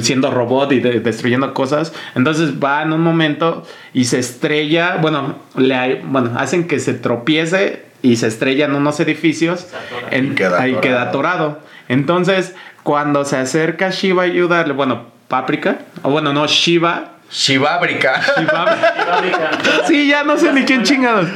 siendo 0.00 0.30
robot 0.30 0.72
y 0.72 0.80
de- 0.80 1.00
destruyendo 1.00 1.52
cosas. 1.52 1.92
Entonces 2.14 2.54
va 2.62 2.82
en 2.82 2.92
un 2.92 3.00
momento 3.00 3.64
y 3.92 4.04
se 4.04 4.18
estrella, 4.20 4.98
bueno, 5.00 5.36
le, 5.56 6.02
bueno, 6.04 6.32
hacen 6.38 6.68
que 6.68 6.78
se 6.78 6.94
tropiece 6.94 7.82
y 8.02 8.16
se 8.16 8.28
estrella 8.28 8.66
en 8.66 8.74
unos 8.74 9.00
edificios. 9.00 9.66
atora. 9.66 10.16
En- 10.16 10.32
Y 10.32 10.34
queda 10.34 10.60
ahí 10.62 10.74
queda 10.80 11.02
atorado. 11.02 11.42
atorado. 11.48 11.70
Entonces, 11.88 12.54
cuando 12.82 13.24
se 13.24 13.36
acerca 13.36 13.90
Shiva 13.90 14.22
a 14.22 14.26
ayudarle, 14.26 14.72
bueno, 14.74 15.06
Paprika, 15.28 15.78
o 16.02 16.10
bueno, 16.10 16.32
no, 16.32 16.46
Shiva. 16.46 17.12
Shivabrica. 17.30 18.20
Shiva 18.36 18.66
Fábrica. 18.66 19.50
sí, 19.86 20.08
ya 20.08 20.24
no 20.24 20.36
sé 20.36 20.52
ni 20.52 20.64
quién 20.64 20.82
chingados. 20.82 21.28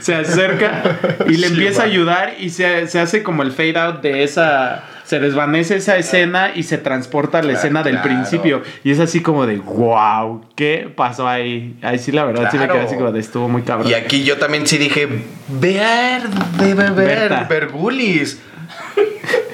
Se 0.00 0.14
acerca 0.14 0.82
y 1.28 1.38
le 1.38 1.48
empieza 1.48 1.82
a 1.82 1.86
ayudar 1.86 2.34
y 2.38 2.50
se, 2.50 2.86
se 2.86 3.00
hace 3.00 3.24
como 3.24 3.42
el 3.42 3.50
fade 3.50 3.76
out 3.78 4.00
de 4.02 4.22
esa. 4.22 4.84
Se 5.04 5.18
desvanece 5.20 5.76
esa 5.76 5.96
escena 5.96 6.50
y 6.54 6.64
se 6.64 6.78
transporta 6.78 7.38
a 7.38 7.42
la 7.42 7.48
Claro, 7.50 7.58
escena 7.58 7.82
del 7.84 7.94
claro. 8.00 8.08
principio. 8.08 8.62
Y 8.84 8.90
es 8.92 8.98
así 9.00 9.22
como 9.22 9.46
de, 9.46 9.56
wow, 9.58 10.44
¿qué 10.56 10.92
pasó 10.96 11.28
ahí? 11.28 11.76
Ahí 11.82 11.98
sí, 11.98 12.10
la 12.12 12.24
verdad, 12.24 12.48
sí 12.50 12.58
me 12.58 12.66
quedé 12.68 12.80
así 12.82 12.94
como 12.96 13.10
de, 13.12 13.20
estuvo 13.20 13.48
muy 13.48 13.62
cabrón. 13.62 13.88
Y 13.90 13.94
aquí 13.94 14.24
yo 14.24 14.36
también 14.38 14.66
sí 14.66 14.78
dije, 14.78 15.06
ver, 15.48 16.22
debe 16.58 16.90
ver, 16.90 17.06
Berta. 17.30 17.46
Vergulis. 17.48 18.40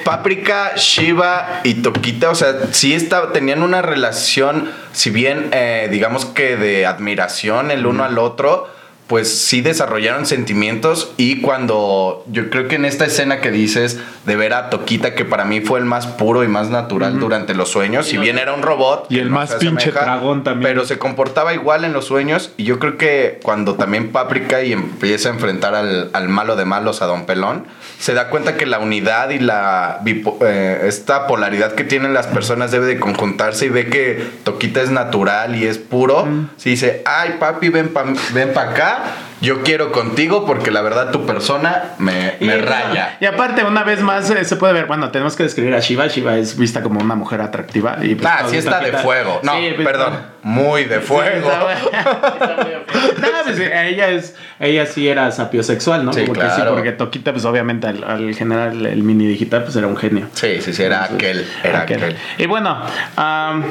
Paprika, 0.05 0.73
Shiva 0.77 1.61
y 1.65 1.75
Toquita, 1.75 2.31
o 2.31 2.35
sea, 2.35 2.55
sí 2.73 2.95
estaba, 2.95 3.33
tenían 3.33 3.63
una 3.63 3.83
relación, 3.83 4.71
si 4.93 5.11
bien 5.11 5.49
eh, 5.53 5.89
digamos 5.91 6.25
que 6.25 6.57
de 6.57 6.87
admiración 6.87 7.71
el 7.71 7.87
uno 7.87 8.05
al 8.05 8.19
otro, 8.19 8.69
pues 9.13 9.29
sí 9.29 9.61
desarrollaron 9.61 10.25
sentimientos 10.25 11.13
y 11.19 11.43
cuando 11.43 12.25
yo 12.29 12.49
creo 12.49 12.67
que 12.67 12.77
en 12.77 12.87
esta 12.87 13.05
escena 13.05 13.43
que 13.43 13.51
dices 13.51 14.01
de 14.25 14.37
ver 14.37 14.55
a 14.55 14.71
Toquita, 14.71 15.15
que 15.15 15.27
para 15.27 15.45
mí 15.45 15.61
fue 15.61 15.81
el 15.81 15.85
más 15.85 16.07
puro 16.07 16.45
y 16.45 16.49
más 16.49 16.71
natural 16.71 17.21
durante 17.21 17.53
los 17.53 17.69
sueños, 17.69 18.07
si 18.07 18.17
bien 18.17 18.39
era 18.39 18.55
un 18.55 18.63
robot. 18.63 19.09
Y 19.11 19.19
el 19.19 19.29
no 19.29 19.35
más 19.35 19.57
pinche 19.57 19.91
asemeja, 19.91 20.07
dragón 20.07 20.45
también. 20.45 20.73
Pero 20.73 20.87
se 20.87 20.97
comportaba 20.97 21.53
igual 21.53 21.85
en 21.85 21.93
los 21.93 22.07
sueños 22.07 22.53
y 22.57 22.65
yo 22.65 22.79
creo 22.79 22.97
que 22.97 23.39
cuando 23.43 23.75
también 23.75 24.13
Paprika 24.13 24.63
y 24.63 24.73
empieza 24.73 25.29
a 25.29 25.33
enfrentar 25.33 25.75
al, 25.75 26.09
al 26.15 26.31
malo 26.31 26.57
de 26.57 26.65
malos, 26.65 27.03
a 27.03 27.07
Don 27.07 27.27
Pelón, 27.27 27.67
se 27.99 28.15
da 28.15 28.31
cuenta 28.31 28.57
que 28.57 28.67
la 28.67 28.79
unidad 28.79 29.31
y 29.31 29.39
la 29.39 30.01
eh, 30.05 30.85
esta 30.87 31.27
polaridad 31.27 31.75
que 31.75 31.85
tienen 31.85 32.15
las 32.15 32.27
personas 32.27 32.73
debe 32.73 32.87
de 32.87 32.99
conjuntarse 32.99 33.67
y 33.67 33.69
ve 33.69 33.89
que 33.89 34.27
Toquita 34.43 34.83
es 34.83 34.91
natural 34.91 35.55
y 35.55 35.67
es 35.67 35.79
puro. 35.79 36.27
Se 36.57 36.71
dice, 36.71 37.03
ay 37.05 37.37
papi, 37.39 37.69
ven 37.69 37.91
pa, 37.91 38.05
ven 38.33 38.53
pa 38.53 38.71
acá, 38.71 39.02
back 39.03 39.32
yo 39.43 39.63
quiero 39.63 39.93
contigo 39.93 40.47
porque 40.47 40.71
la 40.71 40.81
verdad 40.81 41.11
tu 41.11 41.27
persona 41.27 41.91
me, 41.99 42.37
me 42.41 42.57
Y- 42.57 42.61
raya. 42.61 43.19
Y 43.21 43.27
aparte, 43.27 43.65
una 43.65 43.83
vez 43.85 44.01
más 44.01 44.31
eh, 44.31 44.45
se 44.47 44.57
puede 44.57 44.73
ver, 44.73 44.87
bueno, 44.87 45.11
tenemos 45.11 45.37
que 45.37 45.43
describir 45.43 45.75
a 45.75 45.81
Shiva. 45.81 46.07
Shiva 46.07 46.39
es 46.39 46.57
vista 46.57 46.83
como 46.83 47.01
una 47.01 47.15
mujer 47.17 47.41
atractiva. 47.43 47.99
Y 48.01 48.15
pues, 48.15 48.27
Ah, 48.33 48.45
sí 48.49 48.57
está 48.57 48.81
de 48.81 48.93
fuego. 48.93 49.41
No, 49.43 49.53
Sí, 49.59 49.73
pues, 49.75 49.87
perdón, 49.87 50.21
muy 50.43 50.85
de 50.85 51.01
sí, 51.01 51.07
fuego. 51.07 51.51
Está. 51.51 52.79
No, 53.23 53.29
pues, 53.45 53.59
ella 53.59 54.09
es 54.09 54.35
ella 54.61 54.87
sí 54.87 55.09
era 55.09 55.31
sapiosexual, 55.33 56.05
¿no? 56.05 56.13
Sí, 56.13 56.23
porque 56.27 56.43
sí, 56.43 56.57
claro. 56.57 56.73
porque 56.75 56.93
Toquita 56.93 57.33
pues 57.33 57.45
obviamente 57.45 57.87
al, 57.87 58.05
al 58.05 58.35
generar 58.35 58.69
el, 58.73 59.03
mini 59.03 59.27
digital 59.27 59.65
pues 59.65 59.75
era 59.77 59.87
un 59.87 59.97
genio. 59.97 60.29
Sí, 60.35 60.61
sí, 60.61 60.73
sí, 60.73 60.83
era 60.83 61.05
aquel, 61.05 61.47
era 61.65 61.83
Aquel. 61.83 61.99
aquel. 62.03 62.17
Y 62.39 62.47
bueno, 62.47 62.81
am, 63.17 63.65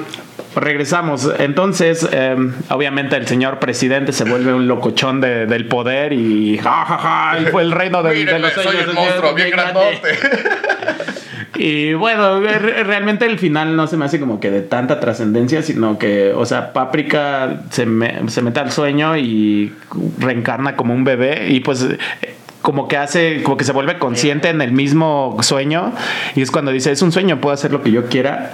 regresamos. 0.56 1.30
Entonces, 1.40 2.08
em, 2.12 2.54
obviamente 2.70 3.16
el 3.16 3.28
señor 3.28 3.60
presidente 3.60 4.12
se 4.12 4.24
vuelve 4.26 4.54
un 4.54 4.68
locochón 4.68 5.22
de- 5.22 5.46
del 5.62 5.68
poder 5.68 6.14
y 6.14 6.58
ja, 6.58 6.86
ja, 6.86 6.98
ja, 6.98 7.40
y 7.42 7.46
fue 7.46 7.62
el 7.62 7.72
reino 7.72 8.02
de, 8.04 8.10
de 8.12 8.16
Mírenme, 8.20 8.40
los 8.40 8.54
soy 8.54 8.78
el 8.78 8.94
monstruo, 8.94 9.34
bien 9.34 9.50
grandote. 9.52 9.98
Y 11.56 11.94
bueno, 11.94 12.40
re- 12.40 12.84
realmente 12.84 13.26
el 13.26 13.38
final 13.38 13.76
no 13.76 13.86
se 13.86 13.96
me 13.98 14.06
hace 14.06 14.20
como 14.20 14.40
que 14.40 14.50
de 14.50 14.62
tanta 14.62 15.00
trascendencia, 15.00 15.62
sino 15.62 16.00
que, 16.00 16.32
o 16.34 16.46
sea, 16.46 16.74
Paprika 16.74 17.62
se, 17.70 17.86
me- 17.86 18.30
se 18.30 18.42
mete 18.42 18.60
al 18.62 18.72
sueño 18.72 19.16
y 19.18 19.72
reencarna 20.18 20.76
como 20.76 20.94
un 20.96 21.04
bebé 21.04 21.50
y 21.50 21.60
pues 21.60 21.84
eh, 21.84 21.98
como 22.62 22.88
que 22.88 22.98
hace, 22.98 23.44
como 23.44 23.58
que 23.58 23.64
se 23.66 23.74
vuelve 23.74 24.00
consciente 24.00 24.50
en 24.50 24.62
el 24.62 24.72
mismo 24.72 25.38
sueño 25.42 25.94
y 26.36 26.42
es 26.42 26.50
cuando 26.52 26.72
dice, 26.72 26.92
es 26.94 27.02
un 27.02 27.12
sueño, 27.12 27.40
puedo 27.42 27.54
hacer 27.54 27.72
lo 27.72 27.84
que 27.84 27.92
yo 27.92 28.06
quiera. 28.08 28.54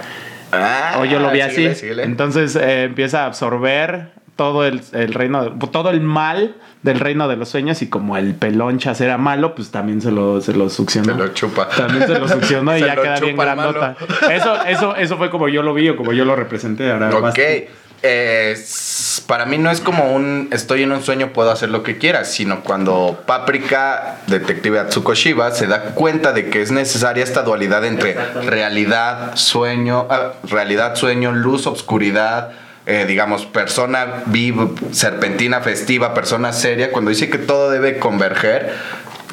Ah, 0.52 0.96
O 1.00 1.04
yo 1.04 1.18
lo 1.20 1.30
vi 1.30 1.40
síguele, 1.42 1.70
así. 1.70 1.80
síguele. 1.80 2.02
Entonces 2.04 2.56
eh, 2.56 2.84
empieza 2.84 3.22
a 3.22 3.26
absorber 3.26 4.08
todo 4.38 4.64
el, 4.64 4.80
el 4.92 5.14
reino, 5.14 5.58
todo 5.72 5.90
el 5.90 6.00
mal 6.00 6.54
del 6.84 7.00
reino 7.00 7.26
de 7.26 7.34
los 7.34 7.48
sueños 7.48 7.82
y 7.82 7.88
como 7.88 8.16
el 8.16 8.36
pelonchas 8.36 9.00
era 9.00 9.18
malo, 9.18 9.56
pues 9.56 9.72
también 9.72 10.00
se 10.00 10.12
lo, 10.12 10.40
se 10.40 10.52
lo 10.52 10.70
succionó. 10.70 11.12
Se 11.14 11.18
lo 11.18 11.28
chupa. 11.34 11.68
También 11.68 12.06
se 12.06 12.16
lo 12.20 12.28
succionó 12.28 12.76
y 12.76 12.78
Se 12.78 12.86
ya 12.86 12.94
queda 12.94 13.18
bien 13.18 13.36
grandota. 13.36 13.96
Eso, 14.32 14.64
eso, 14.64 14.94
eso 14.94 15.16
fue 15.16 15.28
como 15.30 15.48
yo 15.48 15.64
lo 15.64 15.74
vi 15.74 15.88
o 15.88 15.96
como 15.96 16.12
yo 16.12 16.24
lo 16.24 16.36
representé. 16.36 16.92
Ahora 16.92 17.10
Ok. 17.16 17.36
eh, 18.04 18.56
para 19.26 19.44
mí 19.44 19.58
no 19.58 19.72
es 19.72 19.80
como 19.80 20.14
un 20.14 20.50
estoy 20.52 20.84
en 20.84 20.92
un 20.92 21.02
sueño, 21.02 21.32
puedo 21.32 21.50
hacer 21.50 21.70
lo 21.70 21.82
que 21.82 21.98
quiera, 21.98 22.24
sino 22.24 22.60
cuando 22.60 23.24
Paprika, 23.26 24.18
detective 24.28 24.78
Atsuko 24.78 25.14
Shiba, 25.14 25.50
se 25.50 25.66
da 25.66 25.82
cuenta 25.96 26.32
de 26.32 26.48
que 26.48 26.62
es 26.62 26.70
necesaria 26.70 27.24
esta 27.24 27.42
dualidad 27.42 27.84
entre 27.84 28.14
realidad, 28.44 29.34
sueño, 29.34 30.06
ah, 30.08 30.34
realidad, 30.48 30.94
sueño, 30.94 31.32
luz, 31.32 31.66
obscuridad. 31.66 32.52
Eh, 32.88 33.04
digamos, 33.06 33.46
persona 33.46 34.22
viva, 34.26 34.70
serpentina, 34.90 35.60
festiva, 35.60 36.14
persona 36.14 36.52
seria, 36.52 36.90
cuando 36.90 37.10
dice 37.10 37.28
que 37.28 37.38
todo 37.38 37.70
debe 37.70 37.98
converger, 37.98 38.72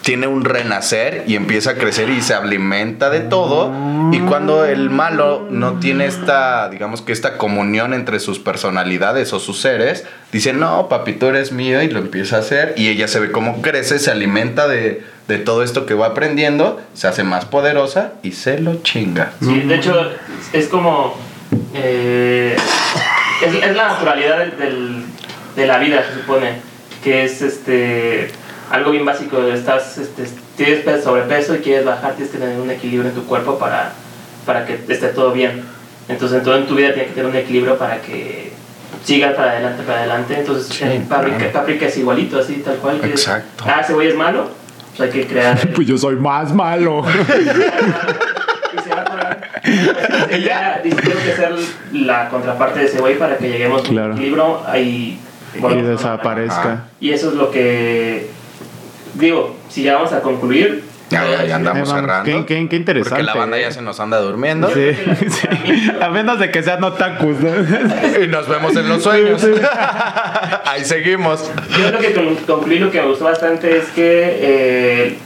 tiene 0.02 0.28
un 0.28 0.46
renacer 0.46 1.24
y 1.26 1.36
empieza 1.36 1.72
a 1.72 1.74
crecer 1.76 2.12
y 2.12 2.22
se 2.22 2.36
alimenta 2.36 3.10
de 3.10 3.22
todo. 3.22 3.74
Y 4.12 4.20
cuando 4.20 4.64
el 4.64 4.92
malo 4.92 5.48
no 5.50 5.80
tiene 5.80 6.06
esta, 6.06 6.70
digamos 6.70 7.02
que 7.02 7.12
esta 7.12 7.40
comunión 7.40 7.92
entre 7.96 8.20
sus 8.20 8.38
personalidades 8.38 9.34
o 9.34 9.40
sus 9.40 9.60
seres, 9.60 10.06
dice, 10.32 10.54
no, 10.54 10.90
papi, 10.90 11.14
tú 11.14 11.26
eres 11.26 11.52
mío 11.52 11.82
y 11.82 11.90
lo 11.90 11.98
empieza 11.98 12.36
a 12.36 12.40
hacer. 12.42 12.76
Y 12.78 12.90
ella 12.90 13.08
se 13.08 13.20
ve 13.20 13.32
cómo 13.32 13.64
crece, 13.64 13.98
se 13.98 14.12
alimenta 14.12 14.68
de, 14.68 15.04
de 15.28 15.38
todo 15.40 15.64
esto 15.64 15.88
que 15.88 15.96
va 15.96 16.08
aprendiendo, 16.08 16.80
se 16.94 17.08
hace 17.08 17.24
más 17.24 17.46
poderosa 17.46 18.12
y 18.22 18.34
se 18.34 18.60
lo 18.60 18.84
chinga. 18.84 19.32
Sí, 19.42 19.62
de 19.62 19.74
hecho, 19.76 20.12
es 20.54 20.68
como. 20.68 21.18
eh, 21.74 22.56
es, 23.46 23.64
es 23.64 23.76
la 23.76 23.88
naturalidad 23.90 24.38
del, 24.40 24.58
del- 24.58 25.04
de 25.56 25.68
la 25.68 25.78
vida, 25.78 26.04
se 26.04 26.20
supone. 26.22 26.60
Que 27.04 27.24
es 27.26 27.42
este 27.42 28.30
algo 28.72 28.92
bien 28.92 29.06
básico. 29.06 29.42
Estás, 29.44 29.98
este, 29.98 30.26
tienes 30.58 30.80
pe- 30.84 31.02
sobrepeso 31.02 31.56
y 31.56 31.60
quieres 31.60 31.86
bajar, 31.86 32.14
tienes 32.16 32.32
que 32.34 32.40
tener 32.40 32.60
un 32.60 32.70
equilibrio 32.70 33.10
en 33.10 33.16
tu 33.16 33.26
cuerpo 33.26 33.58
para, 33.60 33.94
para 34.46 34.66
que 34.66 34.74
esté 34.88 35.08
todo 35.10 35.32
bien. 35.32 35.64
Entonces, 36.10 36.40
en 36.40 36.44
todo 36.44 36.58
en 36.58 36.66
tu 36.66 36.76
vida 36.76 36.94
tiene 36.94 37.08
que 37.10 37.14
tener 37.14 37.30
un 37.30 37.36
equilibrio 37.36 37.78
para 37.78 38.02
que 38.02 38.52
sigas 39.04 39.34
para 39.36 39.52
adelante, 39.52 39.84
para 39.84 40.00
adelante. 40.00 40.36
Entonces, 40.40 40.68
Sí, 40.76 41.06
Paprika, 41.08 41.38
claro. 41.38 41.54
Paprika 41.54 41.86
es 41.86 41.98
igualito, 41.98 42.40
así, 42.40 42.56
tal 42.66 42.76
cual. 42.78 43.00
Que 43.00 43.08
Exacto. 43.08 43.64
Ah, 43.68 43.82
ese 43.82 43.94
güey 43.94 44.08
es 44.10 44.16
malo. 44.16 44.50
Pues 44.98 45.14
hay 45.14 45.20
que 45.22 45.28
crear. 45.28 45.58
Pues 45.76 45.88
yo 45.88 45.98
soy 45.98 46.16
más 46.16 46.54
malo. 46.54 47.04
Y 48.78 48.80
se 48.84 48.90
va 48.90 49.02
a. 49.02 49.38
Dice, 49.66 51.02
tengo 51.02 51.20
que 51.24 51.32
ser 51.36 51.54
la 51.94 52.30
contraparte 52.30 52.80
de 52.80 52.86
ese 52.86 53.00
güey 53.00 53.18
para 53.18 53.38
que 53.38 53.50
lleguemos 53.50 53.82
a 53.84 53.88
un 53.88 53.90
Claro. 53.96 54.14
equilibrio 54.14 54.62
ahí 54.68 55.20
y 55.56 55.82
desaparezca. 55.82 56.84
Y 57.00 57.12
eso 57.12 57.30
es 57.30 57.36
lo 57.36 57.52
que 57.52 58.30
digo, 59.16 59.56
si 59.70 59.84
ya 59.84 59.96
vamos 59.96 60.14
a 60.14 60.22
concluir. 60.22 60.84
Ya, 61.12 61.24
ya, 61.30 61.46
ya 61.46 61.56
andamos 61.58 61.88
Eh, 61.88 61.92
cerrando. 61.94 62.24
qué- 62.26 62.46
qué- 62.48 62.68
qué 62.68 62.76
interesante, 62.76 63.10
Porque 63.12 63.24
la 63.24 63.36
banda 63.36 63.60
ya 63.60 63.70
se 63.72 63.82
nos 63.84 64.00
anda 64.00 64.18
durmiendo. 64.20 64.70
Sí, 64.74 64.90
sí. 65.30 65.92
A 66.02 66.10
menos 66.10 66.40
de 66.40 66.50
que 66.50 66.64
sean 66.64 66.84
otakus, 66.84 67.38
¿no? 67.40 67.50
Y 68.24 68.28
nos 68.28 68.48
vemos 68.50 68.76
en 68.76 68.90
los 68.90 69.04
sueños. 69.04 69.44
Ahí 70.66 70.84
seguimos. 70.84 71.52
Yo 71.80 71.88
creo 71.90 72.00
que 72.00 72.14
con- 72.14 72.36
concluí 72.58 72.80
lo 72.80 72.90
que 72.90 73.02
me 73.02 73.08
gustó 73.08 73.26
bastante 73.26 73.78
es 73.78 73.86
que 73.90 74.40
eh, 74.42 75.18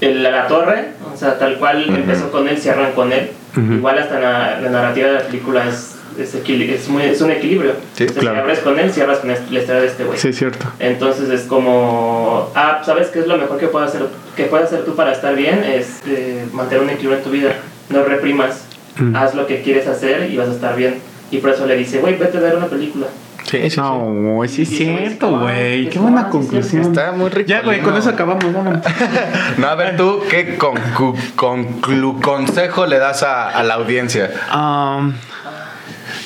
el- 0.00 0.22
la 0.24 0.48
torre, 0.48 0.88
o 1.12 1.16
sea, 1.16 1.38
tal 1.38 1.58
cual 1.58 1.84
Ujú. 1.88 1.94
empezó 1.94 2.30
con 2.32 2.48
él, 2.48 2.58
cierran 2.58 2.90
con 2.92 3.12
él. 3.12 3.30
Igual 3.56 3.98
hasta 3.98 4.18
la, 4.20 4.60
la 4.60 4.70
narrativa 4.70 5.08
de 5.08 5.14
la 5.14 5.20
película 5.20 5.68
es, 5.68 5.96
es, 6.18 6.34
es, 6.34 6.88
muy- 6.88 7.02
es 7.02 7.20
un 7.20 7.30
equilibrio. 7.30 7.72
Sí, 7.94 8.06
claro. 8.06 8.36
Si 8.36 8.40
abres 8.42 8.58
con 8.60 8.78
él, 8.78 8.92
cierras 8.92 9.18
con 9.18 9.30
este- 9.30 9.52
la 9.52 9.60
historia 9.60 9.80
de 9.82 9.86
este 9.88 10.04
güey. 10.04 10.18
Sí, 10.18 10.32
cierto. 10.32 10.66
Entonces 10.78 11.30
es 11.30 11.42
como, 11.42 12.50
ah, 12.54 12.82
¿sabes 12.84 13.08
qué 13.08 13.20
es 13.20 13.26
lo 13.26 13.36
mejor 13.38 13.58
que 13.58 13.68
puedes 13.68 13.88
hacer, 13.90 14.02
que 14.36 14.44
puedes 14.44 14.66
hacer 14.66 14.84
tú 14.84 14.94
para 14.96 15.12
estar 15.12 15.34
bien? 15.36 15.62
Es 15.64 16.00
eh, 16.06 16.44
mantener 16.52 16.82
un 16.84 16.90
equilibrio 16.90 17.18
en 17.18 17.24
tu 17.24 17.30
vida. 17.30 17.52
No 17.90 18.02
reprimas. 18.04 18.66
Haz 19.14 19.34
lo 19.34 19.46
que 19.46 19.62
quieres 19.62 19.86
hacer 19.88 20.30
y 20.30 20.36
vas 20.36 20.48
a 20.48 20.52
estar 20.52 20.76
bien. 20.76 20.96
Y 21.30 21.38
por 21.38 21.50
eso 21.50 21.66
le 21.66 21.76
dice, 21.76 21.98
güey, 21.98 22.16
vete 22.16 22.38
a 22.38 22.40
ver 22.40 22.54
una 22.56 22.66
película. 22.66 23.06
Sí, 23.44 23.58
sí, 23.62 23.70
sí. 23.70 23.76
No, 23.80 24.40
sí 24.48 24.62
es 24.62 24.68
cierto, 24.70 25.36
"Ah, 25.36 25.40
güey. 25.42 25.88
Qué 25.90 25.98
buena 25.98 26.28
conclusión. 26.28 26.62
cierto". 26.84 26.88
Está 27.00 27.12
muy 27.12 27.28
rico. 27.30 27.48
Ya, 27.48 27.60
güey, 27.62 27.80
con 27.80 27.96
eso 27.96 28.10
acabamos, 28.10 28.44
vámonos. 28.52 28.80
No, 29.58 29.66
a 29.68 29.74
ver 29.74 29.96
tú, 29.96 30.20
¿qué 30.30 30.58
concu- 30.58 31.14
conclu- 31.36 32.20
consejo 32.20 32.86
le 32.86 32.98
das 32.98 33.22
a, 33.22 33.50
a 33.50 33.62
la 33.62 33.74
audiencia? 33.74 34.30
Um, 34.54 35.12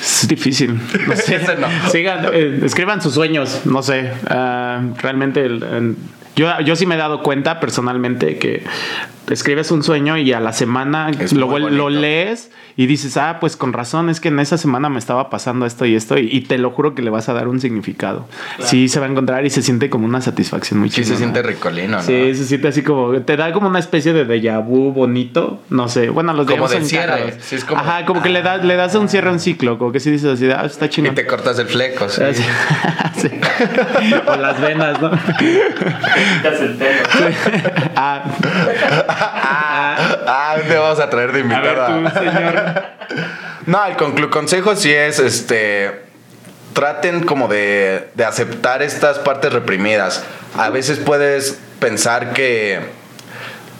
es 0.01 0.27
difícil. 0.27 0.79
No 1.07 1.15
sé. 1.15 1.35
Ese 1.41 1.55
no. 1.57 1.67
Sigan, 1.91 2.25
eh, 2.33 2.61
escriban 2.63 3.01
sus 3.01 3.13
sueños. 3.13 3.61
No 3.65 3.83
sé. 3.83 4.11
Ah, 4.29 4.81
realmente, 5.01 5.45
el- 5.45 5.63
el- 5.63 5.95
yo, 6.35 6.47
yo 6.61 6.75
sí 6.77 6.85
me 6.85 6.95
he 6.95 6.97
dado 6.97 7.21
cuenta 7.21 7.59
personalmente 7.59 8.37
que 8.37 8.63
escribes 9.29 9.71
un 9.71 9.83
sueño 9.83 10.17
y 10.17 10.33
a 10.33 10.39
la 10.39 10.53
semana 10.53 11.11
lo, 11.33 11.57
lo 11.59 11.89
lees 11.89 12.51
y 12.77 12.85
dices, 12.85 13.17
ah, 13.17 13.37
pues 13.41 13.57
con 13.57 13.73
razón, 13.73 14.09
es 14.09 14.19
que 14.21 14.29
en 14.29 14.39
esa 14.39 14.57
semana 14.57 14.87
me 14.89 14.99
estaba 14.99 15.29
pasando 15.29 15.65
esto 15.65 15.85
y 15.85 15.95
esto. 15.95 16.17
Y, 16.17 16.29
y 16.31 16.41
te 16.41 16.57
lo 16.57 16.71
juro 16.71 16.95
que 16.95 17.01
le 17.01 17.09
vas 17.09 17.27
a 17.29 17.33
dar 17.33 17.47
un 17.49 17.59
significado. 17.59 18.25
Sí, 18.59 18.87
se 18.87 18.99
va 19.01 19.05
a 19.07 19.09
encontrar 19.09 19.45
y 19.45 19.49
se 19.49 19.61
siente 19.61 19.89
como 19.89 20.05
una 20.05 20.21
satisfacción 20.21 20.79
muy 20.79 20.89
Sí 20.89 21.03
se 21.03 21.17
siente 21.17 21.41
ricolino, 21.41 21.97
¿no? 21.97 22.03
Sí, 22.03 22.33
se 22.35 22.45
siente 22.45 22.69
así 22.69 22.81
como, 22.81 23.11
te 23.21 23.35
da 23.35 23.51
como 23.51 23.67
una 23.67 23.79
especie 23.79 24.13
de 24.13 24.25
déjà 24.25 24.63
vu 24.65 24.93
bonito, 24.93 25.61
no 25.69 25.89
sé, 25.89 26.09
bueno, 26.09 26.31
los 26.33 26.45
Como 26.47 26.65
déjà 26.65 26.67
vu 26.67 26.69
de 26.69 26.75
son 26.79 26.85
cierre, 26.85 27.07
cagados. 27.11 27.33
sí, 27.41 27.55
es 27.55 27.65
como- 27.65 27.81
Ajá, 27.81 28.05
como 28.05 28.21
que 28.21 28.29
le, 28.29 28.41
das 28.41 28.63
le 28.63 28.75
das 28.77 28.95
un 28.95 29.09
cierre 29.09 29.29
a 29.29 29.33
un 29.33 29.39
ciclo, 29.39 29.77
como 29.77 29.91
que 29.91 29.99
si 29.99 30.09
dices 30.11 30.33
así, 30.33 30.49
ah, 30.49 30.63
está 30.65 30.85
Y 30.85 30.89
chingón. 30.89 31.15
te 31.15 31.25
cortas 31.27 31.59
el 31.59 31.67
fleco, 31.67 32.07
sí. 32.09 32.21
Sí. 33.19 33.27
o 34.27 34.35
las 34.37 34.61
venas, 34.61 35.01
¿no? 35.01 35.11
Quitas 35.11 36.61
el 36.61 36.75
pelo. 36.75 37.01
ah, 37.97 38.23
Ah, 39.19 40.17
ah, 40.27 40.55
te 40.67 40.77
vamos 40.77 40.99
a 40.99 41.09
traer 41.09 41.31
de 41.31 41.41
a 41.41 41.43
ver 41.43 41.51
invitado. 41.51 42.03
tú, 42.03 42.19
señor. 42.19 42.83
No, 43.65 43.85
el 43.85 44.29
consejo 44.29 44.75
sí 44.75 44.91
es, 44.91 45.19
este, 45.19 46.01
traten 46.73 47.23
como 47.23 47.47
de, 47.47 48.09
de 48.15 48.25
aceptar 48.25 48.81
estas 48.81 49.19
partes 49.19 49.53
reprimidas. 49.53 50.23
A 50.57 50.69
veces 50.69 50.97
puedes 50.97 51.59
pensar 51.79 52.33
que, 52.33 52.79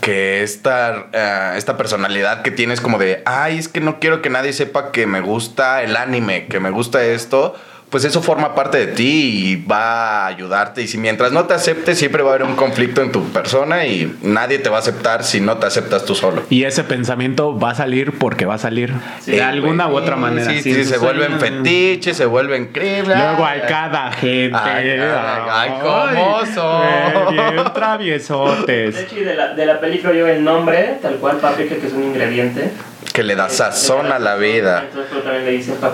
que 0.02 0.44
esta, 0.44 1.08
eh, 1.14 1.54
esta 1.56 1.78
personalidad 1.78 2.42
que 2.42 2.52
tienes 2.52 2.82
como 2.82 2.98
de, 2.98 3.22
ay, 3.26 3.58
es 3.58 3.68
que 3.68 3.80
no 3.80 4.00
quiero 4.00 4.22
que 4.22 4.30
nadie 4.30 4.54
sepa 4.54 4.92
que 4.92 5.08
me 5.08 5.22
gusta 5.22 5.82
el 5.84 5.96
anime, 5.96 6.48
que 6.48 6.60
me 6.60 6.70
gusta 6.72 7.04
esto. 7.04 7.56
Pues 7.90 8.06
eso 8.06 8.22
forma 8.22 8.54
parte 8.54 8.78
de 8.78 8.88
ti 8.88 9.42
y 9.48 9.56
va 9.66 10.26
a 10.26 10.28
ayudarte. 10.28 10.84
Y 10.84 10.88
si 10.88 11.00
mientras 11.00 11.32
no 11.32 11.46
te 11.46 11.56
aceptes, 11.56 11.98
siempre 11.98 12.22
va 12.22 12.32
a 12.32 12.36
haber 12.36 12.46
un 12.48 12.56
conflicto 12.56 13.02
en 13.02 13.12
tu 13.12 13.24
persona 13.30 13.86
y 13.88 14.16
nadie 14.22 14.60
te 14.60 14.70
va 14.70 14.76
a 14.76 14.80
aceptar 14.80 15.24
si 15.24 15.42
no 15.42 15.58
te 15.58 15.66
aceptas 15.66 16.06
tú 16.06 16.14
solo. 16.14 16.44
Y 16.52 16.66
ese 16.66 16.84
pensamiento 16.84 17.58
va 17.58 17.72
a 17.72 17.76
salir 17.76 18.12
porque 18.20 18.46
va 18.46 18.54
a 18.56 18.58
salir. 18.60 18.94
Sí, 19.22 19.32
de 19.32 19.42
alguna 19.42 19.88
u 19.88 19.96
otra 19.96 20.16
manera. 20.16 20.52
Sí, 20.52 20.62
Sí, 20.62 20.86
se 20.86 20.98
vuelven 21.00 21.40
fetiches, 21.40 22.16
se 22.16 22.26
vuelven 22.26 22.68
creepy. 22.68 23.08
Luego 23.08 23.44
a 23.44 23.60
cada 23.68 24.12
gente. 24.12 24.56
Ay, 24.56 24.90
ay, 24.92 25.42
ay, 25.50 25.72
cómo 25.82 26.40
son. 26.54 26.84
eh, 26.86 27.14
Bien 27.32 27.56
De 27.64 27.70
traviesotes. 27.72 28.98
hecho, 28.98 29.18
y 29.20 29.24
de 29.24 29.34
la, 29.36 29.54
de 29.56 29.66
la 29.66 29.80
película 29.80 30.14
yo 30.14 30.28
el 30.28 30.44
nombre, 30.44 31.00
tal 31.02 31.16
cual, 31.16 31.38
paprika, 31.38 31.76
que 31.76 31.88
es 31.88 31.94
un 31.94 32.04
ingrediente. 32.04 32.72
Que 33.14 33.24
le 33.24 33.36
da 33.36 33.48
sazón 33.50 34.12
a 34.12 34.20
la 34.20 34.36
vida. 34.36 34.86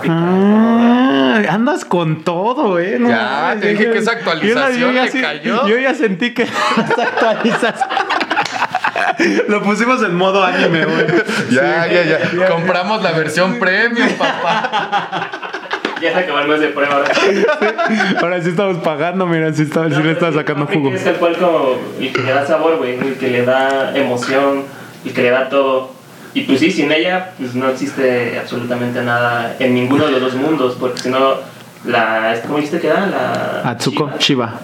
Ah, 0.10 1.42
andas 1.50 1.86
con 1.86 2.24
todo, 2.24 2.80
eh. 2.80 2.98
No 3.00 3.10
Ya, 3.10 3.18
mames, 3.42 3.62
te 3.62 3.68
dije 3.70 3.84
yo- 3.86 3.92
que 3.92 3.98
esa 4.00 4.12
yo 4.14 4.18
actualización 4.18 4.94
ya 4.94 5.04
le 5.06 5.12
sí- 5.12 5.22
cayó. 5.22 5.68
Yo 5.68 5.78
ya 5.78 5.94
sentí 5.94 6.34
que 6.34 6.46
las 6.78 6.98
actualizaciones. 7.00 7.80
Lo 9.48 9.62
pusimos 9.62 10.02
en 10.04 10.16
modo 10.16 10.44
anime, 10.44 10.86
güey. 10.86 11.06
Ya, 11.52 11.86
Sí. 11.86 11.94
ya, 11.94 12.04
ya. 12.38 12.48
Compramos 12.50 13.02
la 13.04 13.12
versión 13.12 13.60
premium, 13.60 14.10
papá. 14.18 15.32
Ya 16.02 16.12
se 16.14 16.20
acabó 16.20 16.40
el 16.40 16.48
mes 16.50 16.60
de 16.60 16.68
prueba 16.70 16.96
ahora. 16.96 17.12
Ahora 18.22 18.42
sí 18.42 18.50
estamos 18.50 18.78
pagando, 18.84 19.26
mira, 19.26 19.54
sí, 19.54 19.62
está, 19.64 19.90
sí 19.90 20.02
le 20.04 20.12
está 20.12 20.32
sacando 20.34 20.66
jugo. 20.68 20.92
Es 20.94 21.04
tal 21.04 21.16
cual 21.16 21.38
como 21.38 21.78
el 22.00 22.12
que 22.12 22.22
le 22.22 22.32
da 22.34 22.46
sabor, 22.46 22.78
güey, 22.78 22.98
el 23.00 23.16
que 23.18 23.28
le 23.30 23.46
da 23.46 23.96
emoción, 23.96 24.64
el 25.06 25.14
que 25.14 25.22
le 25.22 25.30
da 25.30 25.48
todo. 25.50 25.95
Y 26.36 26.42
pues 26.42 26.60
sí, 26.60 26.70
sin 26.70 26.92
ella, 26.92 27.32
pues 27.40 27.56
no 27.56 27.70
existe 27.70 28.38
absolutamente 28.38 29.02
nada 29.02 29.56
en 29.58 29.74
ninguno 29.74 30.06
de 30.06 30.12
los 30.12 30.22
dos 30.22 30.36
mundos, 30.36 30.76
porque 30.80 31.00
si 31.02 31.10
no, 31.10 31.36
la. 31.86 32.38
¿Cómo 32.44 32.58
dijiste 32.58 32.80
que 32.80 32.88
era? 32.88 33.08
La. 33.08 33.62
Atsuko 33.72 34.12
Chiva. 34.20 34.60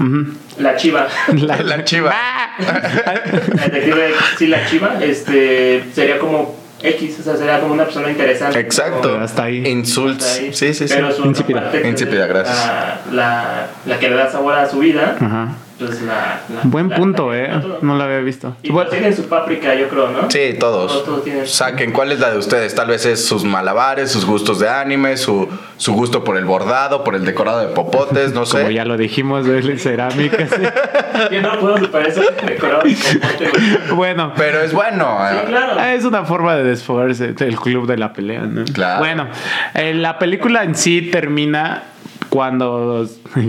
La 0.59 0.75
chiva. 0.75 1.07
La 1.33 1.83
chiva. 1.85 2.13
La 2.59 3.63
detective, 3.63 4.13
sí, 4.37 4.47
la 4.47 4.65
chiva, 4.67 4.97
este, 5.01 5.85
sería 5.93 6.19
como 6.19 6.55
X, 6.83 7.19
o 7.21 7.23
sea, 7.23 7.37
sería 7.37 7.59
como 7.61 7.73
una 7.73 7.85
persona 7.85 8.09
interesante. 8.11 8.59
Exacto. 8.59 9.17
Hasta 9.19 9.43
ahí. 9.43 9.65
Insults. 9.65 10.25
Hasta 10.25 10.41
ahí. 10.41 10.53
Sí, 10.53 10.73
sí, 10.73 10.87
sí. 10.87 10.93
Pero 10.93 11.11
su 11.13 11.25
Insípida. 11.25 11.61
parte, 11.61 11.81
que 11.81 11.87
es 11.87 11.91
Insípida, 11.93 12.27
gracias. 12.27 12.57
La, 12.67 12.99
la, 13.13 13.67
la 13.85 13.99
que 13.99 14.09
le 14.09 14.15
da 14.15 14.29
sabor 14.29 14.55
a 14.55 14.69
su 14.69 14.79
vida, 14.79 15.15
Ajá. 15.19 15.49
Pues 15.87 16.01
la. 16.03 16.41
la- 16.49 16.61
Buen 16.63 16.89
la- 16.89 16.95
punto, 16.95 17.31
la- 17.31 17.37
eh. 17.37 17.61
No 17.81 17.95
lo 17.95 18.03
había 18.03 18.19
visto. 18.19 18.55
Y 18.63 18.71
Bueno, 18.71 18.89
pues 18.89 18.99
tienen 18.99 19.15
su 19.17 19.27
páprica, 19.29 19.73
yo 19.75 19.87
creo, 19.89 20.09
¿no? 20.09 20.29
Sí, 20.29 20.55
todos. 20.59 20.91
Todos, 20.91 21.05
todos 21.05 21.23
tienen. 21.23 21.47
Saquen 21.47 21.91
cuál 21.91 22.11
es 22.11 22.19
la 22.19 22.31
de 22.31 22.37
ustedes. 22.37 22.73
Tal 22.75 22.87
vez 22.87 23.05
es 23.05 23.25
sus 23.25 23.43
malabares, 23.43 24.11
sus 24.11 24.25
gustos 24.25 24.59
de 24.59 24.69
anime, 24.69 25.17
su, 25.17 25.47
su 25.77 25.93
gusto 25.93 26.23
por 26.23 26.37
el 26.37 26.45
bordado, 26.45 27.03
por 27.03 27.15
el 27.15 27.25
decorado 27.25 27.59
de 27.61 27.67
popotes, 27.73 28.29
no 28.33 28.43
como 28.49 28.67
sé. 28.67 28.73
ya 28.73 28.85
lo 28.85 28.97
dijimos, 28.97 29.45
de 29.45 29.77
cerámica. 29.77 30.47
sí. 30.47 30.61
Yo 31.31 31.41
no 31.41 31.59
puedo 31.59 31.77
superar 31.77 32.07
eso 32.07 32.21
decorado 32.45 32.81
con 32.81 32.93
popote, 32.93 33.49
güey. 33.49 33.95
Bueno. 33.95 34.33
Pero 34.35 34.61
es 34.61 34.73
bueno. 34.73 35.17
Sí, 35.29 35.37
eh. 35.37 35.43
claro. 35.47 35.73
Ah, 35.77 35.93
Es 35.93 36.03
una 36.05 36.23
forma 36.25 36.55
de 36.55 36.63
desfogarse 36.63 37.33
del 37.33 37.55
club 37.57 37.87
de 37.87 37.97
la 37.97 38.13
pelea, 38.13 38.41
¿no? 38.41 38.63
Claro. 38.73 38.99
Bueno, 38.99 39.27
eh, 39.75 39.93
la 39.93 40.17
película 40.19 40.63
en 40.63 40.75
sí 40.75 41.09
termina 41.11 41.83
cuando 42.31 43.05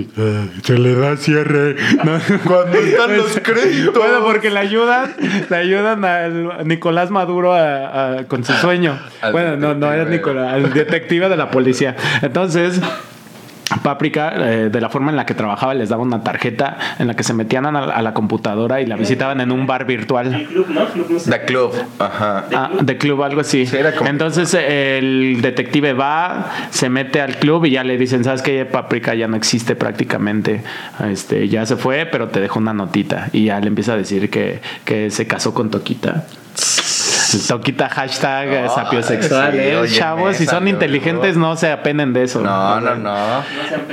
se 0.64 0.76
le 0.78 0.94
da 0.96 1.16
cierre. 1.16 1.76
¿no? 2.04 2.18
Cuando 2.44 2.78
están 2.78 3.16
los 3.16 3.38
créditos. 3.40 3.94
Bueno, 3.94 4.24
porque 4.24 4.50
le 4.50 4.58
ayudan, 4.58 5.14
le 5.48 5.56
ayudan 5.56 6.04
a 6.04 6.62
Nicolás 6.64 7.10
Maduro 7.12 7.54
a- 7.54 8.18
a- 8.18 8.24
con 8.24 8.42
su 8.44 8.52
sueño. 8.54 8.98
Al 9.20 9.30
bueno, 9.32 9.56
no, 9.56 9.74
no 9.76 9.92
era. 9.92 10.04
Nicolás, 10.04 10.52
al 10.54 10.72
detective 10.74 11.28
de 11.28 11.36
la 11.36 11.50
policía. 11.52 11.94
Entonces. 12.22 12.80
Paprika, 13.82 14.32
eh, 14.36 14.68
de 14.70 14.80
la 14.80 14.88
forma 14.88 15.10
en 15.10 15.16
la 15.16 15.26
que 15.26 15.34
trabajaba, 15.34 15.74
les 15.74 15.88
daba 15.88 16.02
una 16.02 16.22
tarjeta 16.22 16.76
en 16.98 17.06
la 17.06 17.14
que 17.14 17.22
se 17.22 17.32
metían 17.34 17.66
a 17.66 17.72
la, 17.72 17.80
a 17.94 18.02
la 18.02 18.14
computadora 18.14 18.80
y 18.80 18.86
la 18.86 18.96
visitaban 18.96 19.40
en 19.40 19.50
un 19.52 19.66
bar 19.66 19.86
virtual. 19.86 20.34
El 20.34 20.46
club, 20.46 20.66
¿no? 20.70 20.84
Club, 20.86 21.06
no 21.10 21.18
sé. 21.18 21.30
The 21.30 21.44
Club. 21.44 21.72
Ajá. 21.98 22.44
¿De 22.48 22.56
Ah, 22.56 22.68
club? 22.70 22.82
de 22.82 22.98
club, 22.98 23.22
algo 23.22 23.40
así. 23.40 23.66
Sí, 23.66 23.76
era 23.76 23.92
como- 23.94 24.10
Entonces 24.10 24.52
el 24.54 25.38
detective 25.42 25.92
va, 25.92 26.50
se 26.70 26.88
mete 26.88 27.20
al 27.20 27.36
club 27.36 27.64
y 27.66 27.70
ya 27.70 27.84
le 27.84 27.96
dicen, 27.98 28.24
¿sabes 28.24 28.42
qué? 28.42 28.64
Paprika 28.64 29.14
ya 29.14 29.28
no 29.28 29.36
existe 29.36 29.74
prácticamente. 29.76 30.62
Este, 31.10 31.48
ya 31.48 31.64
se 31.66 31.76
fue, 31.76 32.06
pero 32.10 32.28
te 32.28 32.40
dejó 32.40 32.58
una 32.58 32.72
notita. 32.74 33.28
Y 33.32 33.46
ya 33.46 33.60
le 33.60 33.68
empieza 33.68 33.94
a 33.94 33.96
decir 33.96 34.30
que, 34.30 34.60
que 34.84 35.10
se 35.10 35.26
casó 35.26 35.54
con 35.54 35.70
Toquita. 35.70 36.24
Toquita 37.38 37.88
hashtag 37.88 38.48
eh, 38.48 38.58
Ay, 38.64 38.68
sapiosexual, 38.74 39.52
sí, 39.52 39.58
¿eh? 39.58 39.76
oye, 39.76 39.94
Chavos, 39.94 40.36
si 40.36 40.46
son 40.46 40.68
inteligentes, 40.68 41.36
no 41.36 41.56
se 41.56 41.70
apenen 41.70 42.12
de 42.12 42.24
eso. 42.24 42.40
No, 42.40 42.80
no, 42.80 42.94
no. 42.96 43.12
No. 43.12 43.42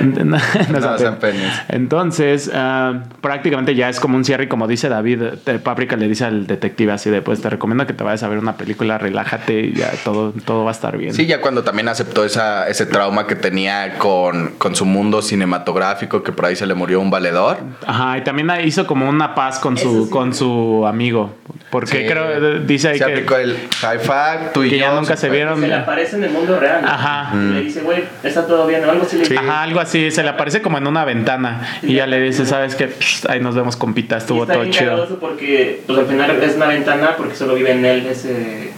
No, 0.00 0.24
no 0.24 0.80
No 0.80 0.98
se 0.98 1.06
apenen. 1.06 1.50
Entonces, 1.68 2.50
ah, 2.54 3.04
prácticamente 3.20 3.74
ya 3.74 3.88
es 3.88 4.00
como 4.00 4.16
un 4.16 4.24
cierre 4.24 4.44
y 4.44 4.46
como 4.48 4.66
dice 4.66 4.88
David, 4.88 5.22
Paprika 5.62 5.96
le 5.96 6.08
dice 6.08 6.24
al 6.24 6.46
detective 6.46 6.92
así 6.92 7.10
de, 7.10 7.22
pues 7.22 7.40
te 7.40 7.50
recomiendo 7.50 7.86
que 7.86 7.92
te 7.92 8.04
vayas 8.04 8.22
a 8.22 8.28
ver 8.28 8.38
una 8.38 8.56
película, 8.56 8.98
relájate 8.98 9.60
y 9.60 9.72
ya 9.74 9.90
todo, 10.04 10.32
todo 10.44 10.64
va 10.64 10.70
a 10.70 10.72
estar 10.72 10.96
bien. 10.96 11.14
Sí, 11.14 11.26
ya 11.26 11.40
cuando 11.40 11.62
también 11.62 11.88
aceptó 11.88 12.24
esa, 12.24 12.68
ese 12.68 12.86
trauma 12.86 13.26
que 13.26 13.36
tenía 13.36 13.98
con, 13.98 14.50
con 14.58 14.74
su 14.74 14.84
mundo 14.84 15.22
cinematográfico, 15.22 16.22
que 16.22 16.32
por 16.32 16.46
ahí 16.46 16.56
se 16.56 16.66
le 16.66 16.74
murió 16.74 17.00
un 17.00 17.10
valedor. 17.10 17.58
Ajá, 17.86 18.18
y 18.18 18.24
también 18.24 18.50
hizo 18.64 18.86
como 18.86 19.08
una 19.08 19.34
paz 19.34 19.58
con 19.58 19.76
su, 19.76 20.04
sí. 20.06 20.10
con 20.10 20.34
su 20.34 20.84
amigo. 20.86 21.34
Porque 21.70 22.00
Sí. 22.00 22.06
creo, 22.06 22.24
eh, 22.30 22.60
dice 22.66 22.88
ahí 22.88 22.98
Se 22.98 23.04
que, 23.06 23.24
el 23.36 23.56
high 23.80 23.98
five, 23.98 24.50
tú 24.52 24.64
y 24.64 24.70
que 24.70 24.78
yo. 24.78 24.86
ya 24.86 24.94
nunca 24.94 25.16
se 25.16 25.28
vieron. 25.28 25.60
Se 25.60 25.68
le 25.68 25.74
aparece 25.74 26.16
en 26.16 26.24
el 26.24 26.30
mundo 26.30 26.58
real. 26.58 26.84
Ajá. 26.84 27.30
Y 27.34 27.52
le 27.54 27.60
dice, 27.62 27.80
güey, 27.80 28.04
está 28.22 28.46
todo 28.46 28.66
bien, 28.66 28.84
o 28.84 28.90
algo 28.90 29.04
así 29.04 29.16
le 29.16 29.22
dice. 29.22 29.38
Ajá, 29.38 29.62
algo 29.62 29.80
así, 29.80 30.10
se 30.10 30.22
le 30.22 30.28
aparece 30.28 30.62
como 30.62 30.78
en 30.78 30.86
una 30.86 31.04
ventana 31.04 31.78
y 31.82 31.94
ya 31.94 32.06
le 32.06 32.20
dice, 32.20 32.46
¿sabes 32.46 32.74
qué? 32.74 32.90
Ahí 33.28 33.40
nos 33.40 33.54
vemos 33.54 33.76
compita, 33.76 34.16
Y 34.16 34.18
estuvo 34.18 34.42
está 34.42 34.54
todo 34.54 34.62
bien 34.62 34.74
chido. 34.74 35.18
porque, 35.18 35.82
pues 35.86 35.98
al 35.98 36.06
final 36.06 36.42
es 36.42 36.56
una 36.56 36.66
ventana 36.66 37.14
porque 37.16 37.34
solo 37.34 37.54
vive 37.54 37.72
en 37.72 37.84
él 37.84 38.06
ese. 38.06 38.72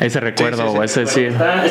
Ese 0.00 0.20
recuerdo, 0.20 0.62
sí, 0.62 0.70
sí, 0.72 0.78
o 0.78 0.82
ese 0.82 1.06
sí. 1.06 1.24
Está, 1.24 1.64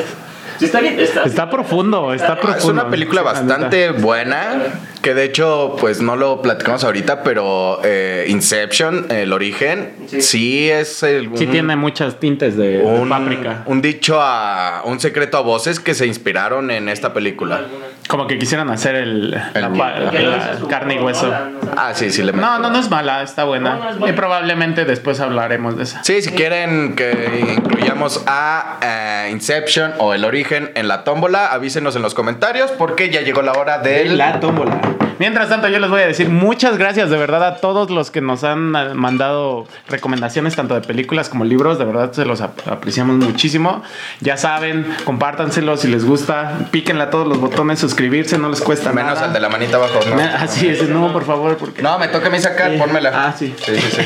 sí, 0.59 0.65
está 0.65 0.79
bien. 0.81 0.99
Está, 0.99 1.23
Está 1.23 1.49
profundo, 1.49 2.13
está 2.13 2.33
Ah, 2.33 2.35
Es 2.35 2.39
profundo. 2.41 2.81
una 2.83 2.89
película 2.91 3.21
Sí, 3.21 3.25
la 3.25 3.31
bastante 3.33 3.89
buena, 3.91 4.61
que 5.01 5.13
de 5.15 5.23
hecho, 5.23 5.75
pues 5.79 6.01
no 6.01 6.15
lo 6.15 6.41
platicamos 6.41 6.83
ahorita, 6.83 7.23
pero 7.23 7.79
eh, 7.83 8.25
Inception, 8.29 9.07
el 9.09 9.33
origen, 9.33 9.93
sí, 10.07 10.21
Sí. 10.21 10.69
es 10.69 11.01
el, 11.03 11.29
Sí 11.35 11.45
un- 11.45 11.51
tiene 11.51 11.75
muchas 11.75 12.19
tintes 12.19 12.55
de, 12.57 12.77
de 12.79 12.83
un, 12.83 13.09
páprica. 13.09 13.63
un 13.65 13.81
dicho 13.81 14.19
a 14.21 14.83
un 14.85 14.99
secreto 14.99 15.37
a 15.37 15.41
voces 15.41 15.79
que 15.79 15.93
se 15.95 16.05
inspiraron 16.05 16.69
en 16.71 16.89
esta 16.89 17.13
película. 17.13 17.65
Como 18.09 18.25
que 18.25 18.39
quisieran 18.39 18.71
hacer 18.71 18.95
el, 18.95 19.29
la, 19.29 19.69
la 19.69 20.57
carne 20.67 20.95
y 20.95 20.97
hueso. 20.97 21.31
Ah, 21.77 21.91
sí, 21.93 22.09
sí 22.09 22.23
le 22.23 22.33
No, 22.33 22.57
no, 22.57 22.71
no 22.71 22.79
es 22.79 22.89
mala, 22.89 23.21
está 23.21 23.43
buena. 23.43 23.75
No, 23.75 23.83
no 23.83 23.89
es 23.91 23.99
buena. 23.99 24.13
Y 24.13 24.17
probablemente 24.17 24.83
después 24.83 25.19
hablaremos 25.19 25.77
de 25.77 25.83
esa. 25.83 26.03
Sí, 26.03 26.23
si 26.23 26.31
quieren 26.31 26.95
que 26.95 27.53
incluyamos 27.55 28.23
a 28.25 28.79
eh, 28.81 29.29
Inception 29.31 29.93
o 29.99 30.15
El 30.15 30.25
Origen 30.25 30.71
en 30.73 30.87
la 30.87 31.03
tómbola, 31.03 31.47
avísenos 31.53 31.95
en 31.95 32.01
los 32.01 32.15
comentarios 32.15 32.71
porque 32.71 33.11
ya 33.11 33.21
llegó 33.21 33.43
la 33.43 33.51
hora 33.51 33.77
del... 33.77 34.17
La 34.17 34.39
tómbola. 34.39 34.79
Mientras 35.19 35.49
tanto, 35.49 35.67
yo 35.67 35.79
les 35.79 35.89
voy 35.89 36.01
a 36.01 36.07
decir 36.07 36.29
muchas 36.29 36.77
gracias 36.77 37.09
de 37.09 37.17
verdad 37.17 37.43
a 37.43 37.55
todos 37.57 37.89
los 37.91 38.09
que 38.09 38.21
nos 38.21 38.45
han 38.45 38.73
eh, 38.73 38.93
mandado 38.93 39.67
recomendaciones 39.89 40.55
tanto 40.55 40.75
de 40.75 40.81
películas 40.81 41.27
como 41.27 41.43
libros. 41.43 41.77
De 41.77 41.83
verdad 41.83 42.13
se 42.13 42.23
los 42.23 42.39
ap- 42.39 42.65
apreciamos 42.69 43.17
muchísimo. 43.17 43.83
Ya 44.21 44.37
saben, 44.37 44.87
compártanselo 45.03 45.75
si 45.75 45.89
les 45.89 46.05
gusta. 46.05 46.53
Píquenle 46.71 47.03
a 47.03 47.09
todos 47.09 47.27
los 47.27 47.37
botones, 47.37 47.83
suscribirse, 47.99 48.37
no 48.37 48.47
les 48.47 48.61
cuesta 48.61 48.93
Menos 48.93 49.15
nada. 49.15 49.27
al 49.27 49.33
de 49.33 49.41
la 49.41 49.49
manita 49.49 49.75
abajo, 49.75 49.99
¿no? 50.09 50.21
Así 50.39 50.69
es, 50.69 50.87
no, 50.87 51.11
por 51.11 51.25
favor, 51.25 51.57
porque. 51.57 51.81
No, 51.81 51.99
me 51.99 52.07
toca 52.07 52.27
a 52.27 52.29
mí 52.29 52.39
sacar, 52.39 52.77
pónmela. 52.77 53.11
Ah, 53.13 53.35
sí. 53.37 53.53
Sí, 53.65 53.75
sí, 53.75 53.91
sí. 53.91 54.01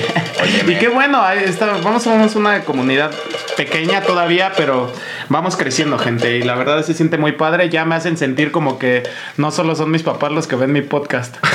Y 0.72 0.76
qué 0.76 0.88
bueno, 0.88 1.30
está, 1.30 1.68
vamos, 1.84 2.04
somos 2.04 2.36
una 2.36 2.62
comunidad 2.62 3.12
pequeña 3.56 4.02
todavía, 4.02 4.52
pero 4.58 4.92
vamos 5.30 5.56
creciendo, 5.56 5.98
gente. 6.00 6.38
Y 6.38 6.44
la 6.44 6.56
verdad 6.56 6.84
se 6.84 6.94
siente 6.94 7.18
muy 7.18 7.34
padre. 7.34 7.70
Ya 7.70 7.86
me 7.86 7.96
hacen 7.96 8.18
sentir 8.18 8.52
como 8.52 8.80
que 8.80 9.04
no 9.38 9.52
solo 9.52 9.76
son 9.76 9.92
mis 9.92 10.04
papás 10.04 10.32
los 10.32 10.48
que 10.48 10.56
ven 10.56 10.72
mi 10.72 10.82
podcast. 10.82 11.36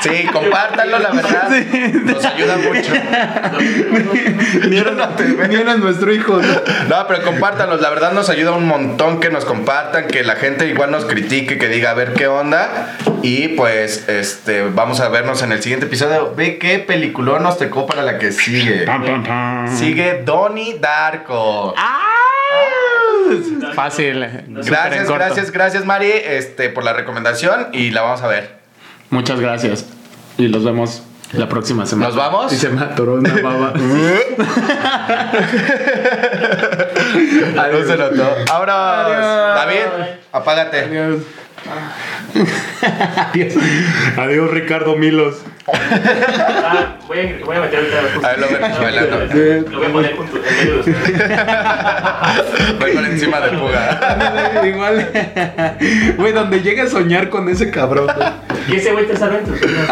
Sí, 0.00 0.26
compártanlo, 0.30 0.98
la 0.98 1.10
verdad. 1.12 1.48
Nos 2.04 2.24
ayuda 2.26 2.58
mucho. 2.58 2.92
ni, 4.68 4.76
eres, 4.76 4.94
ni 5.48 5.54
eres 5.54 5.78
nuestro 5.78 6.12
hijo. 6.12 6.42
¿no? 6.42 6.52
No, 6.88 7.06
pero 7.08 7.22
compártanos, 7.22 7.80
la 7.80 7.88
verdad 7.88 8.12
nos 8.12 8.28
ayuda 8.28 8.52
un 8.52 8.66
montón 8.66 9.18
que 9.18 9.30
nos 9.30 9.46
compartan, 9.46 10.06
que 10.08 10.22
la 10.22 10.36
gente 10.36 10.66
igual 10.68 10.90
nos 10.94 11.04
critique, 11.04 11.58
que 11.58 11.68
diga 11.68 11.90
a 11.90 11.94
ver 11.94 12.14
qué 12.14 12.28
onda. 12.28 12.96
Y 13.22 13.48
pues, 13.48 14.08
este, 14.08 14.62
vamos 14.62 15.00
a 15.00 15.08
vernos 15.08 15.42
en 15.42 15.52
el 15.52 15.62
siguiente 15.62 15.86
episodio. 15.86 16.34
Ve 16.36 16.58
qué 16.58 16.78
peliculón 16.78 17.42
nos 17.42 17.58
tocó 17.58 17.86
para 17.86 18.02
la 18.02 18.18
que 18.18 18.32
sigue. 18.32 18.86
Pam, 18.86 19.04
pam, 19.04 19.24
pam. 19.24 19.76
Sigue 19.76 20.22
Donnie 20.24 20.78
Darko. 20.78 21.74
¡Ah! 21.76 22.00
Fácil. 23.74 24.22
en 24.22 24.54
Gracias, 24.54 25.10
gracias, 25.10 25.50
gracias 25.50 25.84
Mari, 25.84 26.12
este, 26.12 26.68
por 26.68 26.84
la 26.84 26.92
recomendación 26.92 27.68
y 27.72 27.90
la 27.90 28.02
vamos 28.02 28.22
a 28.22 28.28
ver. 28.28 28.58
Muchas 29.10 29.40
gracias. 29.40 29.86
Y 30.38 30.48
los 30.48 30.64
vemos 30.64 31.02
la 31.32 31.48
próxima 31.48 31.86
semana. 31.86 32.08
¿Nos 32.08 32.16
vamos? 32.16 32.52
Y 32.52 32.56
se 32.56 32.68
me 32.68 32.82
atoró 32.82 33.14
una 33.14 33.34
baba. 33.42 33.72
Adiós. 37.58 37.86
se 37.86 37.96
notó. 37.96 38.36
Ahora. 38.50 39.54
David, 39.54 40.16
apágate. 40.32 40.78
Adiós. 40.80 41.22
Adiós. 43.32 43.54
Adiós, 44.16 44.50
Ricardo 44.50 44.96
Milos. 44.96 45.36
Ah, 45.66 46.96
voy 47.08 47.18
a, 47.20 47.38
voy 47.44 47.56
a 47.56 47.60
meter 47.60 47.78
ahorita. 47.78 48.28
A 48.28 48.30
ver, 48.30 48.38
lo 48.38 48.48
ven 48.48 48.60
bailando. 48.60 49.16
Lo 49.70 49.78
voy 49.78 49.86
a 49.86 49.92
poner 49.92 50.16
junto 50.16 50.36
en 50.36 50.42
medio. 50.42 50.82
Voy 52.78 52.92
por 52.92 53.04
encima 53.04 53.40
de 53.40 53.56
Puga. 53.56 54.62
Igual. 54.66 55.10
Güey, 56.18 56.32
donde 56.32 56.60
llegue 56.60 56.82
a 56.82 56.86
soñar 56.86 57.30
con 57.30 57.48
ese 57.48 57.70
cabrón. 57.70 58.08
Y 58.68 58.76
ese 58.76 58.92
güey 58.92 59.06
te 59.06 59.16
sabe 59.16 59.38
en 59.38 59.44
tus 59.44 59.58
sueños. 59.58 59.88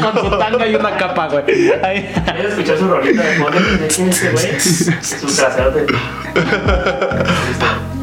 con 0.00 0.30
su 0.30 0.38
tanga 0.38 0.66
y 0.66 0.74
una 0.74 0.96
capa, 0.96 1.28
güey. 1.28 1.44
Ahí. 1.82 2.12
¿Quieres 2.24 2.52
escuchar 2.52 2.78
su 2.78 2.88
rolita 2.88 3.22
de 3.22 3.34
fondo? 3.36 3.58
¿Quién 3.94 4.08
es 4.08 4.22
ese 4.22 4.30
güey? 4.30 4.60
Su 4.60 5.26
trasero 5.34 5.70
de. 5.70 5.86